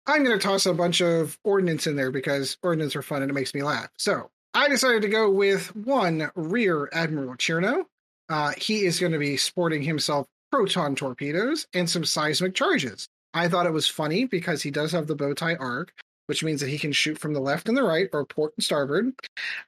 [0.08, 3.30] I'm going to toss a bunch of ordnance in there because ordnance are fun and
[3.30, 3.90] it makes me laugh.
[3.98, 7.86] So I decided to go with one Rear Admiral Chiraneau.
[8.30, 13.08] Uh, he is going to be sporting himself proton torpedoes and some seismic charges.
[13.34, 15.94] I thought it was funny because he does have the bow tie arc,
[16.26, 18.64] which means that he can shoot from the left and the right or port and
[18.64, 19.14] starboard.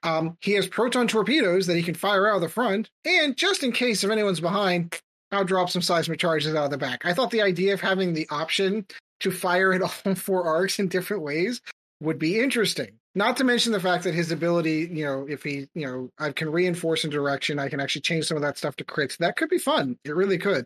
[0.04, 3.64] Um, he has proton torpedoes that he can fire out of the front, and just
[3.64, 5.00] in case if anyone's behind,
[5.32, 7.06] I'll drop some seismic charges out of the back.
[7.06, 8.86] I thought the idea of having the option
[9.22, 11.62] to fire at all four arcs in different ways
[12.02, 13.00] would be interesting.
[13.16, 16.32] Not to mention the fact that his ability, you know, if he, you know, I
[16.32, 19.18] can reinforce in direction, I can actually change some of that stuff to crits.
[19.18, 19.98] That could be fun.
[20.04, 20.66] It really could.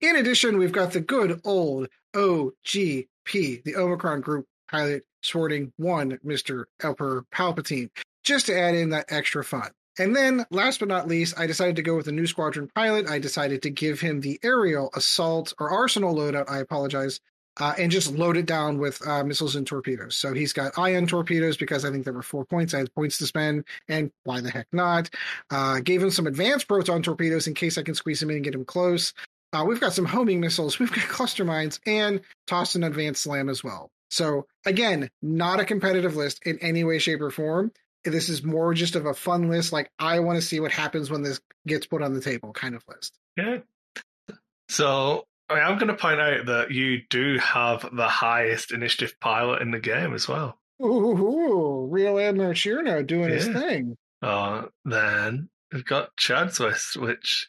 [0.00, 3.06] In addition, we've got the good old OGP,
[3.64, 6.64] the Omicron Group pilot sporting one Mr.
[6.82, 7.90] Emperor Palpatine,
[8.24, 9.70] just to add in that extra fun.
[9.98, 13.08] And then, last but not least, I decided to go with a Nu Squadron pilot.
[13.08, 16.48] I decided to give him the aerial assault or arsenal loadout.
[16.48, 17.20] I apologize.
[17.60, 20.16] Uh, and just load it down with uh, missiles and torpedoes.
[20.16, 22.72] So he's got ion torpedoes because I think there were four points.
[22.72, 25.10] I had points to spend, and why the heck not?
[25.50, 28.44] Uh, gave him some advanced proton torpedoes in case I can squeeze him in and
[28.44, 29.12] get him close.
[29.52, 33.48] Uh, we've got some homing missiles, we've got cluster mines, and tossed an advanced slam
[33.48, 33.90] as well.
[34.10, 37.72] So again, not a competitive list in any way, shape, or form.
[38.04, 39.72] This is more just of a fun list.
[39.72, 42.74] Like I want to see what happens when this gets put on the table, kind
[42.74, 43.18] of list.
[43.36, 43.58] Yeah.
[44.68, 49.62] So I am going to point out that you do have the highest initiative pilot
[49.62, 50.58] in the game as well.
[50.82, 53.96] Ooh, real Admiral Chiraneau doing his thing.
[54.20, 57.48] Uh, then we've got Chad's list, which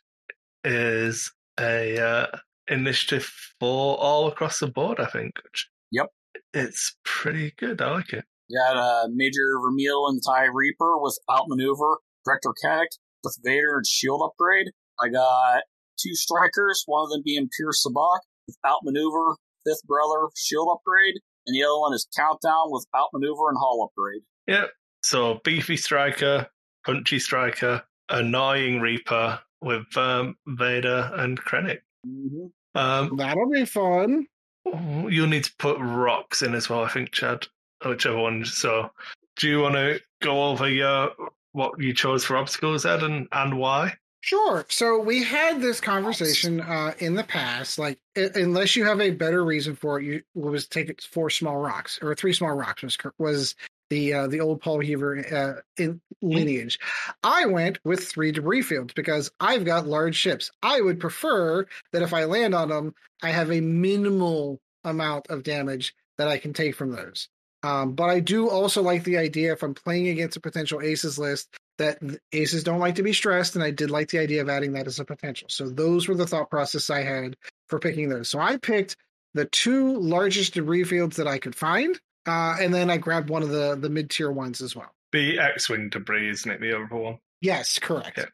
[0.64, 2.38] is a uh,
[2.68, 3.24] initiative
[3.60, 5.00] four all across the board.
[5.00, 5.34] I think.
[5.44, 6.08] Which Yep.
[6.54, 7.82] It's pretty good.
[7.82, 8.26] I like it.
[8.54, 12.88] got uh, Major Vermeil and the TIE Reaper with outmaneuver, Director Krennic
[13.24, 14.68] with Vader and shield upgrade.
[15.00, 15.64] I got
[16.04, 19.36] two strikers, one of them being Pure Sabacc with outmaneuver,
[19.66, 21.16] Fifth Brother, shield upgrade,
[21.48, 24.22] and the other one is Countdown with outmaneuver and hull upgrade.
[24.48, 24.72] Yep.
[25.04, 26.48] So beefy striker,
[26.86, 31.80] punchy striker, annoying reaper with um, Vader and Krennic.
[32.06, 32.48] Mm-hmm.
[32.76, 34.28] Um, That'll be fun.
[34.66, 37.48] you'll need to put rocks in as well, I think, Chad.
[37.86, 38.46] Whichever one.
[38.46, 38.92] So,
[39.38, 41.12] do you want to go over your
[41.52, 43.96] what you chose for obstacles, Ed, and, and why?
[44.24, 44.66] Sure.
[44.70, 47.78] So we had this conversation uh, in the past.
[47.78, 51.58] Like, unless you have a better reason for it, you was take it four small
[51.58, 53.56] rocks or three small rocks was was
[53.90, 56.80] the uh, the old Paul Heaver uh, in lineage.
[57.22, 60.52] I went with three debris fields because I've got large ships.
[60.62, 65.44] I would prefer that if I land on them, I have a minimal amount of
[65.44, 67.28] damage that I can take from those.
[67.62, 71.20] Um, but I do also like the idea if I'm playing against a potential aces
[71.20, 72.00] list that
[72.32, 74.88] aces don't like to be stressed, and I did like the idea of adding that
[74.88, 75.48] as a potential.
[75.50, 77.36] So those were the thought process I had
[77.68, 78.30] for picking those.
[78.30, 78.96] So I picked
[79.34, 83.44] the two largest debris fields that I could find, uh, and then I grabbed one
[83.44, 84.92] of the the mid tier ones as well.
[85.12, 86.62] The X-wing debris, isn't it?
[86.62, 87.18] The other one.
[87.42, 88.18] Yes, correct.
[88.18, 88.26] Yeah.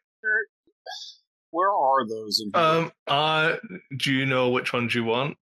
[1.50, 2.40] Where are those?
[2.40, 2.50] In?
[2.54, 3.56] Um, uh,
[3.96, 5.36] do you know which ones you want?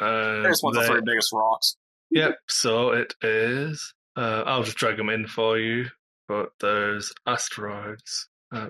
[0.00, 1.76] Uh, I just want the three biggest rocks.
[2.10, 2.38] Yep.
[2.48, 3.94] So it is.
[4.16, 5.86] Uh, I'll just drag them in for you.
[6.30, 8.28] But there's asteroids.
[8.52, 8.68] Uh,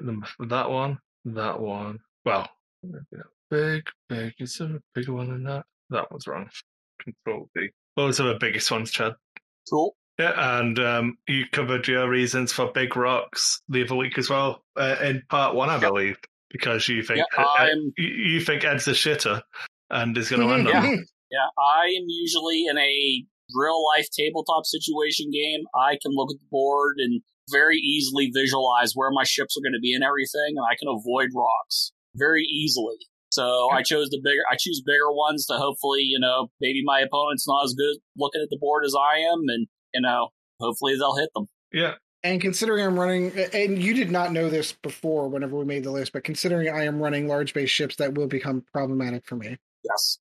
[0.49, 0.99] that one.
[1.27, 1.99] That one.
[2.25, 2.49] Well,
[3.51, 4.33] big, big.
[4.39, 5.67] Is there a bigger one than that?
[5.91, 6.49] That one's wrong.
[7.03, 7.69] Control B.
[7.99, 9.13] Those are the biggest ones, Chad.
[9.69, 9.95] Cool.
[10.19, 14.65] Yeah, and um, you covered your reasons for big rocks the other week as well
[14.79, 15.83] uh, in part one, I Yep.
[15.83, 16.17] believe,
[16.51, 19.43] because you think Yeah, Ed- you, think Ed's a shitter
[19.91, 20.85] and is going to end on.
[20.85, 20.97] Yeah.
[21.31, 25.65] Yeah, I am usually in a real life tabletop situation game.
[25.75, 27.21] I can look at the board and
[27.51, 30.89] very easily visualize where my ships are going to be and everything, and I can
[30.89, 32.97] avoid rocks very easily.
[33.31, 37.01] So I chose the bigger, I choose bigger ones to hopefully, you know, maybe my
[37.01, 40.97] opponent's not as good looking at the board as I am, and you know, hopefully
[40.97, 41.47] they'll hit them.
[41.73, 41.95] Yeah.
[42.23, 45.91] And considering I'm running, and you did not know this before whenever we made the
[45.91, 49.57] list, but considering I am running large base ships, that will become problematic for me.
[49.85, 50.19] Yes.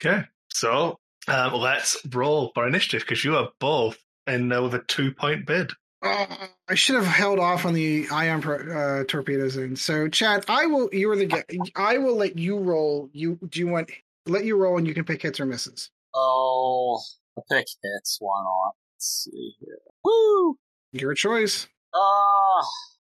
[0.00, 0.24] Okay.
[0.48, 0.98] So
[1.28, 5.46] um, let's roll for initiative because you are both in uh, with a two point
[5.46, 5.72] bid.
[6.06, 9.56] Uh, I should have held off on the ion pro- uh, torpedoes.
[9.56, 10.88] And so, Chad, I will.
[10.92, 11.26] You are the.
[11.26, 13.10] gu- I will let you roll.
[13.12, 13.90] You do you want
[14.26, 15.90] let you roll, and you can pick hits or misses.
[16.14, 17.00] Oh,
[17.36, 18.18] the pick hits.
[18.20, 18.74] Why not?
[18.94, 19.78] Let's see here.
[20.04, 20.56] Woo!
[20.92, 21.66] Your choice.
[21.94, 22.62] Uh, how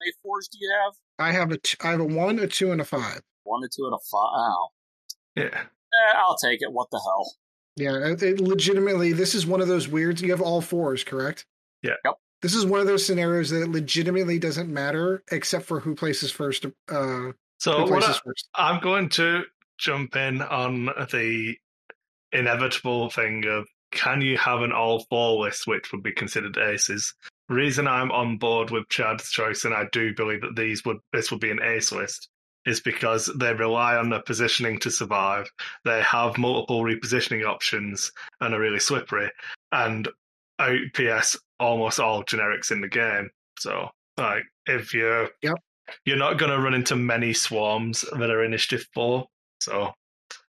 [0.00, 0.94] many fours do you have?
[1.18, 3.20] I have a t- I have a one, a two, and a five.
[3.44, 4.30] One, a two, and a five.
[4.34, 4.68] Oh.
[5.36, 5.64] Yeah.
[5.64, 6.72] Eh, I'll take it.
[6.72, 7.34] What the hell?
[7.76, 10.22] Yeah, it, it legitimately, this is one of those weirds.
[10.22, 11.44] You have all fours, correct?
[11.82, 11.94] Yeah.
[12.04, 12.14] Yep.
[12.44, 16.66] This is one of those scenarios that legitimately doesn't matter except for who places first.
[16.90, 18.48] Uh, So places I, first.
[18.54, 19.44] I'm going to
[19.78, 21.56] jump in on the
[22.32, 27.14] inevitable thing of can you have an all four list which would be considered aces?
[27.48, 31.30] Reason I'm on board with Chad's choice, and I do believe that these would this
[31.30, 32.28] would be an ace list,
[32.66, 35.50] is because they rely on their positioning to survive.
[35.86, 39.30] They have multiple repositioning options and are really slippery.
[39.72, 40.06] And
[40.58, 43.30] OPS almost all generics in the game.
[43.58, 45.54] So like if you're Yep.
[46.04, 49.26] you're not gonna run into many swarms that are initiative four.
[49.60, 49.92] So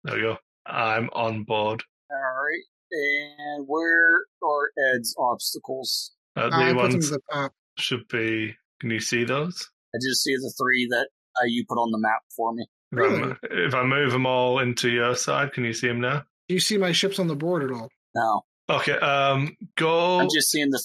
[0.03, 0.37] there you go.
[0.65, 1.83] I'm on board.
[2.11, 2.63] All right.
[2.91, 6.13] And where are Ed's obstacles?
[6.35, 7.51] Uh, the put ones the top.
[7.77, 8.55] should be.
[8.79, 9.69] Can you see those?
[9.93, 11.07] I just see the three that
[11.41, 12.65] uh, you put on the map for me.
[12.91, 13.35] If, Really?
[13.43, 16.23] If I move them all into your side, can you see them now?
[16.47, 17.89] Do you see my ships on the board at all?
[18.15, 18.93] No, Okay.
[18.93, 19.55] Um.
[19.77, 20.19] Go.
[20.19, 20.81] I'm just seeing the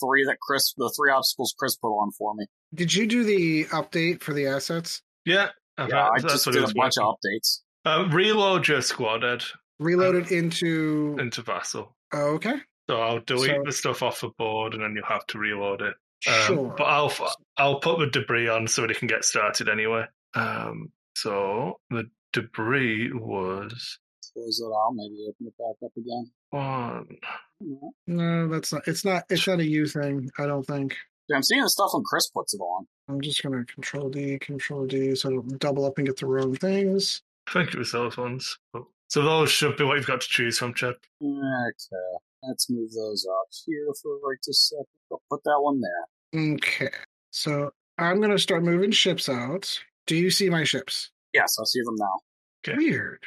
[0.00, 2.46] three that Chris, the three obstacles Chris put on for me.
[2.74, 5.02] Did you do the update for the assets?
[5.24, 5.48] Yeah.
[5.78, 7.38] in Yeah, I fact, just it did a was bunch of working.
[7.40, 7.60] updates.
[7.84, 9.42] Uh, reload your squad, Ed,
[9.78, 11.16] Reloaded into.
[11.18, 11.94] into Vassal.
[12.12, 12.54] Oh, okay.
[12.88, 15.82] So I'll delete So- the stuff off the board, and then you'll have to reload
[15.82, 15.94] it.
[16.26, 16.74] Um, Sure.
[16.76, 17.12] But I'll
[17.58, 20.04] I'll put the debris on so it can get started anyway.
[20.34, 20.92] Um.
[21.16, 23.98] So the debris was
[24.32, 24.92] Close it out.
[24.94, 26.30] Maybe open it back up again.
[26.54, 27.18] One.
[27.60, 27.88] Yeah.
[28.06, 28.82] No, that's not.
[28.86, 29.24] It's not.
[29.30, 30.30] It's not a you thing.
[30.38, 30.96] I don't think.
[31.28, 32.86] Yeah, I'm seeing the stuff when Chris puts it on.
[33.08, 36.26] I'm just gonna control D, control D, so I don't double up and get the
[36.26, 37.22] wrong things.
[37.48, 38.58] I think it was those ones.
[38.74, 40.94] Oh, so those should be what you've got to choose from, Chad.
[41.22, 44.86] Okay, let's move those up here for right this second.
[45.10, 46.54] I'll put that one there.
[46.54, 46.90] Okay.
[47.30, 49.78] So I'm gonna start moving ships out.
[50.06, 51.10] Do you see my ships?
[51.32, 52.20] Yes, I see them now.
[52.66, 52.76] Okay.
[52.76, 53.22] Weird.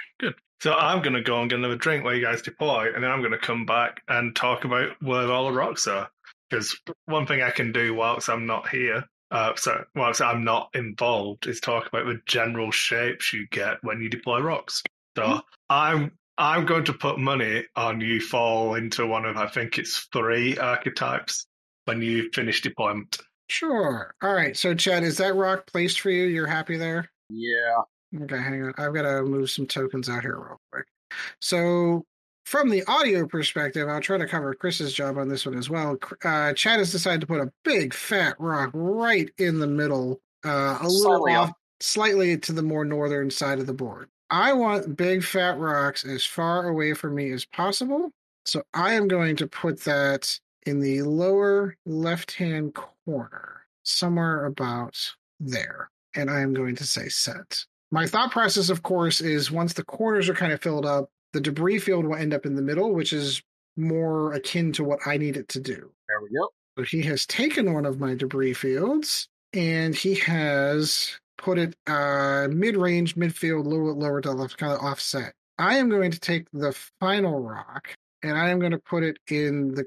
[0.61, 3.11] So I'm going to go and get another drink while you guys deploy, and then
[3.11, 6.09] I'm going to come back and talk about where all the rocks are.
[6.49, 10.69] Because one thing I can do whilst I'm not here, uh, so whilst I'm not
[10.73, 14.81] involved, is talk about the general shapes you get when you deploy rocks.
[15.15, 19.77] So I'm I'm going to put money on you fall into one of I think
[19.77, 21.45] it's three archetypes
[21.85, 23.17] when you finish deployment.
[23.49, 24.13] Sure.
[24.21, 24.55] All right.
[24.55, 26.25] So Chad, is that rock placed for you?
[26.27, 27.09] You're happy there?
[27.29, 27.81] Yeah,
[28.15, 28.73] Okay, hang on.
[28.77, 30.85] I've got to move some tokens out here real quick.
[31.41, 32.05] So,
[32.45, 35.97] from the audio perspective, I'll try to cover Chris's job on this one as well.
[36.23, 40.77] Uh, Chad has decided to put a big fat rock right in the middle, uh,
[40.81, 41.51] a little off,
[41.81, 44.09] slightly to the more northern side of the board.
[44.29, 48.11] I want big fat rocks as far away from me as possible.
[48.45, 54.97] So, I am going to put that in the lower left hand corner, somewhere about
[55.41, 55.89] there.
[56.15, 57.65] And I am going to say set.
[57.91, 61.41] My thought process, of course, is once the corners are kind of filled up, the
[61.41, 63.41] debris field will end up in the middle, which is
[63.75, 65.91] more akin to what I need it to do.
[66.07, 66.49] there we go.
[66.77, 72.47] So he has taken one of my debris fields and he has put it uh,
[72.51, 75.33] mid-range, midfield, lower, lower to left, kind of offset.
[75.57, 77.89] I am going to take the final rock
[78.21, 79.85] and I am going to put it in the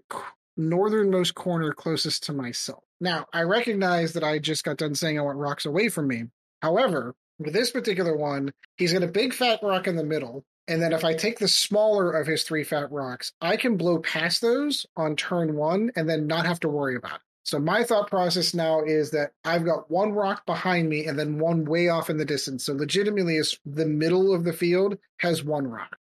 [0.56, 2.82] northernmost corner closest to myself.
[3.00, 6.24] Now, I recognize that I just got done saying I want rocks away from me.
[6.62, 10.44] However, this particular one, he's got a big fat rock in the middle.
[10.68, 13.98] And then if I take the smaller of his three fat rocks, I can blow
[13.98, 17.20] past those on turn one and then not have to worry about it.
[17.42, 21.38] So my thought process now is that I've got one rock behind me and then
[21.38, 22.64] one way off in the distance.
[22.66, 25.96] So legitimately, is the middle of the field has one rock,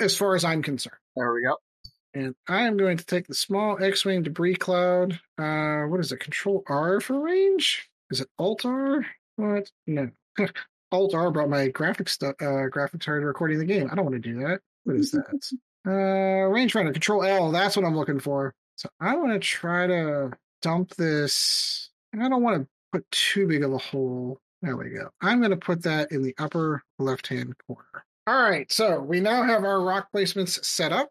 [0.00, 0.96] as far as I'm concerned.
[1.16, 1.56] There we go.
[2.14, 5.20] And I am going to take the small X-wing debris cloud.
[5.36, 6.20] Uh, what is it?
[6.20, 7.90] Control R for range?
[8.10, 9.04] Is it Alt R?
[9.36, 9.70] What?
[9.86, 10.10] No.
[10.92, 13.88] Alt R brought my graphics stu- uh, graphics card recording the game.
[13.90, 14.60] I don't want to do that.
[14.84, 15.24] What is that?
[15.86, 16.92] uh, rangefinder.
[16.92, 17.50] Control L.
[17.50, 18.54] That's what I'm looking for.
[18.76, 20.32] So I want to try to
[20.62, 21.90] dump this.
[22.12, 24.40] And I don't want to put too big of a hole.
[24.62, 25.10] There we go.
[25.20, 28.04] I'm going to put that in the upper left-hand corner.
[28.26, 28.70] All right.
[28.72, 31.08] So we now have our rock placements set up.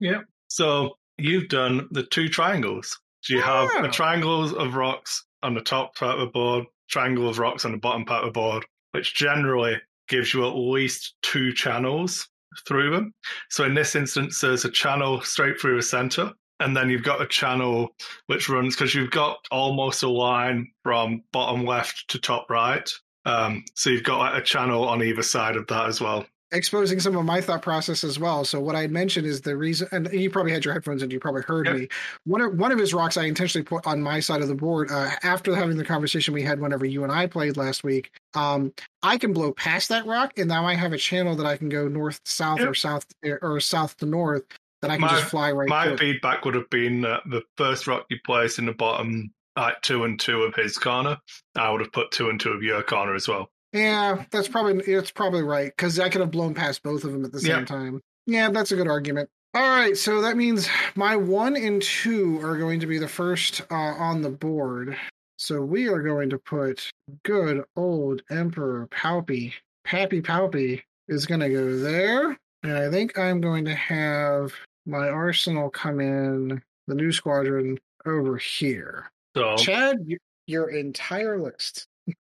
[0.00, 0.24] Yep.
[0.48, 2.98] So you've done the two triangles.
[3.20, 7.28] So you have a triangle of rocks on the top part of the board, triangle
[7.28, 9.76] of rocks on the bottom part of the board, which generally
[10.08, 12.28] gives you at least two channels
[12.66, 13.14] through them.
[13.50, 17.22] So in this instance, there's a channel straight through the center, and then you've got
[17.22, 17.88] a channel
[18.26, 22.88] which runs because you've got almost a line from bottom left to top right.
[23.24, 26.26] Um, so you've got like a channel on either side of that as well.
[26.52, 28.44] Exposing some of my thought process as well.
[28.44, 31.10] So what I had mentioned is the reason, and you probably had your headphones and
[31.12, 31.76] you probably heard Yep.
[31.76, 31.88] me.
[32.24, 34.90] One of one of his rocks I intentionally put on my side of the board
[34.90, 38.10] uh, after having the conversation we had whenever you and I played last week.
[38.34, 38.72] Um,
[39.02, 41.68] I can blow past that rock, and now I have a channel that I can
[41.68, 42.68] go north to south Yep.
[42.68, 43.06] or south
[43.42, 44.44] or south to north
[44.82, 45.96] that I can My- just fly right My through.
[45.98, 50.04] feedback would have been uh, the first rock you place in the bottom, like two
[50.04, 51.18] and two of his corner.
[51.56, 53.50] I would have put two and two of your corner as well.
[53.72, 57.24] Yeah, that's probably it's probably right because I could have blown past both of them
[57.24, 57.64] at the same Yeah.
[57.64, 58.00] time.
[58.26, 59.28] Yeah, that's a good argument.
[59.54, 63.60] All right, so that means my one and two are going to be the first
[63.70, 64.96] uh, on the board.
[65.36, 66.88] So we are going to put
[67.24, 69.52] good old Emperor Palpy,
[69.84, 74.52] Pappy Palpy is going to go there, and I think I'm going to have
[74.86, 79.10] my arsenal come in the Nu Squadron over here.
[79.36, 79.98] So Chad,
[80.46, 81.86] your entire list.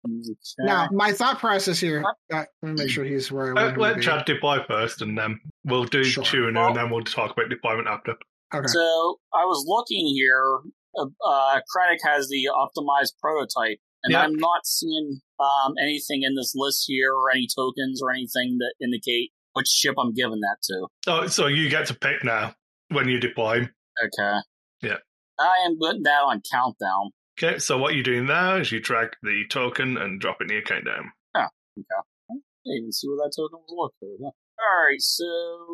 [0.07, 0.67] Okay.
[0.67, 2.05] Now, my thought process here.
[2.33, 4.03] Uh, let me make sure he's where I want let, to let be.
[4.03, 6.25] Chad deploy first, and then we'll do Sure.
[6.25, 8.15] tuning, Well- and then we'll talk about deployment after.
[8.55, 8.67] Okay.
[8.69, 10.61] So I was looking here.
[10.99, 14.21] Uh, uh, Krennic has the optimized prototype, and Yeah.
[14.23, 18.75] I'm not seeing um, anything in this list here, or any tokens, or anything that
[18.81, 20.87] indicate which ship I'm giving that to.
[21.09, 22.55] Oh, so you get to pick now
[22.89, 23.69] when you deploy.
[24.03, 24.39] Okay.
[24.83, 24.97] Yeah.
[25.39, 27.11] I am putting that on countdown.
[27.39, 30.49] Okay, so what you're doing now is you drag the token and drop it in
[30.49, 31.13] the account down.
[31.35, 34.21] I didn't even see where that token was located.
[34.25, 34.31] Huh?
[34.59, 35.25] All right, so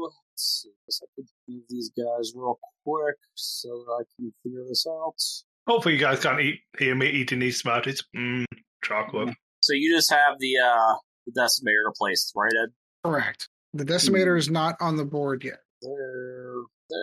[0.03, 0.71] let's see.
[0.87, 5.15] Guess I could move these guys real quick so that I can figure this out.
[5.69, 8.03] Hopefully, you guys can't eat, hear me eating these Smarties.
[8.17, 8.45] Mmm,
[8.83, 9.29] chocolate.
[9.29, 9.33] Mm-hmm.
[9.61, 10.95] So you just have the uh
[11.27, 12.71] the decimator placed, right, Ed?
[13.05, 13.49] Correct.
[13.73, 14.39] The decimator hmm.
[14.39, 15.61] is not on the board yet.
[15.81, 16.55] There,
[16.91, 16.99] there.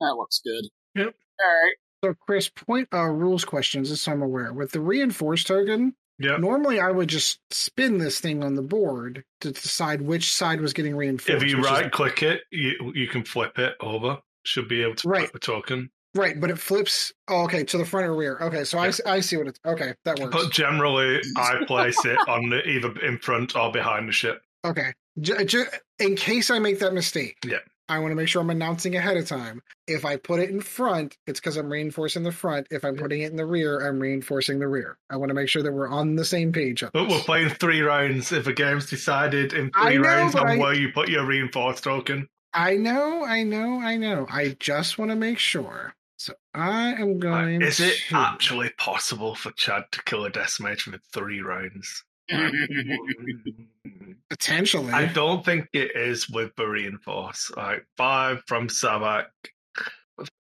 [0.00, 0.64] That looks good.
[0.94, 1.14] Yep.
[1.40, 1.74] All right.
[2.04, 4.52] So, Chris, point uh, rules questions, as I'm aware.
[4.52, 6.40] With the reinforced token, Yep.
[6.40, 10.72] normally I would just spin this thing on the board to decide which side was
[10.72, 11.42] getting reinforced.
[11.42, 14.18] If you right click it, you you can flip it over.
[14.44, 15.20] Should be able to Right.
[15.22, 15.90] flip the token.
[16.14, 17.12] right, but it flips.
[17.28, 18.38] Oh, okay, to the front or rear.
[18.40, 19.60] Okay, so I, I see what it's.
[19.66, 20.34] Okay, that works.
[20.34, 24.40] But generally, I place it on the, either in front or behind the ship.
[24.64, 24.94] Okay.
[25.20, 25.64] J- j-
[25.98, 27.58] in case I make that mistake, Yeah.
[27.88, 29.62] I want to make sure I'm announcing ahead of time.
[29.86, 32.66] If I put it in front, it's because I'm reinforcing the front.
[32.70, 34.98] If I'm putting it in the rear, I'm reinforcing the rear.
[35.08, 36.82] I want to make sure that we're on the same page.
[36.92, 38.32] But we're playing three rounds.
[38.32, 41.84] If a game's decided in three know, rounds on I- where you put your reinforced
[41.84, 44.26] token, I know, I know, I know.
[44.30, 45.94] I just want to make sure.
[46.16, 47.60] So I am going.
[47.60, 48.16] is it to...
[48.16, 52.02] actually possible for Chad to kill a decimator in three rounds?
[54.30, 54.92] potentially?
[54.92, 57.50] I don't think it is with the reinforce.
[57.56, 59.26] Like five from Sabacc,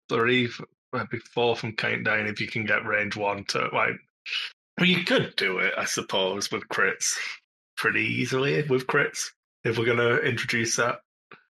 [0.08, 0.48] three,
[0.92, 3.96] maybe four from Countdown if you can get range one to like.
[4.78, 7.14] Well, you could do it, I suppose, with crits
[7.76, 9.30] pretty easily with crits
[9.64, 11.00] if we're going to introduce that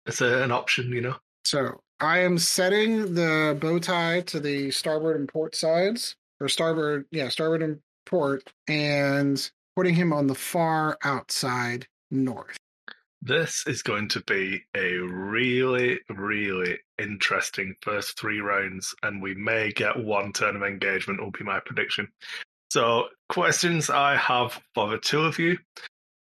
[0.07, 1.16] as an option, you know.
[1.45, 7.07] So I am setting the bow tie to the starboard and port sides, or starboard,
[7.11, 12.57] yeah, starboard and port, and putting him on the far outside north.
[13.22, 19.70] This is going to be a really, really interesting first three rounds, and we may
[19.70, 22.09] get one turn of engagement, will be my prediction.
[22.72, 25.59] So, questions I have for the two of you.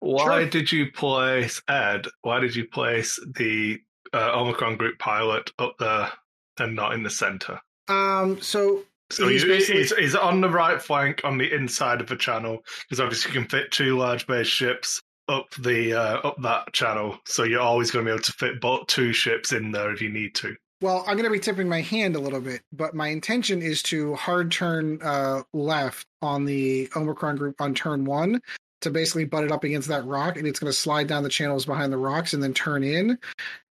[0.02, 0.50] Why Sure.
[0.50, 2.06] did you place Ed?
[2.24, 3.80] Why did you place the
[4.14, 6.12] uh, Omicron group pilot up there
[6.60, 7.62] and not in the center?
[7.88, 12.02] Um, so So He's he's, basically- he's, he's on the right flank on the inside
[12.02, 16.18] of the channel because obviously you can fit two large base ships up the uh,
[16.28, 17.18] up that channel.
[17.26, 20.02] So you're always going to be able to fit both two ships in there if
[20.02, 20.56] you need to.
[20.82, 23.82] Well, I'm going to be tipping my hand a little bit, but my intention is
[23.84, 28.40] to hard turn uh, left on the Omicron group on turn one
[28.82, 31.30] to basically butt it up against that rock, and it's going to slide down the
[31.30, 33.18] channels behind the rocks and then turn in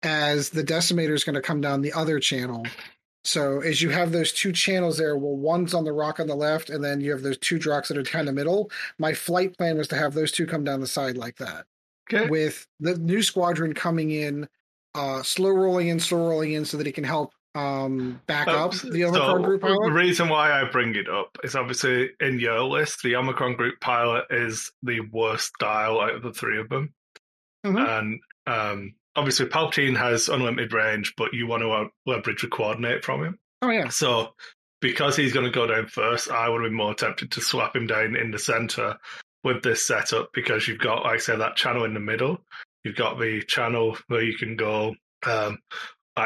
[0.02, 2.66] as the decimator is going to come down the other channel.
[3.26, 6.36] So as you have those two channels there, well, one's on the rock on the
[6.36, 8.70] left, and then you have those two rocks that are kind of middle.
[9.00, 11.66] My flight plan was to have those two come down the side like that
[12.14, 12.30] Okay.
[12.30, 14.48] with the Nu Squadron coming in,
[14.94, 18.66] uh, slow rolling in, slow rolling in, so that it can help um, back Oh,
[18.66, 22.40] up the Omicron so group The reason why I bring it up is obviously in
[22.40, 26.70] your list, the Omicron group pilot is the worst style out of the three of
[26.70, 26.94] them.
[27.66, 28.00] Mhm.
[28.00, 33.04] And um, obviously, Palpatine has unlimited range, but you want to uh, leverage a coordinate
[33.04, 33.40] from him.
[33.62, 34.34] Oh yeah, So,
[34.82, 37.76] because he's going to go down first, I would have been more tempted to swap
[37.76, 38.98] him down in the center
[39.44, 42.40] with this setup because you've got, like I say, that channel in the middle.
[42.84, 44.96] You've got the channel where you can go
[45.26, 45.60] um,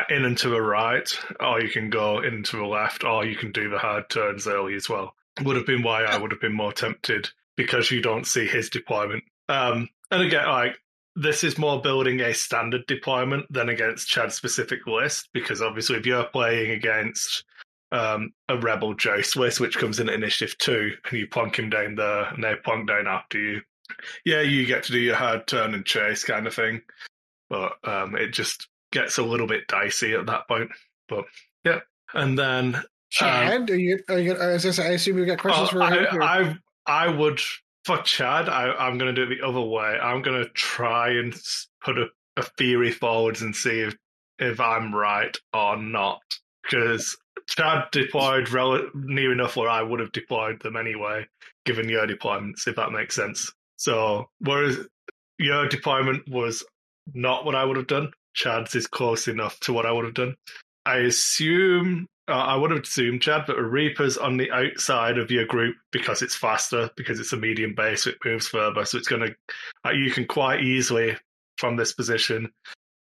[0.10, 1.10] in and to the right,
[1.40, 4.48] or you can go in to the left, or you can do the hard turns
[4.48, 5.14] early as well.
[5.42, 8.70] Would have been why I would have been more tempted because you don't see his
[8.70, 9.24] deployment.
[9.48, 10.76] Um, and again, like
[11.16, 16.05] this is more building a standard deployment than against Chad's specific list because obviously if
[16.05, 17.43] you're playing against
[17.91, 21.70] um, a rebel Jace list which comes in at initiative two and you plonk him
[21.70, 23.62] down there and they plonk down after you,
[24.26, 26.82] yeah, you get to do your hard turn and chase kind of thing,
[27.49, 30.70] but um, it just gets a little bit dicey at that point.
[31.07, 31.26] But
[31.66, 31.80] yeah,
[32.14, 33.99] and then Chad, are you?
[34.07, 36.22] Are you gonna, as I, say, I assume you got questions Oh, for him.
[36.22, 37.41] I, I I would
[37.90, 38.48] for Chad.
[38.48, 39.98] I, I'm going to do it the other way.
[40.00, 41.34] I'm going to try and
[41.84, 42.06] put a,
[42.38, 43.96] a theory forwards and see if
[44.38, 46.22] if I'm right or not.
[46.62, 47.18] Because
[47.48, 51.26] Chad deployed rel- near enough where I would have deployed them anyway,
[51.66, 53.52] given your deployments, if that makes sense.
[53.78, 54.78] So whereas
[55.40, 56.64] your deployment was
[57.16, 60.14] not what I would have done, Chad's is close enough to what I would have
[60.14, 60.36] done.
[60.86, 65.32] I assume uh, I would have assumed Chad, but a Reaper's on the outside of
[65.32, 68.86] your group because it's faster, because it's a medium base, so it moves further.
[68.86, 69.36] So it's going to,
[69.86, 71.18] uh, you can quite easily
[71.58, 72.52] from this position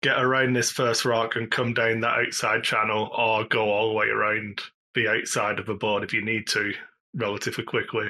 [0.01, 3.95] get around this first rock and come down that outside channel, or go all the
[3.95, 4.61] way around
[4.95, 6.73] the outside of the board if you need to,
[7.13, 8.07] relatively quickly.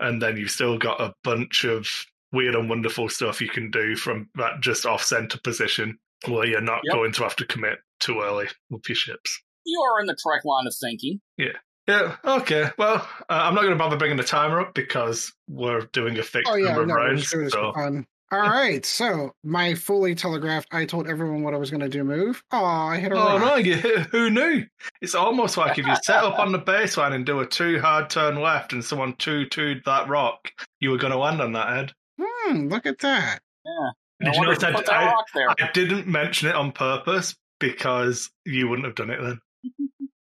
[0.00, 1.88] And then you've still got a bunch of
[2.32, 6.60] weird and wonderful stuff you can do from that just off center position where you're
[6.60, 6.94] not Yep.
[6.94, 9.42] going to have to commit too early with your ships.
[9.66, 11.20] You are in the correct line of thinking.
[11.36, 11.48] Yeah,
[11.86, 12.16] Yeah.
[12.24, 12.70] okay.
[12.78, 16.22] Well, uh, I'm not going to bother bringing the timer up because we're doing a
[16.22, 17.20] fixed oh yeah, number of no, we're rounds.
[17.22, 18.06] just doing this So, for fun.
[18.32, 20.66] All right, so my fully telegraphed.
[20.72, 22.02] I told everyone what I was going to do.
[22.02, 22.42] Move.
[22.50, 23.40] Oh, I hit a oh rock.
[23.40, 24.64] no, you, who knew?
[25.00, 28.10] It's almost like if you set up on the baseline and do a two hard
[28.10, 30.50] turn left and someone two two'd that rock,
[30.80, 31.92] you were going to land on that head.
[32.20, 33.38] Hmm, look at that.
[33.64, 33.90] Yeah.
[34.18, 35.06] Did I you wonder notice I-
[35.38, 39.38] I- I didn't mention it on purpose because you wouldn't have done it then.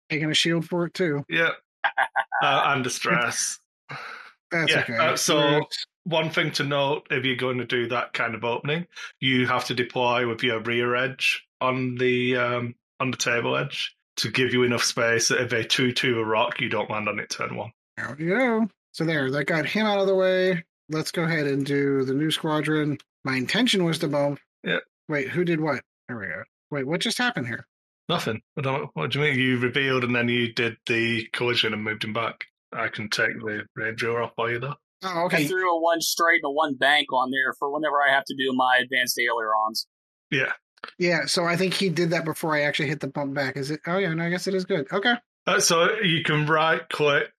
[0.10, 1.24] Taking a shield for it too.
[1.30, 1.50] Yeah.
[2.44, 3.60] Uh, under stress.
[4.52, 4.98] That's Yeah, okay.
[4.98, 5.62] uh, so-
[6.04, 8.86] one thing to note if you're going to do that kind of opening,
[9.20, 13.96] you have to deploy with your rear edge on the um, on the table edge
[14.18, 17.10] to give you enough space that if they two two a rock, you don't land
[17.10, 17.72] on it turn one.
[17.98, 18.68] There we go.
[18.92, 20.64] So there, that got him out of the way.
[20.90, 23.00] Let's go ahead and do the Nu Squadron.
[23.24, 24.40] My intention was to bump.
[24.64, 24.78] Yeah.
[25.10, 25.82] Wait, who did what?
[26.08, 26.44] There we go.
[26.70, 27.66] Wait, what just happened here?
[28.08, 28.42] Nothing.
[28.58, 28.90] I don't.
[28.94, 29.40] What do you mean?
[29.40, 32.46] You revealed and then you did the collision and moved him back.
[32.72, 34.76] I can take the ranger off for you though.
[35.04, 35.38] Oh, okay.
[35.38, 35.48] I okay.
[35.48, 38.36] threw a one straight and a one bank on there for whenever I have to
[38.36, 39.88] do my advanced ailerons.
[40.32, 40.52] Yeah.
[41.00, 43.58] Yeah, so I think he did that before I actually hit the bump back.
[43.58, 43.82] Is it?
[43.88, 44.88] Oh, yeah, no, I guess it is good.
[44.92, 45.16] Okay.
[45.48, 47.32] Uh, so you can right click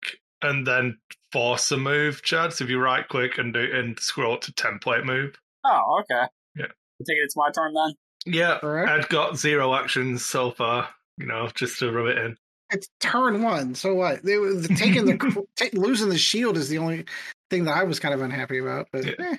[0.42, 0.98] and then
[1.32, 2.52] force a move, Chad.
[2.52, 5.36] So if you right click and do and scroll to template move.
[5.64, 6.26] Oh, okay.
[6.56, 6.66] Yeah.
[6.66, 7.94] I take it it's my turn then?
[8.26, 8.90] Yeah, Correct.
[8.90, 10.88] I've got zero actions so far.
[11.18, 12.36] You know, just to rub it in.
[12.70, 13.74] It's turn one.
[13.74, 14.22] So what?
[14.22, 15.16] They were taking the
[15.56, 17.04] ta losing the shield is the only
[17.50, 18.88] thing that I was kind of unhappy about.
[18.92, 19.12] But Yeah.
[19.18, 19.36] eh,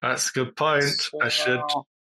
[0.00, 1.10] That's a good point.
[1.20, 1.60] I should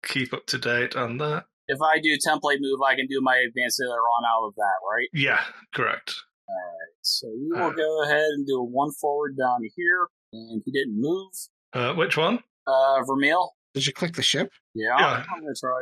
[0.05, 1.45] keep up to date on that.
[1.67, 5.07] If I do template move, I can do my advanced on out of that, right?
[5.13, 5.41] Yeah,
[5.75, 6.15] correct.
[6.49, 6.93] All right.
[7.01, 7.73] So we will Uh.
[7.73, 10.07] go ahead and do a one forward down here.
[10.33, 11.31] And he didn't move.
[11.73, 12.41] Uh, which one?
[12.65, 13.51] Uh, Vermeil.
[13.75, 14.49] did you click the ship?
[14.73, 15.23] Yeah, Yeah.
[15.31, 15.79] I'm gonna try.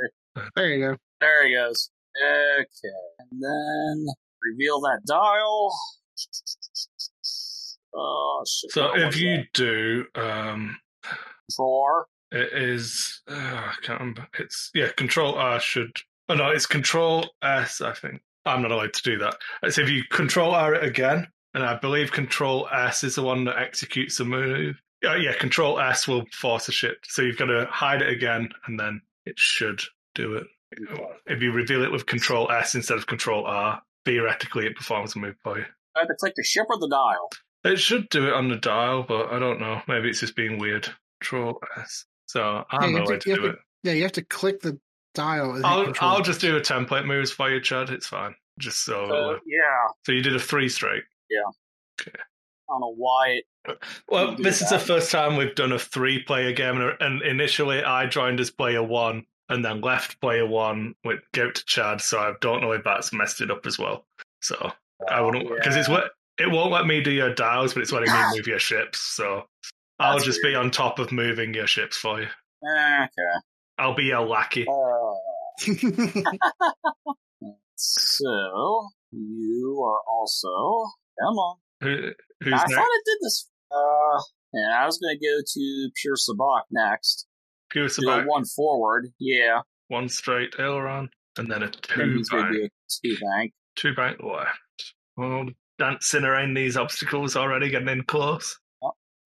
[0.55, 0.97] There you go.
[1.19, 1.89] There he goes.
[2.17, 2.65] Okay,
[3.19, 4.05] and then
[4.43, 5.71] reveal that dial.
[7.93, 8.71] Oh shit!
[8.71, 9.53] So if you that?
[9.53, 10.77] do, um,
[11.49, 13.21] control R, it is.
[13.27, 14.27] Uh, I can't remember.
[14.39, 14.91] It's yeah.
[14.97, 15.95] Control R should.
[16.29, 17.81] Oh no, it's Control S.
[17.81, 19.35] I think I'm not allowed to do that.
[19.69, 23.45] So if you Control R it again, and I believe Control S is the one
[23.45, 24.81] that executes the move.
[25.01, 25.33] Yeah, yeah.
[25.33, 26.99] Control S will force a ship.
[27.07, 29.81] So you've got to hide it again, and then it should
[30.15, 30.47] do it.
[31.25, 35.19] If you reveal it with Control S instead of Control R, theoretically it performs a
[35.19, 35.65] move for you.
[35.95, 37.29] I have to click the ship or the dial.
[37.63, 39.81] It should do it on the dial, but I don't know.
[39.87, 40.87] Maybe it's just being weird.
[41.21, 42.05] Control S.
[42.25, 43.59] So I'm Yeah, you not have to- allowed to do have it.
[43.83, 44.79] Yeah, you have to click the
[45.13, 45.59] dial.
[45.65, 45.93] I'll.
[45.99, 47.89] I'll just do a template moves for you, Chad.
[47.89, 48.35] It's fine.
[48.59, 49.05] Just so.
[49.05, 51.03] Uh, yeah, so you did a three straight.
[51.29, 51.41] Yeah.
[52.07, 53.77] I don't know why it.
[54.07, 58.05] Well, this is the first time we've done a three-player game, and- and initially I
[58.07, 62.01] joined as player one, and then left player one with go to Chad.
[62.01, 64.05] So I don't know if that's messed it up as well.
[64.41, 64.71] So
[65.09, 68.11] I wouldn't because it's what it won't let me do your dials, but it's letting
[68.11, 68.99] me move your ships.
[68.99, 69.43] So
[69.99, 72.27] I'll That's just be on top of moving your ships for you.
[72.65, 73.39] Eh, Okay.
[73.77, 74.65] I'll be your lackey.
[74.67, 75.13] Uh,
[77.75, 80.91] so you are also.
[81.19, 81.57] Come on.
[81.81, 82.11] Who,
[82.43, 82.73] who's I next?
[82.73, 83.49] thought I did this.
[83.71, 84.21] Uh,
[84.53, 87.25] and I was going to go to Pure Sabacc next.
[87.71, 89.07] Pure Do a Sabacc, one forward.
[89.19, 89.61] Yeah.
[89.87, 93.53] one straight aileron, and then a Then two he's going bank, a two bank.
[93.75, 94.93] two bank left.
[95.17, 95.45] Well,
[95.79, 98.57] dancing around these obstacles already, getting in close.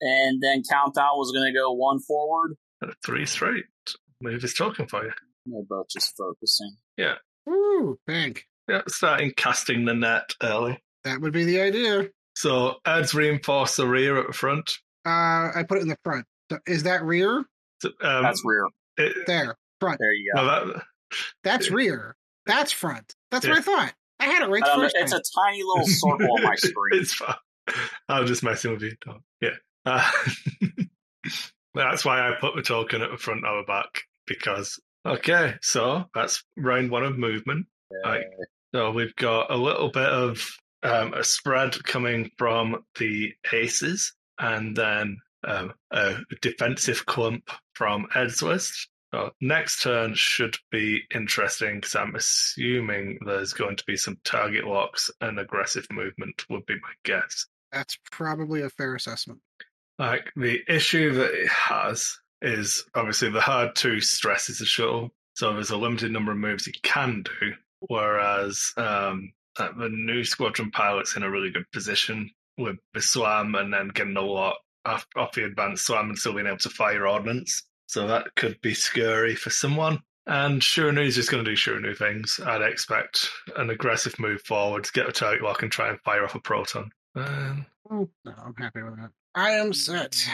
[0.00, 2.54] And then Countdown was going to go one forward.
[2.82, 3.64] And a three straight.
[4.20, 5.12] move his token for you.
[5.46, 6.76] They're both just focusing.
[6.96, 7.14] Yeah.
[7.48, 8.44] Ooh, bank.
[8.68, 10.78] Yeah, starting casting the net early.
[11.04, 12.08] That would be the idea.
[12.34, 14.78] So Ed's reinforce the rear at the front.
[15.06, 16.26] Uh, I put it in the front.
[16.50, 17.44] So is that rear?
[17.80, 18.66] So, um, That's rear.
[18.96, 19.98] It- There, front.
[19.98, 20.42] There you go.
[20.44, 20.82] well, that,
[21.44, 22.16] That's rear.
[22.46, 23.14] That's front.
[23.30, 23.52] That's Yeah.
[23.52, 23.94] what I thought.
[24.20, 25.20] I had it right I the don't know, first it's time.
[25.20, 27.00] a tiny little circle on my screen.
[27.02, 27.34] it's fine.
[28.08, 28.92] I'm just messing with you.
[29.04, 29.22] Tom.
[29.40, 29.50] Yeah.
[29.84, 30.10] Uh,
[31.74, 36.04] that's why I put the token at the front or the back because okay, so
[36.14, 37.66] that's round one of movement.
[38.04, 38.24] Right.
[38.74, 40.44] So we've got a little bit of
[40.82, 48.42] um, a spread coming from the aces, and then um, a defensive clump from Ed's
[48.42, 48.88] list.
[49.14, 54.66] So next turn should be interesting because I'm assuming there's going to be some target
[54.66, 56.44] locks and aggressive movement.
[56.50, 57.46] Would be my guess.
[57.72, 59.40] That's probably a fair assessment.
[59.98, 65.52] Like the issue that it has is obviously the hard two stresses the shuttle, so
[65.54, 67.52] there's a limited number of moves you can do.
[67.80, 73.54] Whereas um, uh, the Nu Squadron pilot's in a really good position with the slam
[73.54, 74.56] and then getting a lot
[74.86, 77.62] off, off the advanced slam and still being able to fire ordnance.
[77.86, 80.00] So that could be scary for someone.
[80.26, 82.40] And Chiraneau's just going to do Chiraneau things.
[82.44, 86.24] I'd expect an aggressive move forward to get a target lock and try and fire
[86.24, 86.90] off a proton.
[87.14, 89.10] Um, Oh, no, I'm happy with that.
[89.34, 90.26] I am set.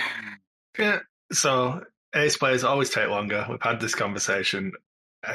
[0.78, 1.00] Yeah.
[1.32, 1.82] So
[2.14, 3.46] ace players always take longer.
[3.48, 4.72] We've had this conversation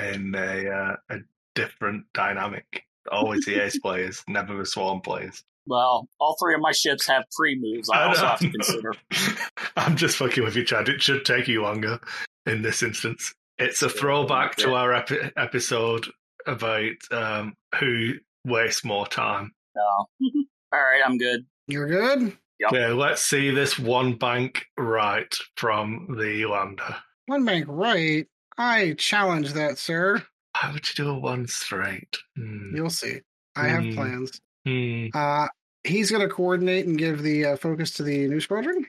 [0.01, 1.17] in a uh, a
[1.53, 2.85] different dynamic.
[3.11, 5.43] Always the ace players, never the swarm players.
[5.67, 7.89] Well, all three of my ships have pre moves.
[7.89, 8.93] I also have to consider.
[9.77, 10.89] I'm just fucking with you, Chad.
[10.89, 11.99] It should take you longer
[12.45, 13.33] in this instance.
[13.57, 16.07] It's a throwback to our epi- episode
[16.45, 18.13] about um, who
[18.45, 19.51] wastes more time.
[19.75, 19.81] No.
[20.71, 21.45] all right, I'm good.
[21.67, 22.37] You're good?
[22.59, 22.71] Yep.
[22.71, 26.95] Yeah, let's see this one bank right from the lander.
[27.27, 28.25] One bank right.
[28.57, 30.23] I challenge that, sir.
[30.55, 32.17] How would you do a one straight?
[32.35, 32.75] Hmm.
[32.75, 33.19] You'll see.
[33.55, 33.93] I have Hmm.
[33.95, 34.41] plans.
[34.67, 35.07] Hmm.
[35.13, 35.47] Uh,
[35.83, 38.85] he's going to coordinate and give the uh, focus to the Nu Squadron.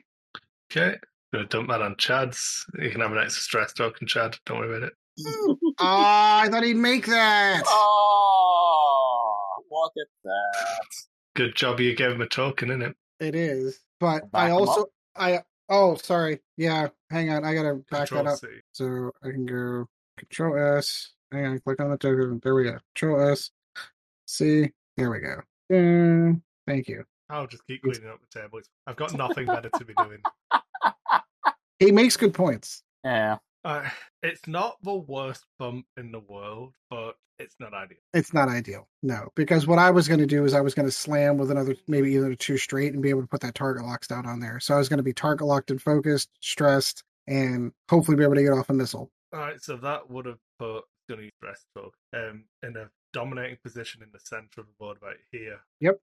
[0.71, 0.97] Okay.
[1.31, 2.65] Gonna dump that on Chad's.
[2.79, 4.35] You can have an extra stress token, Chad.
[4.45, 4.93] Don't worry about it.
[5.81, 7.61] Ah, I thought he'd make that.
[7.65, 10.87] Oh, look at that.
[11.35, 12.95] Good job you gave him a token, isn't it?
[13.19, 14.85] It is, but Back I 'em also.
[15.15, 18.47] I oh sorry yeah hang on I gotta back Control that up C.
[18.71, 22.77] so I can go Control S hang on click on the token there we go
[22.95, 23.51] Control S
[24.25, 28.57] C there we go Mm, thank you I'll just keep cleaning up the table.
[28.57, 30.21] It's- I've got nothing better to be doing.
[31.79, 33.37] he makes good points Yeah.
[33.63, 33.87] Uh,
[34.23, 37.97] it's not the worst bump in the world, but it's not ideal.
[38.13, 40.87] it's not ideal no because what I was going to do is I was going
[40.87, 43.85] to slam with another maybe either two straight and be able to put that target
[43.85, 47.01] locks down on there so I was going to be target locked and focused stressed
[47.27, 50.39] and hopefully be able to get off a missile All right, so that would have
[50.59, 54.97] put Gunny Stress Talk um, in a dominating position in the center of the board
[55.01, 55.59] right here.
[55.79, 55.99] Yep.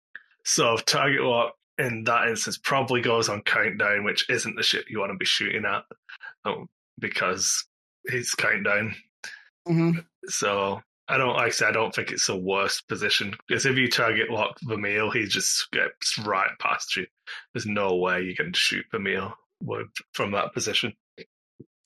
[0.44, 5.00] So target lock in that instance probably goes on countdown, which isn't the shit you
[5.00, 5.84] want to be shooting at
[6.44, 7.66] um, because
[8.08, 8.94] he's countdown.
[9.66, 9.92] hmm
[10.26, 13.76] So I don't like I say I don't think it's the worst position because if
[13.76, 17.06] you target lock Vermeil, he just skips right past you.
[17.52, 19.34] There's no way you can shoot Vermeil
[20.12, 20.94] from that position.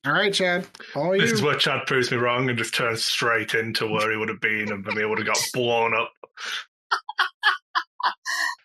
[0.07, 3.05] All right Chad all This you is where Chad proves me wrong and just turns
[3.05, 6.13] straight into where he would have been, and Vermeil would have got blown up.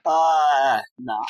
[0.05, 1.23] Uh, nah.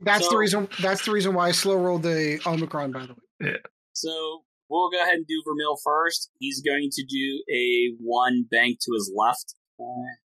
[0.00, 0.68] That's the reason.
[0.80, 2.90] That's the reason why I slow rolled the Omicron.
[2.90, 3.56] By the way, Yeah.
[3.92, 6.30] So we'll go ahead and do Vermeil first.
[6.38, 9.54] He's going to do a one bank to his left.
[9.78, 9.84] Uh,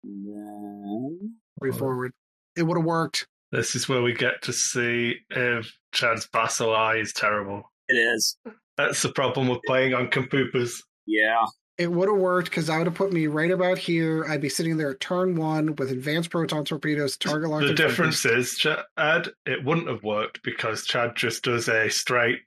[0.03, 2.13] and then way forward,
[2.55, 3.27] it would have worked.
[3.51, 7.71] This is where we get to see if Chad's Vassal eye is terrible.
[7.89, 8.37] it is.
[8.77, 10.81] That's the problem with playing on Kampupas.
[11.05, 11.45] Yeah.
[11.77, 14.25] It would have worked because I would have put me right about here.
[14.27, 17.63] I'd be sitting there at turn one with advanced proton torpedoes, target locked.
[17.63, 18.55] The and difference focused.
[18.55, 22.39] is, Chad, it wouldn't have worked because Chad just does a straight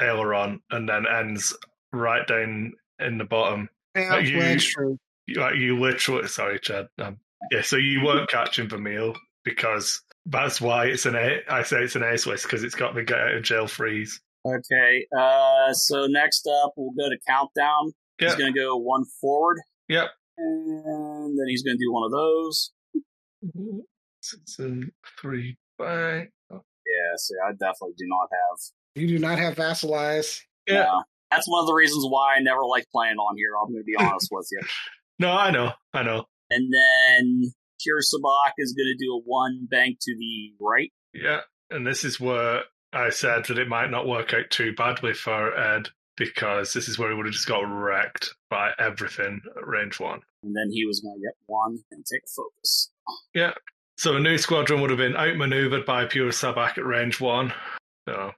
[0.00, 1.56] aileron and then ends
[1.92, 3.68] right down in the bottom.
[3.94, 4.98] Yeah, you- well, that's true.
[5.36, 6.88] Like you literally, sorry, Chad.
[6.98, 7.18] Um,
[7.52, 9.14] yeah, so you weren't catching Vermeil
[9.44, 11.40] because that's why it's an A.
[11.48, 14.20] I say it's an ace list because it's got the get out of jail freeze.
[14.46, 15.06] Okay.
[15.16, 17.92] Uh, so next up, we'll go to countdown.
[18.18, 19.58] He's going to go one forward,
[19.88, 20.08] Yep.
[20.38, 22.70] and then he's going to do one of those.
[24.22, 24.90] Six and
[25.20, 26.30] three back.
[26.50, 27.12] Yeah.
[27.16, 28.58] So I definitely do not have.
[28.94, 30.40] You do not have vassalize.
[30.68, 30.82] Yeah.
[30.84, 31.02] No.
[31.30, 33.52] That's one of the reasons why I never like playing on here.
[33.60, 34.60] I'm going to be honest with you.
[35.18, 36.24] No, I know, I know.
[36.50, 40.90] And then Pure Sabacc is going to do a one bank to the right.
[41.14, 41.40] Yeah,
[41.70, 42.62] and this is where
[42.92, 46.98] I said that it might not work out too badly for Ed because this is
[46.98, 50.20] where he would have just got wrecked by everything at range one.
[50.42, 52.90] And then he was going to get one and take a focus.
[53.34, 53.52] Yeah.
[53.96, 57.52] So a Nu Squadron would have been outmaneuvered by Pure Sabacc at range one.
[58.08, 58.32] So,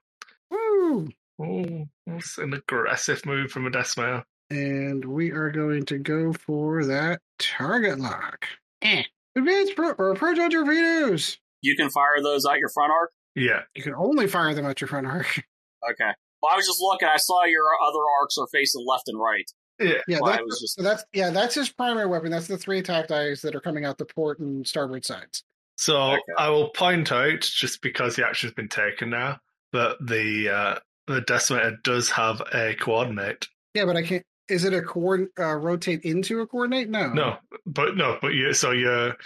[0.50, 1.08] Woo!
[1.40, 4.24] oh, that's an aggressive move from a Decimator.
[4.50, 8.46] And we are going to go for that target lock.
[8.82, 9.02] Eh.
[9.36, 11.38] Advanced pro- or proton torpedoes.
[11.62, 13.10] You can fire those out your front arc?
[13.34, 13.60] Yeah.
[13.74, 15.42] You can only fire them at your front arc.
[15.90, 16.10] Okay.
[16.42, 17.08] Well, I was just looking.
[17.08, 19.44] I saw your other arcs are facing left and right.
[19.78, 19.98] Yeah.
[20.08, 22.30] Yeah, Well, I that's, was just- so that's yeah, that's his primary weapon.
[22.30, 25.44] That's the three attack dice that are coming out the port and starboard sides.
[25.76, 26.22] So Okay.
[26.38, 29.40] I will point out, just because the action's been taken now,
[29.74, 33.46] that the uh, the Decimator does have a coordinate.
[33.74, 34.22] Yeah, but I can't.
[34.48, 36.88] Is it a coordinate uh, rotate into a coordinate?
[36.88, 37.12] No.
[37.12, 37.36] No,
[37.66, 38.54] but no, but you.
[38.54, 39.16] So your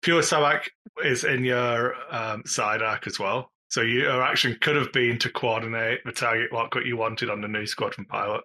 [0.00, 0.68] pure Sabacc
[1.04, 3.50] is in your um, side arc as well.
[3.68, 7.40] So your action could have been to coordinate the target lock what you wanted on
[7.40, 8.42] the Nu Squadron pilot.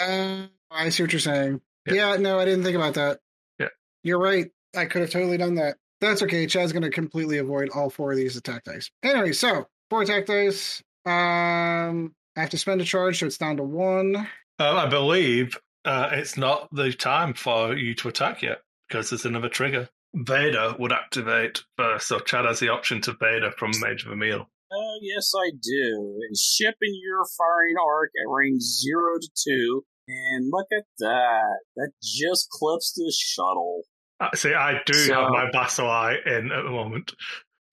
[0.00, 1.60] Uh, I see what you're saying.
[1.86, 2.12] Yeah.
[2.12, 2.16] Yeah.
[2.16, 3.20] no, I didn't think about that.
[3.58, 3.68] Yeah.
[4.02, 4.50] You're right.
[4.76, 5.76] I could have totally done that.
[6.00, 6.46] That's okay.
[6.46, 8.90] Chad's going to completely avoid all four of these attack dice.
[9.02, 10.82] Anyway, so four attack dice.
[11.04, 14.16] Um, I have to spend a charge, so it's down to one.
[14.16, 14.26] Um,
[14.76, 19.48] I believe uh, it's not the time for you to attack yet because there's another
[19.48, 19.88] trigger.
[20.14, 24.48] Vader would activate first, so Chad has the option to Vader from Major Vermeil.
[24.72, 26.20] Uh, yes, I do.
[26.32, 29.84] A ship in your firing arc at range 0 to 2.
[30.08, 31.58] And look at that.
[31.76, 33.82] That just clips the shuttle.
[34.20, 37.12] Uh, see, I do So- have my Vassal eye in at the moment.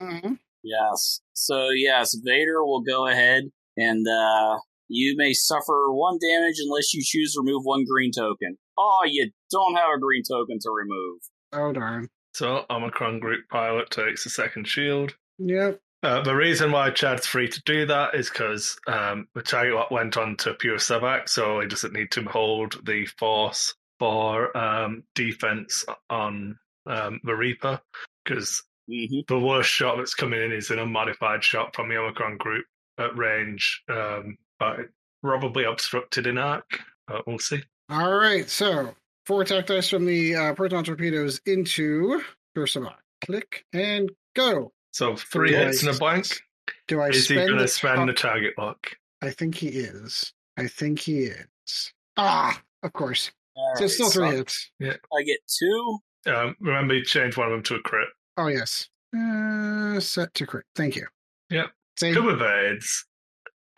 [0.02, 0.34] Mm-hmm.
[0.64, 1.22] Yes.
[1.34, 3.44] So, yes, Vader will go ahead
[3.76, 4.58] and uh,
[4.88, 8.58] you may suffer one damage unless you choose to remove one green token.
[8.78, 11.20] Oh, you don't have a green token to remove.
[11.54, 12.10] Oh darn.
[12.34, 15.16] So Omicron Group Pilot takes the second shield.
[15.40, 15.80] Yep.
[16.04, 20.16] Uh, the reason why Chad's free to do that is because um, the target went
[20.18, 25.86] on to pure Sabacc, so he doesn't need to hold the force for um, defense
[26.10, 27.82] on um, the Reaper,
[28.24, 29.20] because Mm-hmm.
[29.28, 32.64] the worst shot that's coming in is an unmodified shot from the Omicron Group
[32.98, 34.78] at range, um, but
[35.22, 36.80] probably obstructed in arc.
[37.12, 37.62] Uh, we'll see.
[37.90, 38.50] All right.
[38.50, 38.96] So
[39.26, 42.22] four attack dice from the uh, proton torpedoes into
[42.58, 42.96] Ursula.
[43.26, 44.72] Click and go.
[44.94, 46.42] So three Yeah, hits and a he's- blank.
[46.88, 48.96] Do I Is he going to spend the target lock?
[49.22, 50.34] I think he is.
[50.58, 51.94] I think he is.
[52.18, 53.32] Ah, of course.
[53.56, 54.72] All So it's still three so hits.
[54.82, 56.00] I get two.
[56.28, 58.10] Um, remember, you change one of them to a crit.
[58.38, 58.90] Oh yes.
[59.18, 60.66] Uh, set to crit.
[60.76, 61.08] Thank you.
[61.50, 61.68] Yep.
[62.00, 63.06] See, Two evades.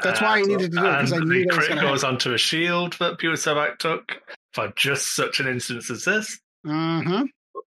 [0.01, 1.81] That's why I needed to do it, 'cause I and knew the that crit gonna
[1.81, 4.21] goes onto a shield that Pure Sabacc took
[4.53, 6.39] for just such an instance as this.
[6.67, 7.25] uh-huh.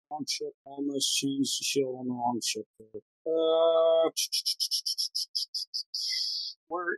[0.10, 2.66] Wrong ship almost changed the shield on the wrong ship.
[3.26, 4.10] Uh,
[6.68, 6.96] where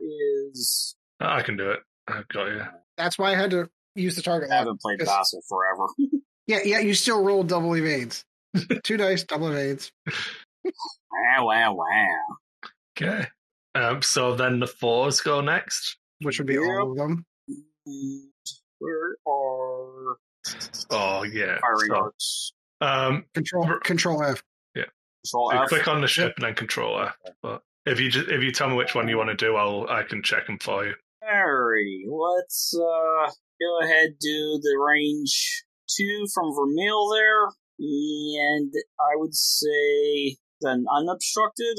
[0.51, 0.95] is?
[1.19, 1.79] I can do it.
[2.07, 2.61] I've got you.
[2.97, 5.07] That's why I had to use the target I haven't played Yes.
[5.09, 5.87] Vassal forever.
[6.45, 8.25] Yeah, yeah, you still rolled double evades.
[8.83, 9.93] Two dice, double evades.
[10.65, 12.17] wow, wow, wow.
[12.97, 13.27] Okay.
[13.75, 15.95] Um, so then the fours go next.
[16.21, 17.25] Which would be all of them.
[18.79, 20.17] Where are
[20.91, 21.59] Oh yeah.
[21.61, 22.53] firing So, arcs?
[22.81, 24.43] um, Control control F.
[25.25, 25.69] Control so F.
[25.69, 27.15] click on the ship and then control F.
[27.41, 29.87] But if you just, if you tell me which one you want to do, I'll
[29.89, 30.93] I can check them for you.
[31.23, 33.31] Alrighty, let's uh
[33.61, 37.45] go ahead do the range two from Vermeil there,
[37.79, 41.77] and I would say an unobstructed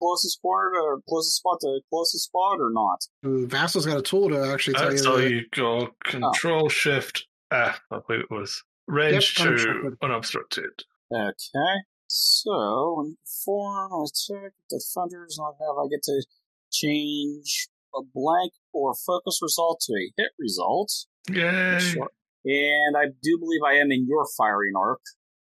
[0.00, 3.00] closest corner to closest spot to closest spot or not.
[3.26, 5.30] Ooh, Vassal's got a tool to actually tell Uh, you so that.
[5.30, 7.80] you go Control Shift F.
[7.90, 9.98] I believe it was range Yep, two unobstructed.
[10.02, 10.70] unobstructed.
[11.12, 11.74] Okay,
[12.08, 16.24] so when you perform an attack, defenders not have I get to
[16.72, 20.92] change a blank or focus result to a hit result.
[21.30, 21.78] Yay!
[21.78, 22.10] Sure.
[22.44, 25.00] And I do believe I am in your firing arc.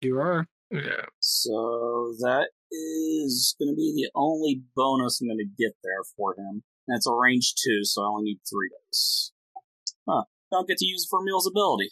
[0.00, 0.46] You are.
[0.70, 1.06] Yeah.
[1.20, 6.34] So that is going to be the only bonus I'm going to get there for
[6.34, 6.62] him.
[6.88, 9.32] And it's a range two, so I only need three dice.
[10.08, 10.24] Huh.
[10.50, 11.90] Don't get to use Vermeil's ability.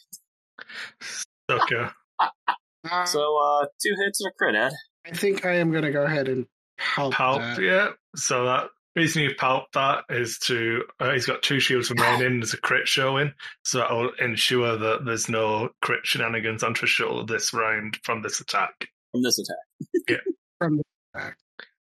[1.51, 1.87] Okay.
[2.89, 4.73] Uh, So, uh, two hits and a crit, Ed.
[5.07, 6.47] I think I am going to go ahead and
[6.79, 7.63] palp, Palp, that.
[7.63, 7.89] yeah.
[8.17, 12.41] So that reason you palp that is to uh, he's got two shields remaining.
[12.41, 13.33] There's a crit showing,
[13.65, 18.41] so that will ensure that there's no crit shenanigans on Trishul this round from this
[18.41, 18.89] attack.
[19.13, 19.89] From this attack.
[20.09, 20.17] Yeah.
[20.59, 20.85] From this
[21.15, 21.37] attack.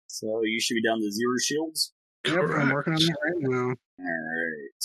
[0.08, 1.94] So you should be down to zero shields.
[2.26, 3.76] Yep, I'm working on that right now.
[4.00, 4.84] Alright.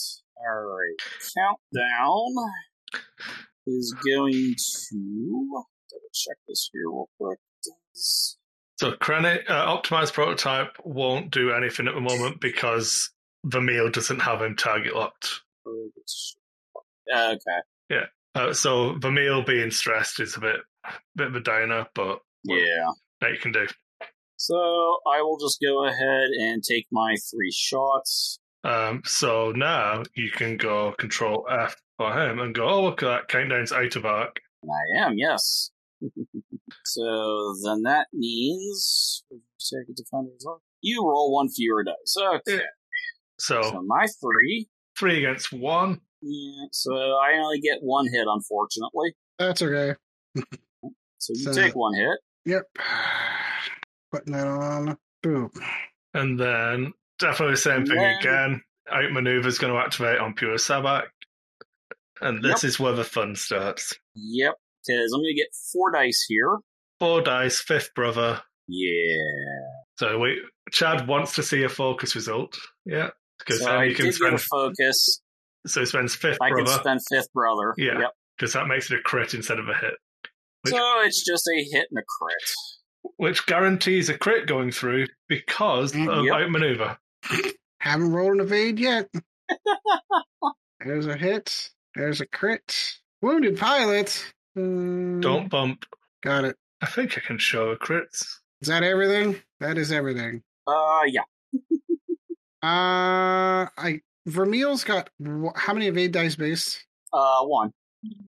[0.48, 1.01] Alright.
[1.36, 2.34] Countdown
[3.66, 4.55] is going
[4.90, 7.39] to double check this here real quick.
[8.77, 13.10] So Krennic, uh, optimized prototype won't do anything at the moment because
[13.44, 15.40] Vermeil doesn't have him target locked.
[17.14, 17.59] Okay.
[17.90, 18.06] Yeah.
[18.35, 20.56] Uh, so Vermeil being stressed is a bit,
[21.16, 22.89] bit of a downer, but Yeah.
[23.20, 23.66] that you can do.
[24.36, 24.56] So
[25.06, 28.39] I will just go ahead and take my three shots.
[28.64, 32.69] Um, so now you can go Control F for him and go.
[32.69, 33.28] Oh, look at that!
[33.28, 34.40] Countdown's out of arc.
[34.64, 35.70] I am, yes.
[36.84, 39.24] So then that means
[39.58, 40.44] second defenders.
[40.80, 42.16] You roll one fewer dice.
[42.48, 42.62] Okay.
[43.38, 44.68] So So my three.
[44.98, 46.00] three against one.
[46.20, 49.14] Yeah, so I only get one hit, unfortunately.
[49.38, 49.94] That's okay.
[51.18, 52.18] So you So- take one hit.
[52.44, 52.62] Yep.
[54.12, 54.96] Putting that on.
[55.22, 55.50] Boom.
[56.14, 58.18] And then definitely the same thing Yeah.
[58.18, 58.62] again.
[58.92, 61.04] Outmaneuver is going to activate on Pure Sabacc.
[62.20, 63.94] And this is where the fun starts.
[64.14, 64.54] Yep.
[64.86, 66.59] Because I'm going to get four dice here.
[67.00, 68.40] Four dice, fifth brother.
[68.68, 69.16] Yeah.
[69.98, 70.40] So we
[70.70, 72.56] Chad wants to see a focus result.
[72.84, 73.10] Yeah.
[73.38, 75.20] Because So then I you can did get a spend focus.
[75.66, 76.78] so he spends fifth I can brother.
[76.80, 77.74] spend fifth brother.
[77.76, 77.98] Yeah.
[78.00, 78.10] Yep.
[78.38, 79.94] Because that makes it a crit instead of a hit.
[80.62, 83.12] Which- So it's just a hit and a crit.
[83.16, 86.34] Which guarantees a crit going through because Mm, of yep.
[86.34, 86.98] outmaneuver.
[87.80, 89.09] Haven't rolled an evade yet.
[90.84, 91.70] There's a hit.
[91.94, 92.94] There's a crit.
[93.20, 94.24] Wounded pilot.
[94.56, 95.86] Mm, Don't bump.
[96.22, 96.56] Got it.
[96.80, 98.24] I think I can show a crits.
[98.60, 99.36] Is that everything?
[99.60, 100.42] That is everything.
[100.66, 101.22] Uh, yeah.
[102.64, 106.84] Uh, I Vermeil's got wh- how many evade dice base?
[107.12, 107.72] Uh, one.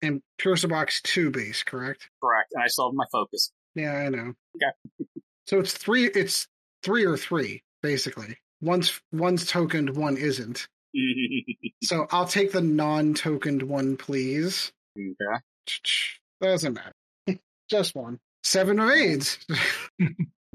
[0.01, 2.09] And Pure Box two base, correct?
[2.23, 2.47] Correct.
[2.53, 3.51] And I still have my focus.
[3.75, 4.33] Yeah, I know.
[4.55, 5.09] Okay.
[5.45, 6.05] So it's three.
[6.05, 6.47] It's
[6.83, 8.37] three or three basically.
[8.61, 10.69] One's one's tokened, one isn't.
[11.83, 14.71] So I'll take the non-tokened one, please.
[14.97, 15.41] okay.
[16.41, 17.39] Doesn't matter.
[17.69, 18.19] Just one.
[18.43, 19.39] Seven evades.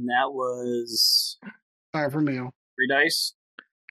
[0.01, 1.39] And that was
[1.93, 2.52] Five Vermeil.
[2.76, 3.35] three dice.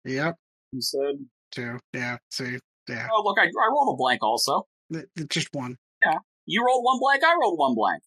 [0.06, 0.36] Yep.
[0.72, 1.26] You said.
[1.52, 1.80] Two.
[1.94, 2.18] Yeah.
[2.32, 2.60] See.
[2.88, 3.10] Yeah.
[3.14, 4.66] Oh, look, I, I rolled a blank also.
[4.94, 5.76] Th- th- Just one.
[6.06, 6.20] Yeah.
[6.46, 7.24] You rolled one blank.
[7.26, 8.02] I rolled one blank.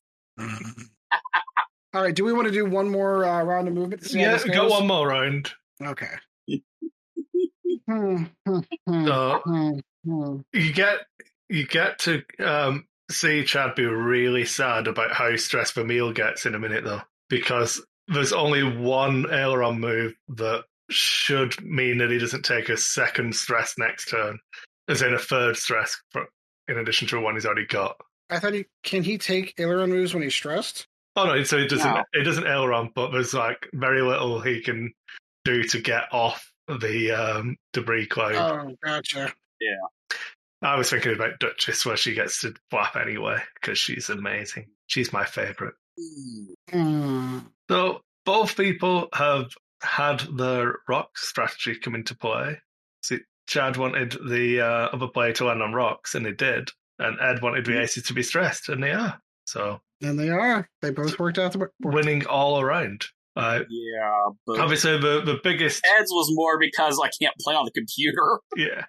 [1.93, 2.15] All right.
[2.15, 4.03] Do we want to do one more uh, round of movement?
[4.03, 5.51] to Yeah, go one more round.
[5.83, 6.15] Okay.
[7.87, 9.43] Hmm, hmm, hmm, So
[10.55, 11.01] you get
[11.49, 16.55] you get to um, see Chad be really sad about how stressed Vermeil gets in
[16.55, 22.45] a minute though, because there's only one aileron move that should mean that he doesn't
[22.45, 24.39] take a second stress next turn,
[24.89, 26.27] as in a third stress for,
[26.69, 27.97] in addition to one he's already got.
[28.29, 30.87] I thought he can he take aileron moves when he's stressed?
[31.17, 32.05] Oh no, so it doesn't No.
[32.13, 34.93] it doesn't aileron, but there's like very little he can
[35.45, 38.35] do to get off the um, debris cloud.
[38.37, 39.33] Oh, gotcha.
[40.63, 44.69] I was thinking about Duchess where she gets to flap anyway because she's amazing.
[44.87, 45.75] She's my favorite.
[46.71, 47.39] Hmm.
[47.71, 49.47] So both people have
[49.83, 52.59] had their rock strategy come into play.
[53.03, 56.71] See, Chad wanted the uh, other player to land on rocks, and they did.
[56.99, 59.21] And Ed wanted the aces to be stressed, and they are.
[59.47, 60.69] So And they are.
[60.83, 63.07] They both worked out the winning all around.
[63.37, 67.65] Uh, Yeah, but obviously, the, the biggest Ed's was more because I can't play on
[67.65, 68.41] the computer.
[68.57, 68.85] Yeah.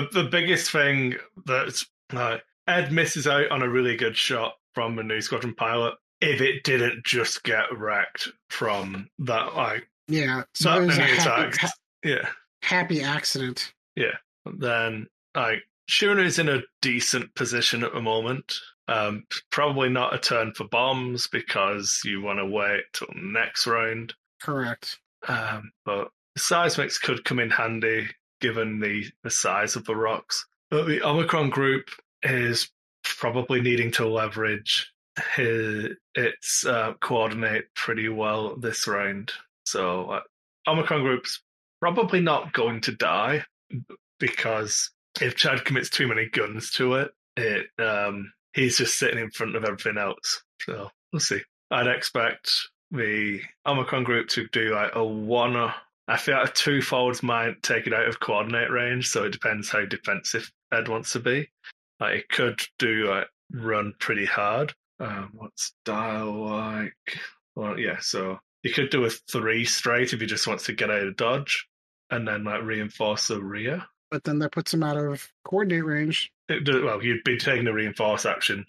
[0.00, 1.14] The the biggest thing
[1.46, 1.82] that
[2.12, 6.40] uh, Ed misses out on a really good shot from a Nu Squadron pilot if
[6.40, 10.42] it didn't just get wrecked from that like Yeah.
[10.54, 11.58] So that it was a many happy, attacks.
[11.58, 11.72] ha-
[12.04, 12.28] Yeah.
[12.62, 13.72] happy accident.
[13.96, 18.54] Yeah, then like Chiraneau's in a decent position at the moment.
[18.88, 24.14] Um, probably not a turn for bombs because you want to wait till next round.
[24.42, 24.98] Correct.
[25.26, 26.08] Um, but
[26.38, 28.08] seismics could come in handy
[28.40, 30.46] given the, the size of the rocks.
[30.70, 31.90] But the Omicron group
[32.22, 32.70] is
[33.04, 34.92] probably needing to leverage
[35.36, 39.32] his, its uh, coordinate pretty well this round.
[39.64, 40.20] So uh,
[40.66, 41.42] Omicron group's
[41.80, 43.44] probably not going to die
[44.18, 44.90] because
[45.20, 49.56] if Chad commits too many guns to it, it um, he's just sitting in front
[49.56, 50.42] of everything else.
[50.62, 51.40] So we'll see.
[51.70, 52.50] I'd expect
[52.90, 55.72] the Omicron group to do like a one.
[56.08, 59.32] I feel like a two forwards might take it out of coordinate range, so it
[59.32, 61.48] depends how defensive Ed wants to be.
[62.00, 64.72] Like it could do like run pretty hard.
[65.00, 66.94] Um, what's dial like?
[67.54, 70.90] Well, yeah, so you could do a three straight if he just wants to get
[70.90, 71.66] out of dodge,
[72.10, 73.82] and then like reinforce the rear.
[74.10, 76.30] But then that puts him out of coordinate range.
[76.48, 78.66] It well, you'd be taking the reinforce action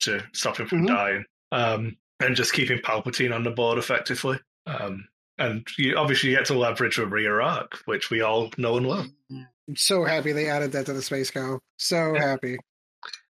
[0.00, 0.86] to stop him from Mhm.
[0.88, 4.38] dying, um, and just keeping Palpatine on the board effectively.
[4.66, 5.08] Um,
[5.38, 9.06] and you obviously get to leverage a rear arc, which we all know and love.
[9.30, 11.60] I'm so happy they added that to the Space Cow.
[11.78, 12.28] So Yeah.
[12.28, 12.58] happy.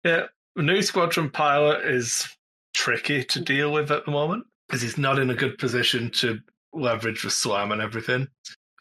[0.05, 2.29] Yeah, Nu Squadron pilot is
[2.75, 6.41] tricky to deal with at the moment because he's not in a good position to
[6.73, 8.29] leverage the slam and everything.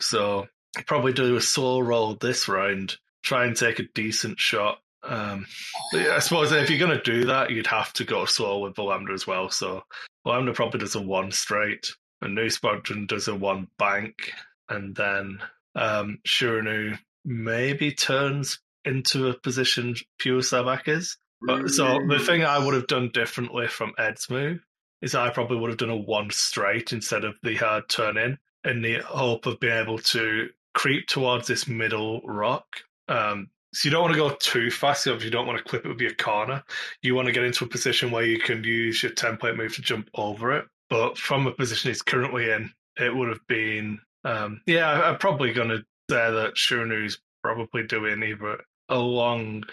[0.01, 0.47] So
[0.87, 5.45] probably do a slow roll this round, try and take a decent shot Um,
[5.93, 8.73] yeah, I suppose if you're going to do that, you'd have to go slow with
[8.73, 9.51] the Lambda as well.
[9.51, 9.83] So
[10.25, 11.91] Lambda probably does a one straight,
[12.25, 14.31] a Nu Squadron does a one bank,
[14.67, 15.39] and then
[15.75, 21.17] um, Chiraneau maybe turns into a position pure Sabacc is.
[21.41, 24.59] But, so the thing I would have done differently from Ed's move
[25.01, 28.37] is I probably would have done a one straight instead of the hard turn in,
[28.63, 32.65] in the hope of being able to creep towards this middle rock.
[33.07, 35.05] Um, so you don't want to go too fast.
[35.05, 36.63] You don't want to clip it with your corner,
[37.01, 39.81] you want to get into a position where you can use your template move to
[39.81, 40.65] jump over it.
[40.89, 44.89] But from a position he's currently in, it would have been um, yeah.
[44.89, 45.79] I'm probably going to
[46.09, 48.59] say that Chiraneau's probably doing either
[48.89, 49.63] a long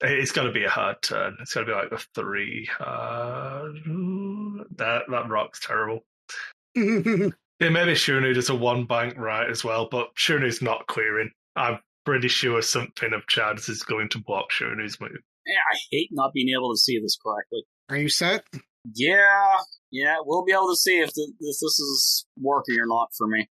[0.00, 1.36] it's got to be a hard turn.
[1.40, 2.68] It's got to be like a three.
[2.78, 3.64] Uh,
[4.76, 6.04] that that rock's terrible.
[6.74, 7.30] yeah,
[7.60, 11.30] maybe Chiraneau does a one bank right as well, but Chiraneau's not clearing.
[11.56, 15.18] I'm pretty sure something of Chad's is going to block Chiraneau's move.
[15.46, 17.64] Yeah, I hate not being able to see this correctly.
[17.88, 18.44] Are you set?
[18.94, 19.56] Yeah,
[19.90, 23.26] yeah, we'll be able to see if, the, if this is working or not for
[23.26, 23.48] me.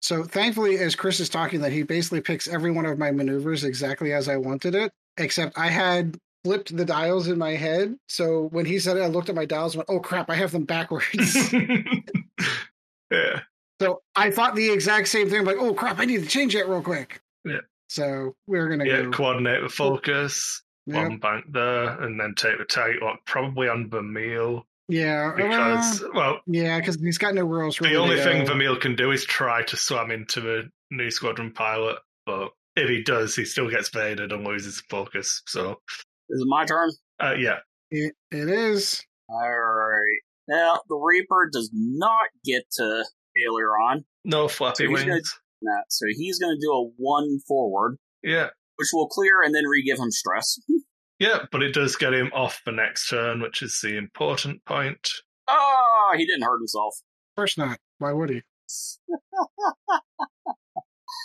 [0.00, 3.64] So thankfully, as Chris is talking, that he basically picks every one of my maneuvers
[3.64, 7.96] exactly as I wanted it except I had flipped the dials in my head.
[8.08, 10.34] So when he said it, I looked at my dials and went, oh crap, I
[10.34, 11.52] have them backwards.
[13.10, 13.40] yeah.
[13.80, 15.40] So I thought the exact same thing.
[15.40, 17.20] I'm like, oh crap, I need to change that real quick.
[17.44, 17.60] Yeah.
[17.88, 19.10] So we're gonna yeah, go.
[19.10, 20.96] coordinate the focus, Yep.
[21.02, 26.08] one bank there, and then take the target lock probably on Vermeil Yeah, because uh,
[26.14, 27.78] well, yeah, because he's got nowhere else.
[27.78, 28.52] the only thing go.
[28.52, 31.96] Vermeil can do is try to slam into a Nu Squadron pilot,
[32.26, 35.42] but if he does, he still gets faded and loses focus.
[35.46, 35.80] So
[36.28, 36.90] Is it my turn?
[37.20, 37.58] uh, yeah,
[37.90, 39.02] It, it is.
[39.30, 40.20] Alright.
[40.48, 43.04] Now, the Reaper does not get to
[43.34, 45.38] failure on no flappy So he's wings.
[45.62, 49.64] that, so he's going to do a one forward, Yeah, which will clear and then
[49.66, 50.58] re-give him stress.
[51.18, 55.08] yeah, but it does get him off the next turn, which is the important point.
[55.48, 56.94] Oh, he didn't hurt himself.
[57.32, 57.78] Of course not.
[57.98, 58.42] Why would he?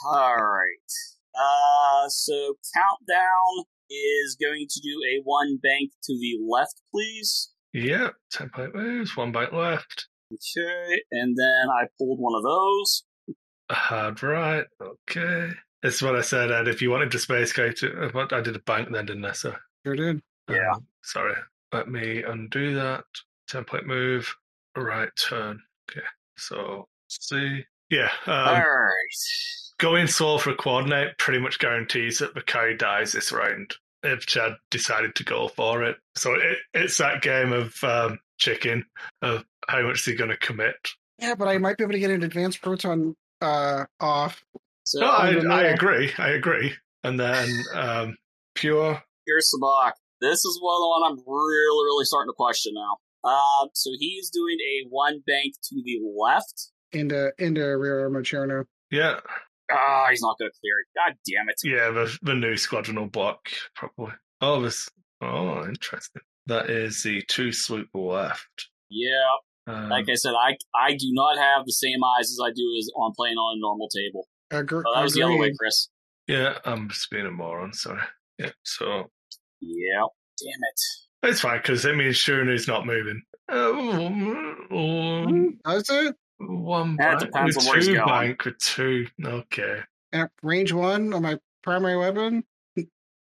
[0.05, 0.91] Alright.
[1.35, 7.51] Uh, so Countdown is going to do a one bank to the left, please.
[7.73, 10.07] Yep, ten template moves, one bank left.
[10.31, 13.03] Okay, and then I pulled one of those.
[13.71, 14.65] Hard right.
[14.81, 15.51] Okay.
[15.81, 16.67] This is what I said, Ed.
[16.67, 19.31] If you wanted to space go it, uh, I did a bank then, didn't I?
[19.31, 19.55] So,
[19.85, 20.21] Sure did.
[20.49, 20.71] Yeah.
[20.75, 21.35] um, sorry.
[21.71, 23.03] Let me undo that.
[23.49, 24.35] Template move.
[24.75, 25.61] Right turn.
[25.91, 26.05] Okay.
[26.37, 27.65] So, see.
[27.89, 28.09] Yeah.
[28.25, 28.91] Um, Alright.
[29.79, 33.73] going slow for a coordinate pretty much guarantees that the carry dies this round
[34.03, 35.97] if Chad decided to go for it.
[36.15, 38.85] So it, it's that game of um, chicken
[39.21, 40.75] of how much is he going to commit.
[41.19, 44.41] Yeah, but I might be able to get an advanced proton uh, off.
[44.83, 45.33] So No, I.
[45.51, 46.11] I agree.
[46.17, 46.73] I agree.
[47.03, 48.17] And then um,
[48.55, 49.03] pure.
[49.29, 49.93] Here's Sabacc.
[50.21, 52.97] This is one of the one I'm really, really starting to question now.
[53.23, 56.71] Uh, so he's doing a one bank to the left.
[56.91, 58.65] into into rear admiral Chiraneau.
[58.91, 59.19] Yeah,
[59.71, 60.87] Ah, he's not going to clear it.
[60.95, 61.55] God damn it.
[61.63, 61.91] yeah.
[61.91, 64.13] The the Nu Squadron will block probably.
[64.41, 64.89] Oh, this.
[65.21, 66.21] Oh, interesting.
[66.47, 68.69] That is the two swoop left.
[68.89, 69.35] Yeah,
[69.67, 72.63] Um, like I said, I I do not have the same eyes as I do
[72.79, 74.27] as on playing on a normal table.
[74.51, 75.53] Agre- Oh, that was the other way.
[75.59, 75.89] Chris.
[76.27, 77.73] yeah, I'm just being a moron.
[77.73, 78.01] Sorry.
[78.39, 78.51] Yeah.
[78.63, 79.11] So
[79.61, 80.05] Yeah.
[80.41, 80.81] Damn it.
[81.21, 83.21] That's fine because that means Chiraneau's not moving.
[83.49, 83.71] Uh,
[85.65, 86.15] Does it?
[86.37, 88.07] one That bank, depends with on where he's two going.
[88.07, 89.07] bank with two.
[89.23, 89.79] Okay.
[90.13, 92.43] At range one on my primary weapon.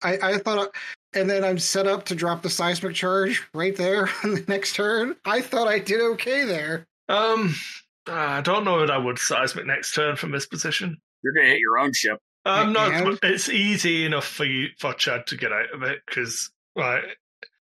[0.02, 0.74] I, I thought,
[1.14, 4.74] and then I'm set up to drop the seismic charge right there on the next
[4.74, 5.14] turn.
[5.24, 6.86] I thought I did okay there.
[7.08, 7.54] Um,
[8.06, 10.98] I don't know that I would seismic next turn from this position.
[11.22, 12.18] You're going to hit your own ship.
[12.44, 13.18] I'm not.
[13.22, 17.02] It's easy enough for you for Chad to get out of it because like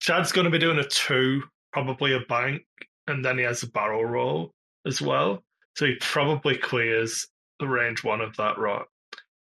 [0.00, 1.42] Chad's going to be doing a two,
[1.72, 2.62] probably a bank,
[3.06, 4.52] and then he has a barrel roll
[4.86, 5.42] as well.
[5.76, 7.26] So he probably clears
[7.58, 8.88] the range one of that rock.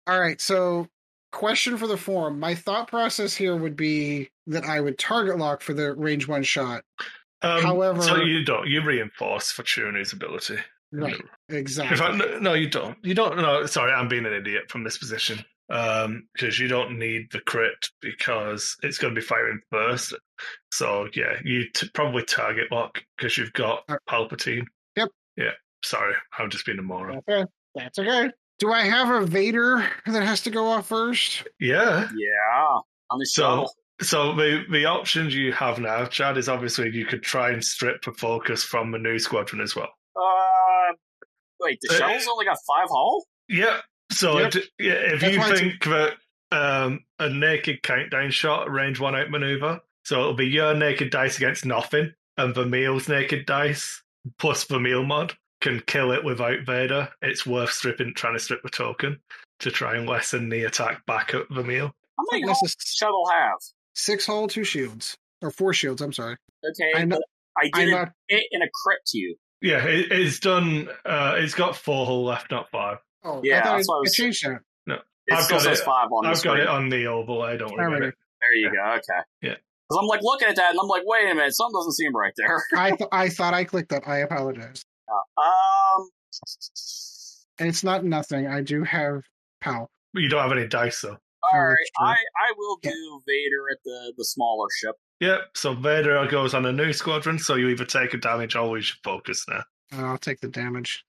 [0.07, 0.87] All right, so
[1.31, 2.39] question for the forum.
[2.39, 6.43] My thought process here would be that I would target lock for the range one
[6.43, 6.83] shot.
[7.41, 8.67] Um, However- so you don't.
[8.67, 10.57] You reinforce for Chiraneau's ability.
[10.91, 11.97] Right, exactly.
[11.97, 12.97] fact, no, no, you don't.
[13.03, 13.37] You don't.
[13.37, 15.43] No, sorry, I'm being an idiot from this position.
[15.69, 20.13] Um, because you don't need the crit because it's going to be firing first.
[20.71, 24.63] So yeah, you t- probably target lock because you've got Palpatine.
[24.97, 25.09] Yep.
[25.37, 25.51] Yeah.
[25.83, 27.21] Sorry, I'm just being a moron.
[27.25, 27.51] That's okay.
[27.75, 28.31] That's okay.
[28.59, 31.47] Do I have a Vader that has to go off first?
[31.57, 32.09] Yeah.
[32.17, 32.79] Yeah.
[33.09, 33.73] On the So- shuttle.
[34.01, 38.03] So the the options you have now, Chad, is obviously you could try and strip
[38.03, 39.89] the focus from the Nu Squadron as well.
[40.15, 40.50] Uh,
[41.61, 43.25] wait, the Uh, shuttle's only got five hull?
[43.47, 43.81] Yeah.
[44.11, 44.55] So Yep.
[44.55, 46.17] it- yeah, if That's you why it's- think that
[46.53, 49.79] um, a naked countdown shot, range one out maneuver.
[50.03, 54.03] So it'll be your naked dice against nothing, and Vermeil's naked dice
[54.37, 57.13] plus Vermeil mod can kill it without Vader.
[57.21, 59.21] It's worth stripping, trying to strip the token
[59.59, 61.87] to try and lessen the attack back at Vermeil.
[62.17, 63.57] How many Unless hulls does shuttle have?
[63.95, 65.15] Six hull, two shields.
[65.41, 66.35] Or four shields, I'm sorry.
[66.65, 67.23] Okay, I know- but
[67.57, 69.35] I I'm did not it in a crit to you.
[69.61, 70.89] Yeah, it, it's done.
[71.05, 72.97] Uh, it's got four hull left, not five.
[73.23, 74.61] oh Yeah, I thought that's what I I, I was- changed that.
[75.27, 76.57] It I've got it- five on the I've got screen.
[76.61, 77.57] it on the overlay.
[77.57, 78.15] Don't worry about it.
[78.41, 78.91] There you go.
[78.93, 79.21] Okay.
[79.43, 79.55] Yeah.
[79.87, 82.15] Because I'm like looking at that and I'm like, wait a minute, something doesn't seem
[82.15, 82.63] right there.
[82.75, 84.07] I th- I thought I clicked that.
[84.07, 84.83] I apologize.
[85.37, 86.09] Um.
[87.59, 88.47] And it's not nothing.
[88.47, 89.21] I do have
[89.61, 89.89] PAL.
[90.15, 91.17] You don't have any dice though.
[91.53, 92.07] All right, that's true.
[92.07, 93.17] I I will do Yeah.
[93.27, 94.95] Vader at the the smaller ship.
[95.21, 95.51] Yep.
[95.55, 97.39] So Vader goes on a Nu Squadron.
[97.39, 99.63] So you either take a damage or we should focus now.
[99.95, 101.05] Uh, I'll take the damage.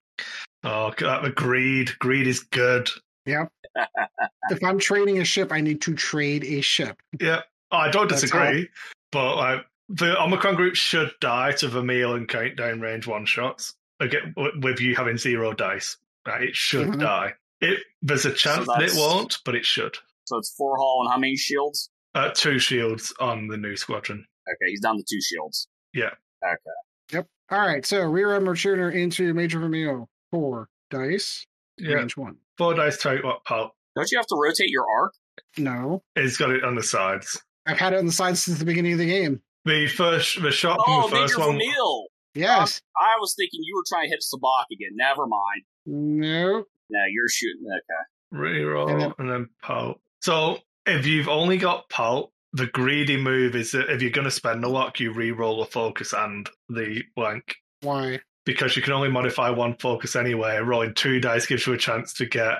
[0.63, 1.91] Oh, that the greed.
[1.99, 2.89] Greed is good.
[3.25, 3.51] Yep.
[4.49, 7.01] if I'm trading a ship, I need to trade a ship.
[7.19, 7.41] Yeah,
[7.71, 8.69] oh, I don't That's disagree,
[9.11, 13.75] but like the Omicron group should die to Vermeil and countdown range one shots.
[13.99, 16.43] Again, with you having zero dice, right?
[16.43, 16.99] It should Mhm.
[16.99, 17.33] die.
[17.61, 19.97] It there's a chance that it won't, but it should.
[20.25, 21.89] So it's four hull and how many shields?
[22.15, 24.25] Uh, two shields on the Nu Squadron.
[24.47, 25.67] Okay, he's down to two shields.
[25.93, 26.11] Yeah.
[26.45, 26.57] Okay.
[27.13, 27.27] Yep.
[27.51, 30.09] All right, so rear admiral shooter into Major Vermeil.
[30.31, 31.45] Four dice,
[31.77, 32.37] Yeah, range one.
[32.57, 33.71] four dice take what pulp.
[33.95, 35.13] Don't you have to rotate your arc?
[35.57, 37.41] No, It's got it on the sides.
[37.65, 39.41] I've had it on the sides since the beginning of the game.
[39.65, 41.57] The first, the shot from Oh, the first Major one.
[41.59, 42.05] Vermeil.
[42.35, 42.81] Yes.
[42.97, 44.91] I was thinking you were trying to hit Sabacc again.
[44.95, 45.63] Never mind.
[45.85, 46.65] No.
[46.89, 47.65] No, you're shooting.
[47.71, 48.39] Okay.
[48.41, 50.01] Reroll And and then- then, pulp.
[50.21, 54.31] So if you've only got pulp, the greedy move is that if you're going to
[54.31, 58.19] spend a lock, you re-roll the focus and the blank Why?
[58.45, 60.57] because you can only modify one focus anyway.
[60.57, 62.57] Rolling two dice gives you a chance to get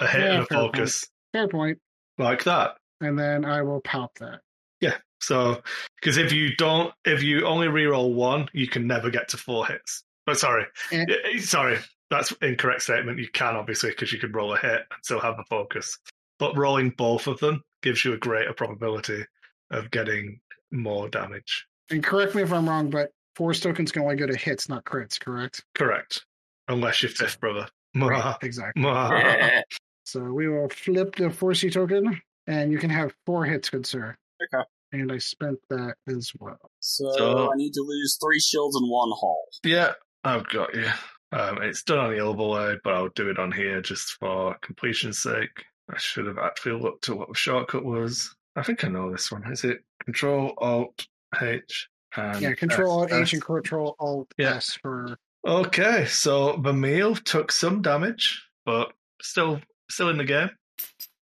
[0.00, 1.78] a hit Yeah, and a fair focus Fair point.
[2.18, 2.76] like that.
[3.02, 4.40] And then I will pop that.
[4.80, 4.96] Yeah.
[5.20, 5.60] So
[6.00, 9.66] because if you don't, if you only re-roll one, you can never get to four
[9.66, 10.02] hits.
[10.24, 11.04] But sorry, Eh.
[11.08, 11.78] Eh, sorry,
[12.10, 13.18] that's incorrect statement.
[13.18, 15.98] You can obviously because you could roll a hit and still have a focus.
[16.38, 19.24] But rolling both of them gives you a greater probability
[19.70, 20.40] of getting
[20.70, 21.66] more damage.
[21.90, 24.84] And correct me if I'm wrong, but force tokens can only go to hits, not
[24.84, 25.64] crits, correct?
[25.74, 26.24] Correct.
[26.68, 27.68] Unless you're fifth brother.
[27.94, 28.82] Right, exactly.
[30.04, 34.14] So we will flip the forcey token, and you can have four hits, good sir.
[34.54, 34.62] Okay.
[34.92, 36.58] And I spent that as well.
[36.78, 39.42] so, So- I need to lose three shields and one hull.
[39.64, 40.88] yeah, I've got you.
[41.32, 45.20] Um, it's done on the overlay, but I'll do it on here just for completion's
[45.22, 45.64] sake.
[45.92, 48.34] I should have actually looked at what the shortcut was.
[48.56, 49.44] I think I know this one.
[49.52, 51.06] Is it Control Alt
[51.40, 51.88] H?
[52.16, 54.54] Yeah, Control Alt S, H and Control Alt Yeah.
[54.54, 58.92] S for Okay, so Vermeil took some damage, but
[59.22, 59.60] still
[59.90, 60.50] still in the game.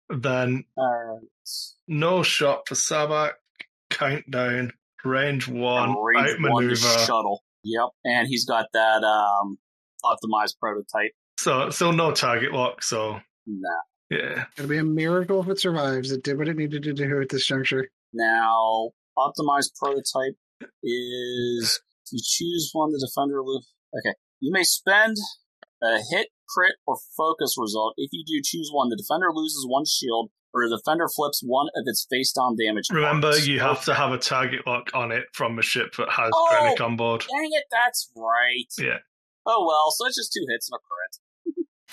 [0.10, 1.24] Then Alright.
[1.88, 3.32] no shot for Sabacc,
[3.90, 4.72] countdown,
[5.04, 6.76] range one, Range one outmaneuver.
[7.00, 7.44] shuttle.
[7.64, 7.90] Yep.
[8.06, 9.58] And he's got that um
[10.06, 11.12] optimized prototype.
[11.40, 13.70] So still no target lock, so Nah.
[14.18, 14.46] Yeah.
[14.58, 16.12] it'll be a miracle if it survives.
[16.12, 17.90] It did what it needed to do at this juncture.
[18.14, 20.36] Now, optimized prototype
[20.84, 21.82] is
[22.12, 23.64] you choose one the defender loop.
[23.98, 24.16] Okay.
[24.40, 25.18] You may spend
[25.84, 27.94] a hit, crit, or focus result.
[27.98, 31.68] If you do choose one, the defender loses one shield, or the defender flips one
[31.76, 32.86] of its face down damage.
[32.92, 33.48] Remember, cards.
[33.48, 36.48] you have to have a target lock on it from a ship that has Oh!
[36.52, 37.22] Krennic on board.
[37.30, 38.72] Dang it, that's right.
[38.78, 39.00] Yeah.
[39.46, 41.25] Oh well, so it's just two hits and a crit.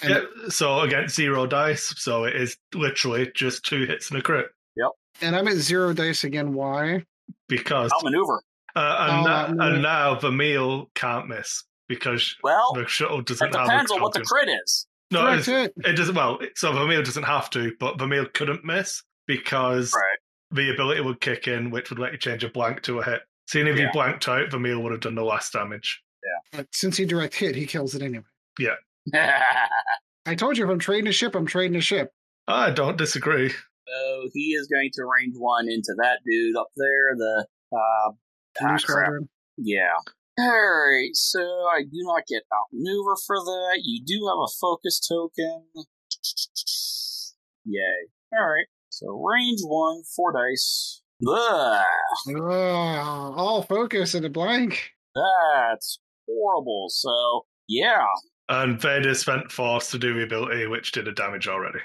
[0.02, 4.46] Yeah, so against zero dice, so it is literally just two hits and a crit.
[4.76, 4.90] Yep.
[5.20, 6.54] And I'm at zero dice again.
[6.54, 7.04] Why?
[7.48, 8.42] Because maneuver.
[8.74, 9.74] uh, and, Oh, now, outmaneuver.
[9.74, 14.12] and now Vermeil can't miss because Well, the shuttle doesn't it depends a on what
[14.14, 14.86] the crit is.
[15.10, 15.74] No, it's- it.
[15.84, 16.14] it doesn't.
[16.14, 20.18] Well, so Vermeil doesn't have to, but Vermeil couldn't miss because Right.
[20.50, 23.22] the ability would kick in, which would let you change a blank to a hit.
[23.46, 23.86] Seeing if Yeah.
[23.86, 26.02] he blanked out, Vermeil would have done the last damage.
[26.24, 26.58] Yeah.
[26.58, 28.24] But since he direct hit, he kills it anyway.
[28.58, 28.74] so
[30.26, 32.10] I told you if I'm trading a ship, I'm trading a ship.
[32.46, 33.50] I don't disagree.
[33.50, 37.14] So he is going to range one into that dude up there.
[37.16, 38.12] The uh,
[38.62, 39.12] ah, crap.
[39.56, 39.94] Yeah.
[40.40, 43.80] Alright, so I do not get outmaneuver for that.
[43.84, 45.64] You do have a focus token.
[47.64, 48.08] Yay.
[48.34, 48.66] Alright.
[48.88, 51.02] So range one, four dice.
[51.26, 51.84] Ugh,
[52.28, 54.92] Oh, all focus and a blank.
[55.14, 56.86] that's horrible.
[56.88, 58.06] So yeah.
[58.52, 61.78] And Vader spent Force to do the ability, which did a damage already.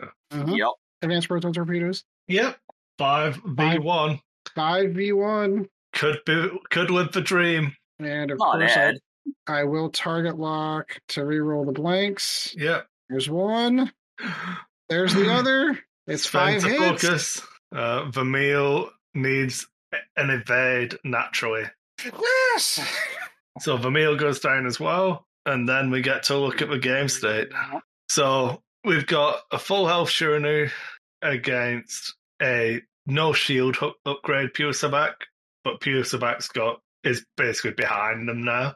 [0.00, 0.44] Uh-huh.
[0.54, 0.68] Yep.
[1.00, 2.04] Advanced proton torpedoes.
[2.28, 2.58] Yep.
[2.98, 4.20] Five v one
[4.54, 5.68] Five v one.
[5.94, 7.74] could be could live the dream.
[7.98, 8.94] And of Not course, I, Ed.
[9.46, 12.54] I will target lock to reroll the blanks.
[12.58, 12.86] Yep.
[13.08, 13.90] There's one.
[14.90, 15.78] There's the other.
[16.06, 17.02] It's Spend five to hits.
[17.02, 17.42] focus.
[17.72, 19.66] Uh, Vermeil needs
[20.16, 21.64] an evade naturally.
[22.04, 22.80] Yes.
[23.60, 25.26] So Vermeil goes down as well.
[25.46, 27.48] And then we get to look at the game state.
[28.08, 30.70] So we've got a full health Chiraneau
[31.22, 35.14] against a no shield upgrade Pure Sabacc,
[35.64, 38.74] but Pure Sabacc's got is basically behind them now.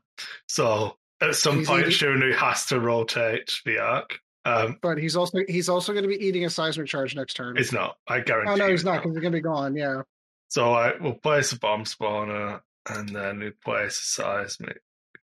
[0.48, 4.18] So at some He's point, eating- Chiraneau has to rotate the arc.
[4.46, 7.56] Um, But he's also he's also going to be eating a seismic charge next turn.
[7.56, 7.96] it's not.
[8.06, 8.52] I guarantee.
[8.52, 9.74] oh no, he's not because he's going to be gone.
[9.74, 10.02] Yeah.
[10.50, 14.82] So I will place a bomb spawner and then we place a seismic,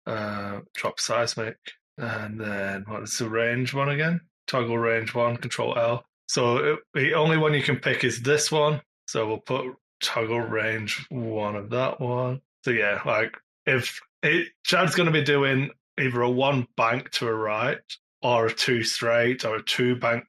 [0.07, 1.57] uh, drop seismic,
[1.99, 4.21] and then what is the range one again?
[4.47, 6.05] Toggle range one, control L.
[6.29, 8.81] So it, the only one you can pick is this one.
[9.09, 9.67] So we'll put
[10.03, 12.41] toggle range one of that one.
[12.65, 17.29] So yeah, like if it, Chad's going to be doing either a one bank to
[17.29, 17.79] a right
[18.23, 20.25] or a two straight or a two bank,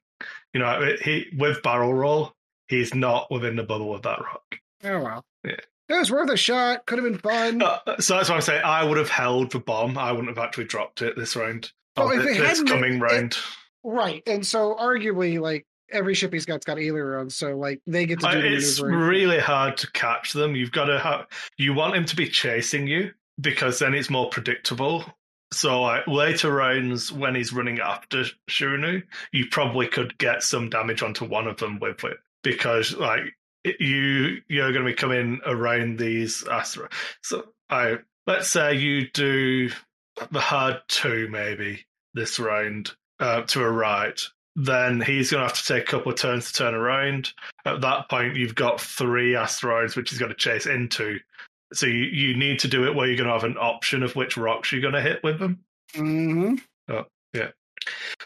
[0.53, 2.33] you know, he with barrel roll,
[2.67, 4.59] he's not within the bubble of that rock.
[4.83, 5.25] Oh well.
[5.43, 5.55] Yeah.
[5.89, 6.85] It was worth a shot.
[6.85, 7.61] Could have been fun.
[7.87, 8.61] Uh, so that's why I'm saying.
[8.63, 9.97] I would have held the bomb.
[9.97, 11.71] I wouldn't have actually dropped it this round.
[11.95, 13.37] Well, Or if thi- it this coming it- round.
[13.83, 14.21] Right.
[14.27, 18.27] And so arguably, like every ship he's got's got ailerons, so like they get to
[18.27, 20.55] Uh, do the it's really hard to catch them.
[20.55, 21.25] You've got to have.
[21.57, 25.05] You want him to be chasing you because then it's more predictable.
[25.53, 29.01] So like, later rounds when he's running after Chiraneau,
[29.31, 33.21] you probably could get some damage onto one of them with it because like
[33.79, 36.89] you you're going to be coming around these astro.
[37.21, 39.69] So I let's say you do
[40.31, 44.19] the hard two maybe this round uh, to a right.
[44.55, 47.31] Then he's going to have to take a couple of turns to turn around.
[47.63, 51.19] At that point, you've got three asteroids which he's going to chase into.
[51.73, 54.15] So you, you need to do it where you're going to have an option of
[54.15, 55.59] which rocks you're going to hit with them.
[55.93, 56.55] hmm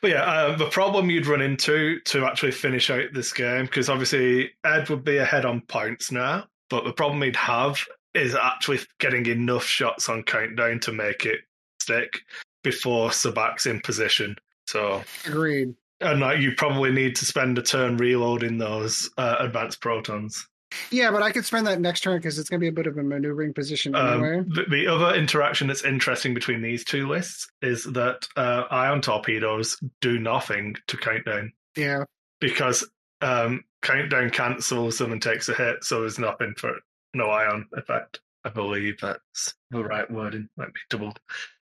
[0.01, 3.89] But yeah, uh, the problem you'd run into to actually finish out this game, because
[3.89, 7.79] obviously Ed would be ahead on points now, but the problem he'd have
[8.13, 11.41] is actually getting enough shots on countdown to make it
[11.81, 12.19] stick
[12.63, 14.35] before Sabacc's in position.
[14.67, 15.75] So, Agreed.
[16.01, 20.47] and like, you probably need to spend a turn reloading those uh, advanced protons.
[20.91, 22.87] Yeah, but I could spend that next turn because it's going to be a bit
[22.87, 24.43] of a maneuvering position Um, anyway.
[24.47, 29.77] the, the other interaction that's interesting between these two lists is that uh, ion torpedoes
[30.01, 32.03] do nothing to countdown Yeah.
[32.39, 32.89] because
[33.21, 36.75] um, countdown cancels them and takes a hit, so there's nothing for
[37.13, 38.19] no ion effect.
[38.43, 40.49] I believe that's the right wording.
[40.57, 41.13] Let me double.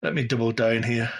[0.04, 1.12] Let me double down here.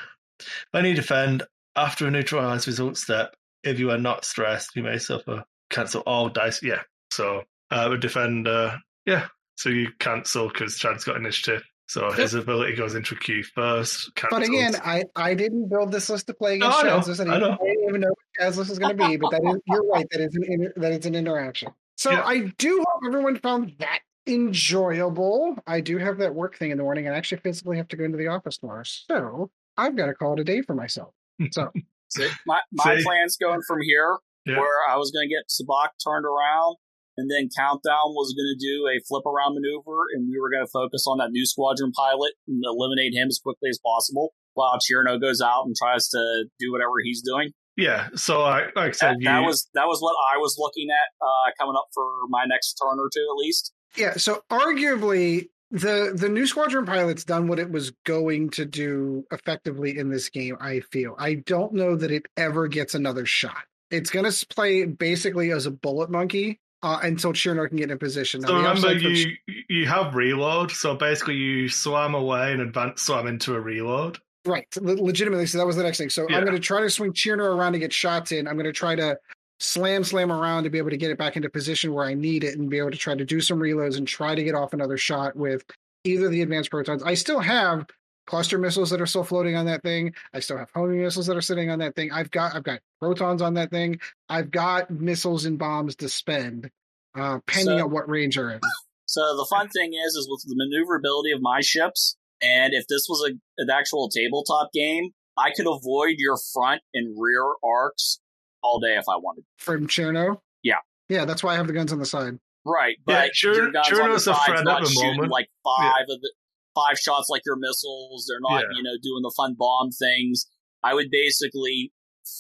[0.72, 1.44] When you defend
[1.76, 3.34] after a neutralized result step,
[3.64, 5.44] if you are not stressed, you may suffer.
[5.72, 6.62] Cancel all dice.
[6.62, 6.82] Yeah.
[7.12, 8.80] So uh, the defender.
[9.06, 9.28] Yeah.
[9.56, 11.64] So you cancel because Chad's got initiative.
[11.88, 14.12] So his ability goes into a queue first.
[14.30, 17.08] But again, I, I didn't build this list to play No, against I know, Chad's
[17.10, 17.22] list.
[17.22, 19.18] I didn't even know what Chad's list is going to be.
[19.18, 20.06] But that is you're right.
[20.12, 21.72] That is an inter, that is an interaction.
[21.98, 22.24] So Yeah.
[22.24, 25.58] I do hope everyone found that enjoyable.
[25.66, 27.98] I do have that work thing in the morning, and I actually physically have to
[27.98, 28.84] go into the office tomorrow.
[28.86, 31.14] So I've got to call it a day for myself.
[31.52, 31.72] So
[32.10, 33.04] So my my See?
[33.04, 34.58] plan's going from here, Yeah.
[34.60, 36.76] where I was going to get Sabacc turned around,
[37.20, 40.66] and then Countdown was going to do a flip around maneuver, and we were going
[40.66, 44.80] to focus on that Nu Squadron pilot and eliminate him as quickly as possible, while
[44.80, 47.52] Chiraneau goes out and tries to do whatever he's doing.
[47.78, 48.10] Yeah.
[48.16, 50.88] So I, like I That, said, that you, was that was what I was looking
[50.90, 53.72] at uh, coming up for my next turn or two at least.
[53.96, 59.24] yeah, so arguably the the Nu Squadron pilot's done what it was going to do
[59.32, 60.58] effectively in this game.
[60.60, 63.64] I feel I don't know that it ever gets another shot.
[63.92, 67.98] It's going to play basically as a bullet monkey uh, until Chiraneau can get in
[67.98, 68.42] position.
[68.42, 69.36] So remember, upside for you
[69.68, 70.72] you have reload.
[70.72, 74.18] So basically, you swam away and advance swam into a reload.
[74.46, 75.46] Right, le- legitimately.
[75.48, 76.10] So that was the next thing.
[76.10, 76.38] So Yeah.
[76.38, 78.48] I'm going to try to swing Chiraneau around to get shots in.
[78.48, 79.18] I'm going to try to
[79.60, 82.44] slam, slam around to be able to get it back into position where I need
[82.46, 84.74] it, and be able to try to do some reloads and try to get off
[84.74, 85.64] another shot with
[86.06, 87.04] either the advanced protons.
[87.04, 87.86] I still have
[88.30, 90.14] cluster missiles that are still floating on that thing.
[90.34, 92.12] I still have homing missiles that are sitting on that thing.
[92.12, 94.00] I've got I've got protons on that thing.
[94.30, 96.70] I've got missiles and bombs to spend,
[97.18, 98.60] uh, pending So- on what range are in.
[99.08, 103.08] So the fun thing is, is with the maneuverability of my ships, and if this
[103.10, 108.20] was a, an actual tabletop game, I could avoid your front and rear arcs
[108.62, 109.46] all day if I wanted.
[109.58, 110.42] From Chiraneau.
[110.62, 110.76] Yeah.
[111.08, 112.38] Yeah, that's why I have the guns on the side.
[112.66, 115.12] Right, Yeah, but Chir- your guns on the Chiraneau's a side's not at the shooting
[115.16, 115.32] moment.
[115.32, 116.32] like five of the
[116.76, 118.26] five shots like your missiles.
[118.30, 118.68] They're not, Yeah.
[118.78, 120.46] you know, doing the fun bomb things.
[120.84, 121.92] I would basically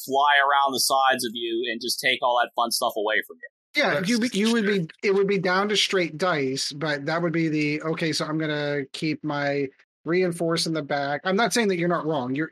[0.05, 3.37] fly around the sides of you and just take all that fun stuff away from
[3.37, 3.49] you.
[3.83, 7.33] Yeah, you you would be it would be down to straight dice, but that would
[7.33, 8.11] be the okay.
[8.13, 9.67] So I'm gonna keep my
[10.05, 11.21] reinforce in the back.
[11.23, 12.33] I'm not saying that you're not wrong.
[12.33, 12.49] You're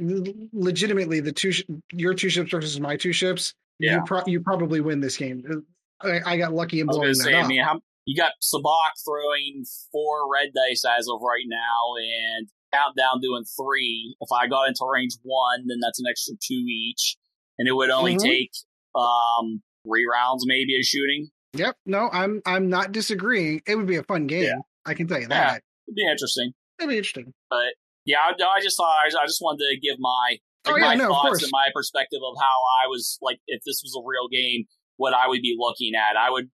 [0.54, 3.54] legitimately the two sh- your two ships versus my two ships.
[3.80, 3.96] Yeah.
[3.96, 5.66] you, pro- you probably win this game.
[6.02, 7.48] I, I got lucky in I was blowing going to that say, I up.
[7.48, 13.22] mean, how, you got Sabacc throwing four red dice as of right now, and Countdown
[13.22, 14.16] doing three.
[14.22, 17.18] If I got into range one, then that's an extra two each,
[17.60, 18.24] and it would only Mhm.
[18.24, 18.52] take
[18.96, 21.30] um three rounds maybe of shooting.
[21.54, 21.78] Yep.
[21.86, 23.62] No, I'm I'm not disagreeing.
[23.68, 24.44] It would be a fun game.
[24.46, 24.58] Yeah.
[24.86, 25.54] I can tell you Yeah.
[25.54, 25.64] that.
[25.88, 26.54] It'd be interesting.
[26.80, 27.34] It'd be interesting.
[27.50, 27.76] But
[28.06, 30.96] yeah, I, I just thought I, I just wanted to give my Oh, yeah, my
[30.96, 34.28] no, thoughts and my perspective of how I was like if this was a real
[34.28, 34.66] game,
[34.98, 36.18] what I would be looking at.
[36.18, 36.50] I would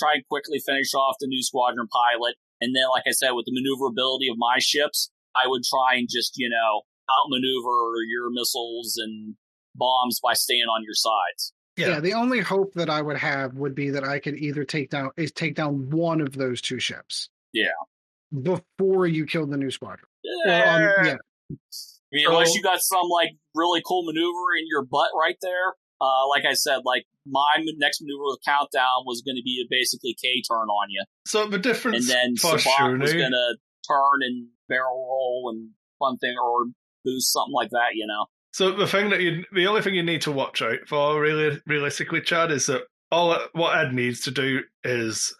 [0.00, 3.44] try and quickly finish off the Nu Squadron pilot, and then like I said, with
[3.44, 8.96] the maneuverability of my ships, I would try and just you know outmaneuver your missiles
[8.96, 9.34] and
[9.74, 11.52] bombs by staying on your sides.
[11.76, 11.88] Yeah.
[11.88, 12.00] Yeah.
[12.00, 15.10] the only hope that I would have would be that I could either take down
[15.16, 17.30] is take down one of those two ships.
[17.52, 17.68] Yeah.
[18.42, 20.06] Before you kill the Nu Squadron.
[20.46, 20.74] Or um, Yeah.
[20.74, 21.16] on, yeah.
[21.50, 25.74] I mean, unless you got some like really cool maneuver in your butt right there.
[26.00, 29.68] Uh, like I said, like my next maneuver with countdown was going to be a
[29.68, 33.56] basically K turn on you, So the difference, and then for Sabacc was going to
[33.86, 36.66] turn and barrel roll and fun thing or
[37.04, 37.94] boost something like that.
[37.94, 40.88] You know, So the thing that you, the only thing you need to watch out
[40.88, 42.82] for, really, realistically, Chad, is that
[43.12, 45.34] all what Ed needs to do is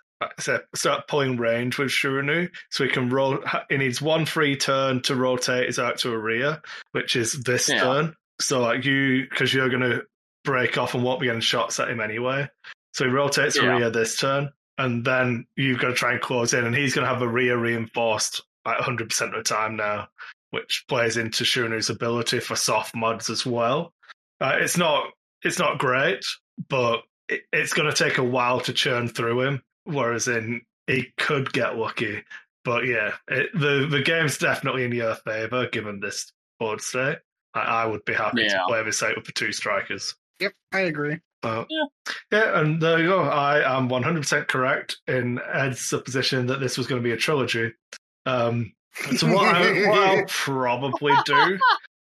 [0.74, 3.38] start pulling range with Chiraneau, so he can roll.
[3.70, 6.60] He needs one free turn to rotate his out to a rear,
[6.92, 7.80] which is this Yeah.
[7.80, 8.14] turn.
[8.40, 10.02] So like you, because you're going to
[10.44, 12.48] break off and won't be getting shots at him anyway.
[12.94, 13.76] So he rotates Yeah.
[13.76, 17.06] rear this turn, and then you've got to try and close in, and he's going
[17.06, 20.08] to have a rear reinforced like 100% of the time now
[20.50, 23.94] which plays into Chiraneau's ability for soft mods as well.
[24.40, 25.04] Uh, it's not
[25.44, 26.24] it's not great,
[26.68, 29.62] but it, it's going to take a while to churn through him.
[29.84, 32.24] Whereas in he could get lucky,
[32.64, 37.18] but yeah, it, the the game's definitely in your favor given this board state.
[37.54, 40.14] I, I would be happy to play this out with the two strikers.
[40.40, 41.18] Yep, I agree.
[41.42, 42.12] Uh, Yeah.
[42.32, 43.22] yeah, and there you go.
[43.22, 47.72] I am 100% correct in Ed's supposition that this was going to be a trilogy.
[48.26, 48.72] Um,
[49.16, 51.58] so what, I, what I'll probably do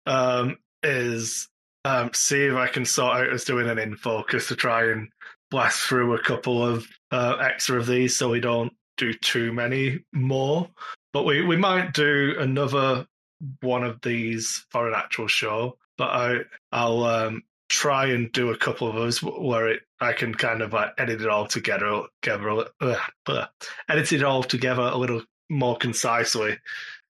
[0.08, 1.48] um, is
[1.86, 5.10] um, see if I can sort out us doing an in focus to try and
[5.52, 10.00] blast through a couple of uh, extra of these so we don't do too many
[10.12, 10.70] more.
[11.14, 13.06] But we, we might do another
[13.62, 15.78] one of these for an actual show.
[15.98, 16.38] But I
[16.72, 20.74] I'll um, try and do a couple of those where it I can kind of
[20.74, 23.46] like edit it all together, together uh,
[23.90, 26.58] edit it all together a little more concisely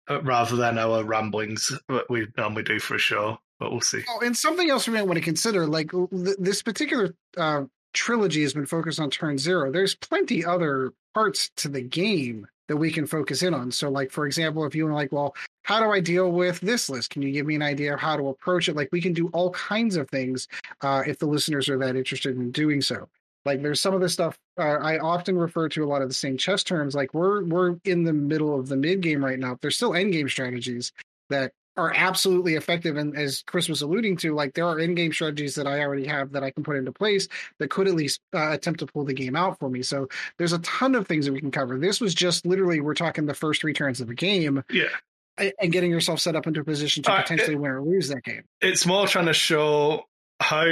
[0.09, 3.39] uh, rather than our ramblings that we normally do for a show.
[3.59, 4.03] But we'll see.
[4.09, 8.43] Oh, and something else we might want to consider, like th- this particular uh, trilogy
[8.43, 9.71] has been focused on turn zero.
[9.73, 13.71] There's plenty other parts to the game that we can focus in on.
[13.71, 16.89] So, like for example, if you want, like, well, how do I deal with this
[16.89, 17.11] list?
[17.11, 18.77] Can you give me an idea of how to approach it?
[18.77, 20.49] Like, we can do all kinds of things
[20.83, 23.09] uh, if the listeners are that interested in doing so.
[23.45, 26.15] Like, there's some of the stuff uh, I often refer to a lot of the
[26.15, 26.95] same chess terms.
[26.95, 29.59] Like, we're we're in the middle of the mid game right now.
[29.61, 30.93] There's still end game strategies
[31.31, 32.97] that are absolutely effective.
[32.97, 36.33] And as Chris was alluding to, like there are in-game strategies that I already have
[36.33, 37.29] that I can put into place
[37.59, 39.83] that could at least uh, attempt to pull the game out for me.
[39.83, 41.79] So there's a ton of things that we can cover.
[41.79, 44.89] This was just literally we're talking the first three turns of a game Yeah,
[45.37, 48.23] and getting yourself set up into a position to Uh, potentially win or lose that
[48.25, 48.43] game.
[48.61, 50.05] it's more trying to show
[50.41, 50.65] how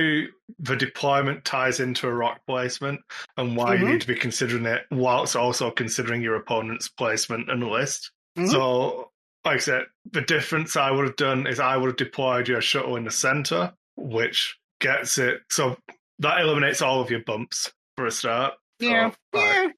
[0.58, 3.00] the deployment ties into a rock placement
[3.36, 3.80] and why Mhm.
[3.80, 8.10] you need to be considering it whilst also considering your opponent's placement and list.
[8.36, 8.50] Mhm.
[8.50, 9.11] So,
[9.44, 12.60] like I said, the difference I would have done is I would have deployed your
[12.60, 15.40] shuttle in the center, which gets it.
[15.50, 15.76] So
[16.20, 18.54] that eliminates all of your bumps for a start.
[18.78, 19.68] Yeah, yeah.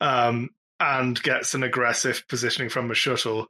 [0.00, 3.46] um, and gets an aggressive positioning from a shuttle.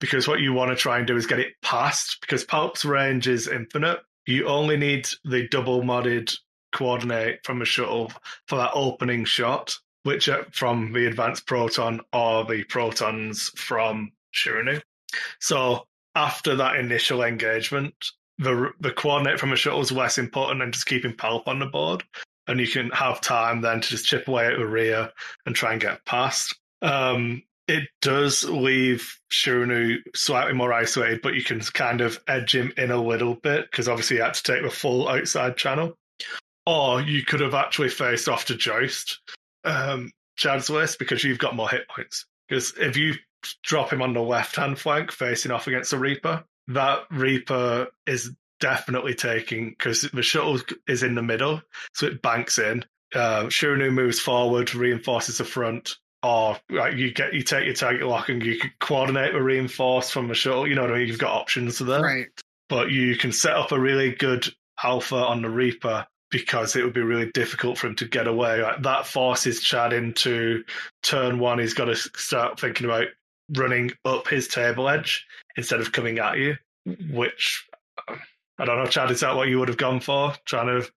[0.00, 3.28] Because what you want to try and do is get it past, because Pulp's range
[3.28, 4.00] is infinite.
[4.26, 6.34] You only need the double modded
[6.72, 8.10] coordinate from a shuttle
[8.48, 14.80] for that opening shot, which are from the advanced proton or the protons from Chiraneau.
[15.40, 17.94] So after that initial engagement,
[18.38, 21.66] the the coordinate from a shuttle is less important than just keeping Pulp on the
[21.66, 22.02] board
[22.50, 25.10] and you can have time then to just chip away at the rear
[25.46, 26.58] and try and get past.
[26.82, 32.72] Um, it does leave Chiraneau slightly more isolated, but you can kind of edge him
[32.76, 35.96] in a little bit because obviously you had to take the full outside channel.
[36.66, 39.20] Or you could have actually faced off to Joust
[39.64, 42.26] um, Chad's list because you've got more hit points.
[42.48, 43.14] Because if you
[43.62, 48.30] drop him on the left hand flank facing off against the Reaper, that Reaper is
[48.60, 51.62] definitely taking because the shuttle is in the middle,
[51.94, 52.84] so it banks in.
[53.14, 53.48] Uh,
[53.90, 58.44] moves forward, reinforces the front, or like you get you take your target lock and
[58.44, 60.66] you can coordinate a reinforce from the shuttle.
[60.68, 61.08] You know what I mean?
[61.08, 62.28] You've got options there, Right.
[62.68, 64.46] but you can set up a really good
[64.82, 68.62] alpha on the Reaper because it would be really difficult for him to get away.
[68.62, 70.62] Like, that forces Chad into
[71.02, 71.58] turn one.
[71.58, 73.06] He's got to start thinking about
[73.56, 76.56] running up his table edge instead of coming at you,
[77.10, 77.66] which
[78.58, 80.34] I don't know, Chad, is that what you would have gone for?
[80.44, 80.90] Trying to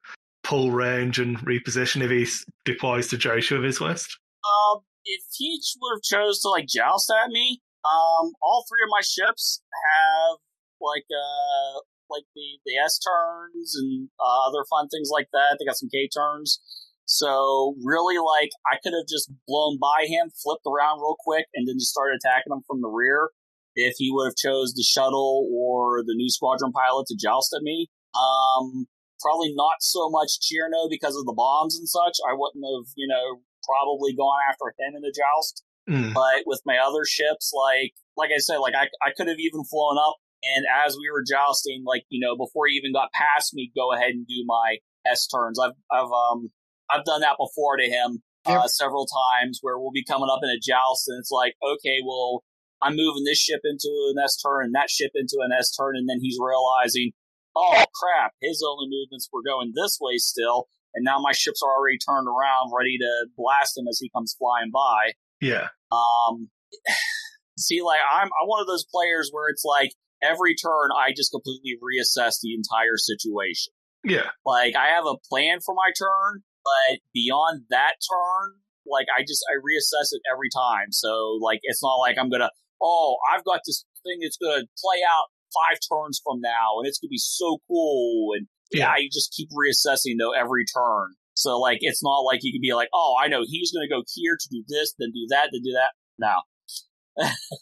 [0.44, 2.28] pull range and reposition if he
[2.66, 4.20] deploys to Joshua with his list?
[4.44, 8.90] Um, if he would have chose to like joust at me, um, all three of
[8.92, 10.38] my ships have
[10.82, 15.58] like uh like the the S turns and uh, other fun things like that.
[15.58, 16.60] They got some K turns.
[17.06, 21.68] So really, like I could have just blown by him, flipped around real quick, and
[21.68, 23.30] then just started attacking him from the rear.
[23.76, 27.64] If he would have chose the shuttle or the Nu Squadron pilot to joust at
[27.64, 28.86] me, um,
[29.20, 32.22] probably not so much Chiraneau because of the bombs and such.
[32.22, 35.64] I wouldn't have, you know, probably gone after him in the joust.
[35.90, 36.14] Mm.
[36.14, 39.66] But with my other ships, like like I said, like I I could have even
[39.66, 43.54] flown up and as we were jousting, like you know, before he even got past
[43.54, 45.60] me, go ahead and do my S turns.
[45.60, 46.52] I've I've um
[46.94, 48.70] I've done that before to him uh, Yep.
[48.70, 52.44] several times where we'll be coming up in a joust and it's like, okay, well,
[52.82, 55.96] I'm moving this ship into an S turn and that ship into an S turn,
[55.96, 57.12] and then he's realizing,
[57.56, 61.72] oh crap, his only movements were going this way still, and now my ships are
[61.72, 65.14] already turned around, ready to blast him as he comes flying by.
[65.40, 65.70] Yeah.
[65.92, 66.50] Um,
[67.58, 69.92] see, like I'm, I'm one of those players where it's like
[70.22, 73.72] every turn I just completely reassess the entire situation.
[74.04, 74.30] Yeah.
[74.46, 79.44] Like I have a plan for my turn, but beyond that turn, like I just
[79.52, 80.92] I reassess it every time.
[80.92, 82.50] So like it's not like I'm gonna
[82.82, 87.00] oh I've got this thing that's gonna play out five turns from now and it's
[87.00, 89.04] gonna be so cool and yeah, Yeah.
[89.04, 91.14] you just keep reassessing though every turn.
[91.36, 94.04] So like it's not like you can be like oh I know he's gonna go
[94.14, 95.92] here to do this, then do that, then do that.
[96.20, 96.42] No.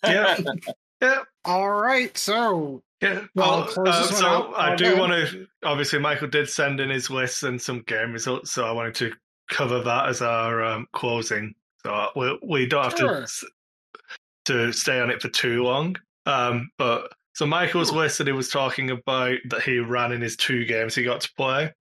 [0.03, 0.37] Yeah.
[1.01, 1.23] Yeah.
[1.45, 3.25] All right, so Yeah.
[3.33, 4.53] Well, uh, so.
[4.55, 5.47] I do want to.
[5.63, 9.11] Obviously, Michael did send in his list and some game results, so I wanted to
[9.49, 11.55] cover that as our um, closing.
[11.83, 13.25] So we we don't have Sure.
[13.25, 13.47] to
[14.45, 15.95] to stay on it for too long.
[16.25, 20.35] Um, but so Michael's list that he was talking about that he ran in his
[20.35, 21.71] two games he got to play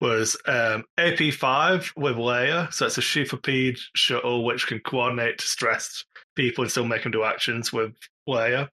[0.00, 2.72] was um, AP5 with Leia.
[2.72, 6.04] So it's a Sheathipede shuttle which can coordinate to stress
[6.36, 7.92] people and still make them do actions with
[8.28, 8.68] Leia.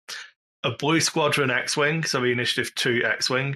[0.66, 3.56] A Blue Squadron X Wing, so the Initiative 2 X Wing.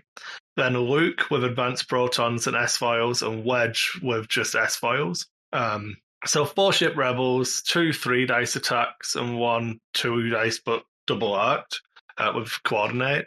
[0.56, 5.26] Then Luke with advanced protons and S foils, and Wedge with just S foils.
[5.52, 11.34] Um, so four ship rebels, two three dice attacks, and one two dice but double
[11.34, 11.81] arced
[12.19, 13.26] uh, with coordinate.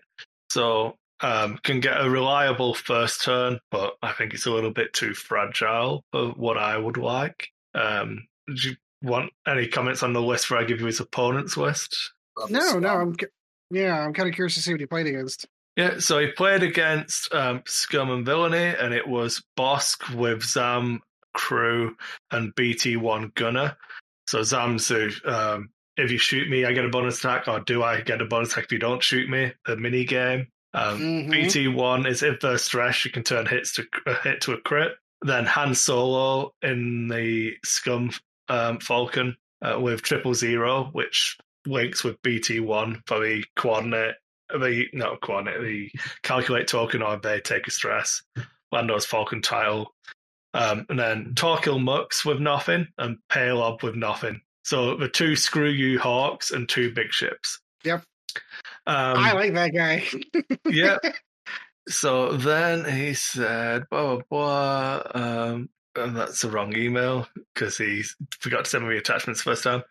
[0.50, 4.92] So um, can get a reliable first turn, but I think it's a little bit
[4.92, 7.48] too fragile for what I would like.
[7.74, 11.56] Um, do you want any comments on the list before I give you his opponent's
[11.56, 12.12] list?
[12.48, 13.16] no, no, I'm
[13.72, 15.46] yeah, I'm kind of curious to see what he played against.
[15.76, 21.00] Yeah, so he played against um, Scum and Villainy, and it was Bossk with Zam,
[21.32, 21.96] Crew,
[22.30, 23.76] and BT1 Gunner.
[24.26, 27.82] So Zam's the, um, if you shoot me, I get a bonus attack, or do
[27.82, 29.52] I get a bonus attack if you don't shoot me?
[29.64, 30.48] The mini game.
[30.74, 31.30] Um, Mhm.
[31.30, 34.92] BT1 is if there's stress, you can turn hits to a hit to a crit.
[35.22, 38.10] Then Han Solo in the Scum
[38.48, 41.36] um, Falcon uh, with triple zero, which
[41.66, 44.16] links with BT1 for the coordinate,
[44.50, 45.90] the not coordinate, the
[46.22, 48.22] calculate token or they take a stress.
[48.72, 49.94] Lando's Falcon title.
[50.54, 54.40] Um, and then Torkil Mux with nothing and Palob with nothing.
[54.64, 57.60] So the two screw you hawks and two big ships.
[57.84, 58.02] Yep.
[58.86, 60.04] Um, I like that guy.
[60.68, 60.98] yeah.
[61.88, 65.02] So then he said, blah, blah, blah.
[65.14, 68.04] Um, and that's the wrong email because he
[68.40, 69.82] forgot to send me the attachments first time.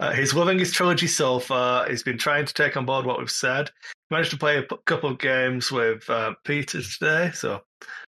[0.00, 1.88] Uh, he's loving his trilogy so far.
[1.88, 3.70] He's been trying to take on board what we've said.
[4.10, 7.60] Managed to play a p- couple of games with uh, Peter today, so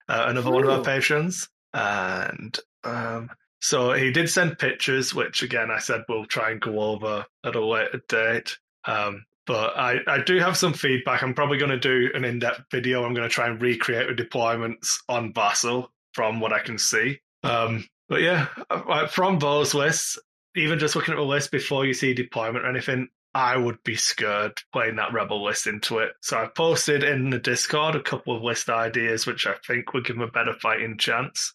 [0.08, 0.84] uh, another one of our Ooh.
[0.84, 1.50] patrons.
[1.74, 6.80] And um, so he did send pictures, which again I said we'll try and go
[6.80, 8.56] over at a later date.
[8.86, 11.22] Um, but I, I do have some feedback.
[11.22, 13.04] I'm probably going to do an in depth video.
[13.04, 17.20] I'm going to try and recreate the deployments on Vassal from what I can see.
[17.42, 20.18] Um, but yeah, uh, from those lists,
[20.56, 23.96] even just looking at the list before you see deployment or anything, I would be
[23.96, 26.12] scared playing that rebel list into it.
[26.20, 30.04] So I posted in the Discord a couple of list ideas, which I think would
[30.04, 31.54] give them a better fighting chance.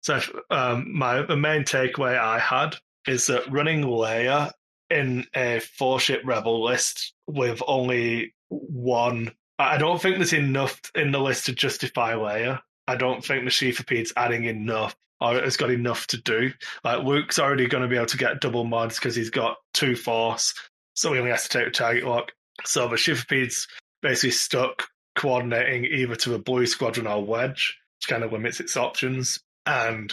[0.00, 0.20] So
[0.50, 4.52] um, my the main takeaway I had is that running Leia
[4.90, 9.32] in a four ship rebel list with only one.
[9.58, 12.60] I don't think there's enough in the list to justify Leia.
[12.88, 16.52] I don't think the Sheathipede's adding enough has got enough to do.
[16.84, 19.96] Like Luke's already going to be able to get double mods because he's got two
[19.96, 20.54] force,
[20.94, 22.32] so he only has to take a target lock.
[22.64, 23.66] So the Sheathipede's
[24.02, 27.78] basically stuck coordinating either to a blue squadron or wedge.
[27.98, 29.40] which kind of limits its options.
[29.64, 30.12] And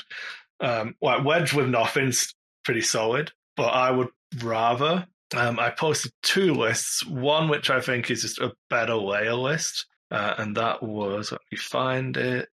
[0.60, 2.34] um, like Wedge with nothing's
[2.64, 4.10] pretty solid, but I would
[4.42, 5.08] rather.
[5.36, 9.86] Um, I posted two lists, one which I think is just a better Leia list,
[10.12, 12.50] uh, and that was let me find it.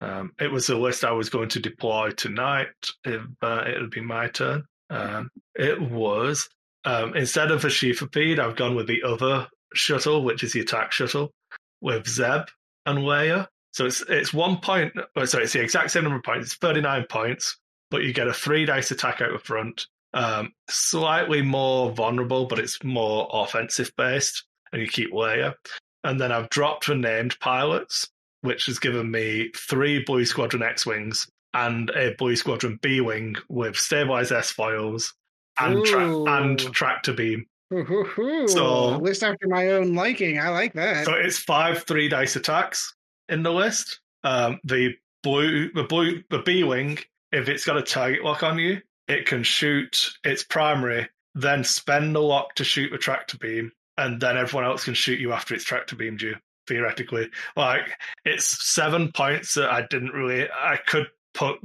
[0.00, 2.68] Um, it was the list I was going to deploy tonight
[3.06, 4.64] uh, it would be my turn.
[4.90, 6.48] Um, it was
[6.84, 10.92] um, instead of a Sheathipede, I've gone with the other shuttle, which is the attack
[10.92, 11.32] shuttle,
[11.80, 12.42] with Zeb
[12.86, 13.48] and Leia.
[13.72, 14.94] So it's it's one point.
[15.16, 16.46] Oh, sorry, it's the exact same number of points.
[16.46, 17.58] It's thirty nine points,
[17.90, 19.86] but you get a three dice attack out the front.
[20.14, 25.54] Um, slightly more vulnerable, but it's more offensive based, and you keep Leia.
[26.04, 28.08] And then I've dropped the named pilots,
[28.42, 33.36] which has given me three Blue Squadron X wings and a Blue Squadron B wing
[33.48, 35.14] with stabilized S foils
[35.58, 37.46] and tra- and tractor beam.
[37.72, 40.38] Ooh, So- list after my own liking.
[40.38, 41.04] I like that.
[41.06, 42.94] So it's five three dice attacks
[43.28, 44.00] in the list.
[44.24, 46.98] Um, the blue, the blue, the B wing,
[47.32, 52.14] if it's got a target lock on you, it can shoot its primary, then spend
[52.14, 55.54] the lock to shoot the tractor beam, and then everyone else can shoot you after
[55.54, 56.36] it's tractor beamed you.
[56.68, 60.48] Theoretically, like it's seven points that I didn't really.
[60.50, 61.56] I could put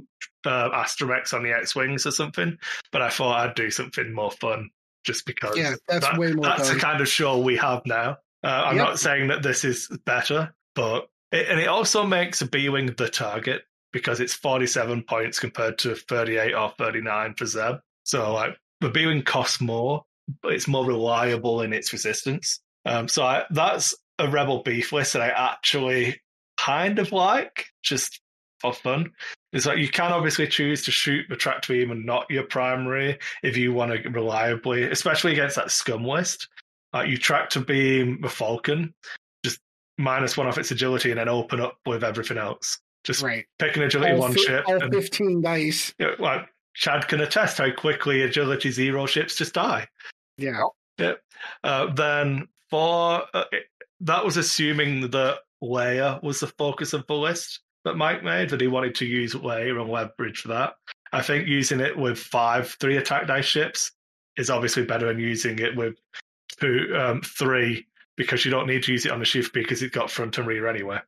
[0.45, 2.57] uh, Astromechs on the X wings or something,
[2.91, 4.69] but I thought I'd do something more fun
[5.03, 5.57] just because.
[5.57, 6.77] yeah, that's that- way more that's fun.
[6.77, 8.17] the kind of show we have now.
[8.43, 8.85] Uh, I'm Yep.
[8.85, 12.93] not saying that this is better, but it, and it also makes a B wing
[12.97, 13.63] the target
[13.93, 17.75] because it's 47 points compared to 38 or 39 for Zeb.
[18.03, 20.03] So like the B wing costs more,
[20.41, 22.59] but it's more reliable in its resistance.
[22.85, 26.21] Um, so I, that's a Rebel beef list that I actually
[26.57, 28.19] kind of like, just
[28.59, 29.11] for fun.
[29.51, 33.19] Is that you can obviously choose to shoot the tractor beam and not your primary
[33.43, 36.47] if you want to reliably, especially against that scum list.
[36.91, 38.93] Like you tractor beam the Falcon,
[39.45, 39.59] just
[39.99, 42.79] minus one off its agility and then open up with everything else.
[43.03, 43.45] Just right.
[43.59, 44.63] pick an agility All, one fi- ship.
[44.67, 45.93] all And, 15 dice.
[45.99, 49.87] you know, like Chad can attest how quickly agility zero ships just die.
[50.37, 50.61] Yeah.
[51.63, 53.43] Uh, then for uh,
[54.03, 58.61] that was assuming that Leia was the focus of the list that Mike made, that
[58.61, 60.73] he wanted to use Leia and leverage for that.
[61.11, 63.91] I think using it with five three attack dice ships
[64.37, 65.95] is obviously better than using it with
[66.59, 69.95] two um, three because you don't need to use it on the shift because it's
[69.95, 70.99] got front and rear anyway.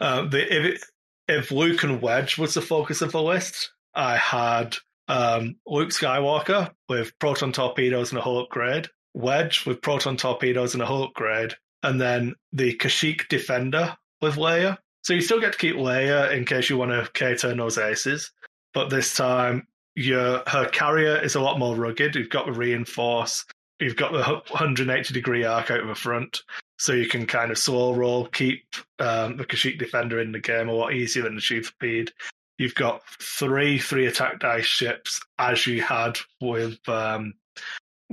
[0.00, 0.84] Uh, the, if it,
[1.28, 4.76] if Luke and Wedge was the focus of the list, I had
[5.08, 10.82] um, Luke Skywalker with proton torpedoes and a hull upgrade, Wedge with proton torpedoes and
[10.82, 11.54] a hull upgrade,
[11.84, 14.78] and then the Kashyyyk Defender with Leia.
[15.02, 18.32] So you still get to keep Leia in case you want to cater those aces,
[18.72, 22.16] but this time your her carrier is a lot more rugged.
[22.16, 23.44] You've got the reinforce,
[23.78, 26.42] you've got the 180 degree arc out of the front,
[26.78, 28.64] so you can kind of slow roll, keep
[28.98, 32.10] um, the Kashyyyk Defender in the game a lot easier than the Sheathipede.
[32.56, 37.34] You've got three three attack dice ships as you had with um,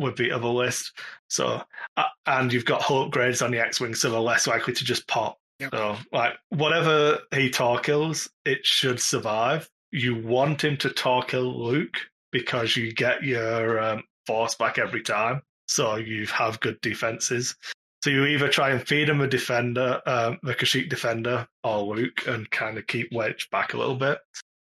[0.01, 0.91] with the other list.
[1.29, 1.61] So
[1.97, 5.07] uh, and you've got hull upgrades on the X-wing, so they're less likely to just
[5.07, 5.39] pop.
[5.59, 5.71] Yep.
[5.71, 9.69] So like whatever he tor kills, it should survive.
[9.91, 11.97] You want him to tor kill Luke
[12.31, 17.55] because you get your um, force back every time, so you have good defenses.
[18.03, 22.25] So you either try and feed him a defender, um, the Kashyyyk defender, or Luke,
[22.25, 24.17] and kind of keep Wedge back a little bit.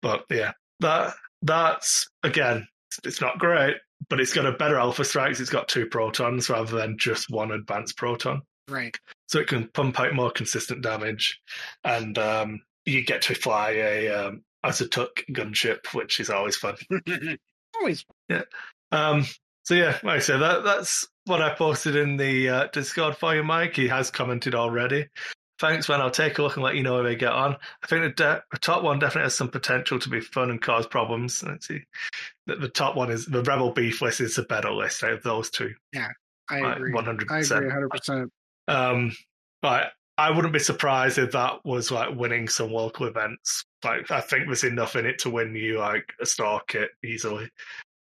[0.03, 2.69] But yeah, that that's again,
[3.03, 3.77] it's not great,
[4.09, 5.41] but it's got a better alpha strikes.
[5.41, 8.97] It's got two protons rather than just one advanced proton, Right.
[9.29, 11.41] so it can pump out more consistent damage,
[11.85, 16.77] and um, you get to fly a um, Auzituck gunship, which is always fun.
[17.77, 18.05] Always.
[18.29, 18.43] Yeah.
[18.93, 19.25] Um,
[19.65, 23.35] so yeah, like I said, that that's what I posted in the uh, Discord for
[23.35, 23.75] you, Mike.
[23.77, 25.09] He has commented already.
[25.59, 26.01] Thanks, man.
[26.01, 27.57] I'll take a look and let you know how they get on.
[27.83, 30.61] I think the, de- the top one definitely has some potential to be fun and
[30.61, 31.43] cause problems.
[31.43, 31.81] Let's see.
[32.47, 35.23] The, the top one is the Rebel Beef list is a better list out of
[35.23, 35.73] those two.
[35.93, 36.09] Yeah,
[36.51, 36.93] I Like, agree.
[36.93, 37.31] 100%.
[37.31, 38.29] I agree 100%.
[38.69, 39.13] Um,
[39.63, 39.85] like
[40.17, 43.65] I wouldn't be surprised if that was like winning some local events.
[43.85, 47.51] Like I think there's enough in it to win you like a star kit easily.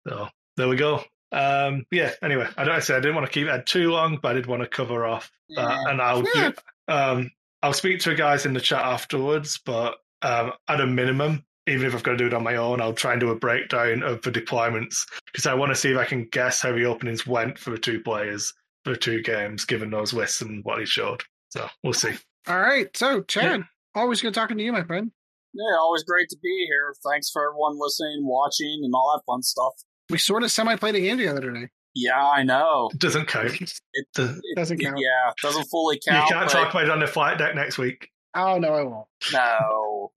[0.06, 1.02] So there we go.
[1.32, 2.12] Um, yeah.
[2.22, 4.34] Anyway, I don't I said I didn't want to keep it too long, but I
[4.34, 6.50] did want to cover off that, and I'll Yeah.
[6.88, 7.30] um,
[7.62, 9.58] I'll speak to the guys in the chat afterwards.
[9.64, 12.80] But um, at a minimum, even if I've got to do it on my own,
[12.80, 15.98] I'll try and do a breakdown of the deployments because I want to see if
[15.98, 18.52] I can guess how the openings went for the two players
[18.84, 21.22] for the two games, given those lists and what he showed.
[21.50, 22.12] So we'll see.
[22.46, 22.94] All right.
[22.96, 23.62] So, Chad,
[23.94, 25.10] always good talking to you, my friend.
[25.54, 26.94] Yeah, always great to be here.
[27.08, 29.72] Thanks for everyone listening, watching, and all that fun stuff.
[30.10, 31.68] We sort of semi played a game together today.
[31.94, 32.90] Yeah, I know.
[32.92, 33.52] It doesn't count.
[33.92, 34.98] It, Does- it- Doesn't count.
[34.98, 36.28] Yeah, doesn't fully count.
[36.28, 38.08] You can't but- talk about it on the flight deck next week.
[38.34, 39.06] Oh, no, I won't.
[39.32, 40.10] No.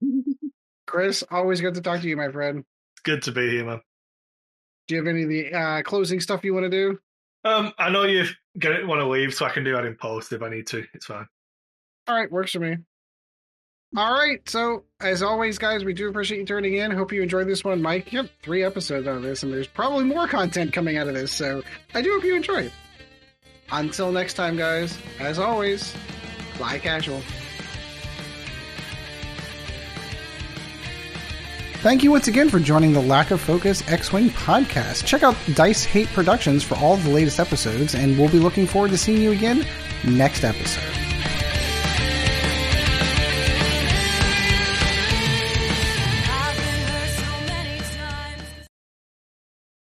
[0.88, 2.64] Chris, always good to talk to you, my friend.
[2.94, 3.80] It's good to be here, man.
[4.88, 6.98] Do you have any of the uh, closing stuff you want to do?
[7.44, 8.24] Um, I know you
[8.56, 10.84] want to leave, so I can do that in post if I need to.
[10.94, 11.26] It's fine.
[12.08, 12.78] All right, works for me.
[13.96, 16.90] All right, so as always, guys, we do appreciate you tuning in.
[16.90, 18.10] Hope you enjoyed this one, Mike.
[18.12, 21.14] You have three episodes out of this, and there's probably more content coming out of
[21.14, 21.62] this, so
[21.94, 22.72] I do hope you enjoy it.
[23.70, 25.94] Until next time, guys, as always,
[26.54, 27.22] fly casual.
[31.80, 35.04] Thank you once again for joining the Lack of Focus X Wing podcast.
[35.04, 38.90] Check out Dice Hate Productions for all the latest episodes, and we'll be looking forward
[38.90, 39.64] to seeing you again
[40.04, 41.07] next episode.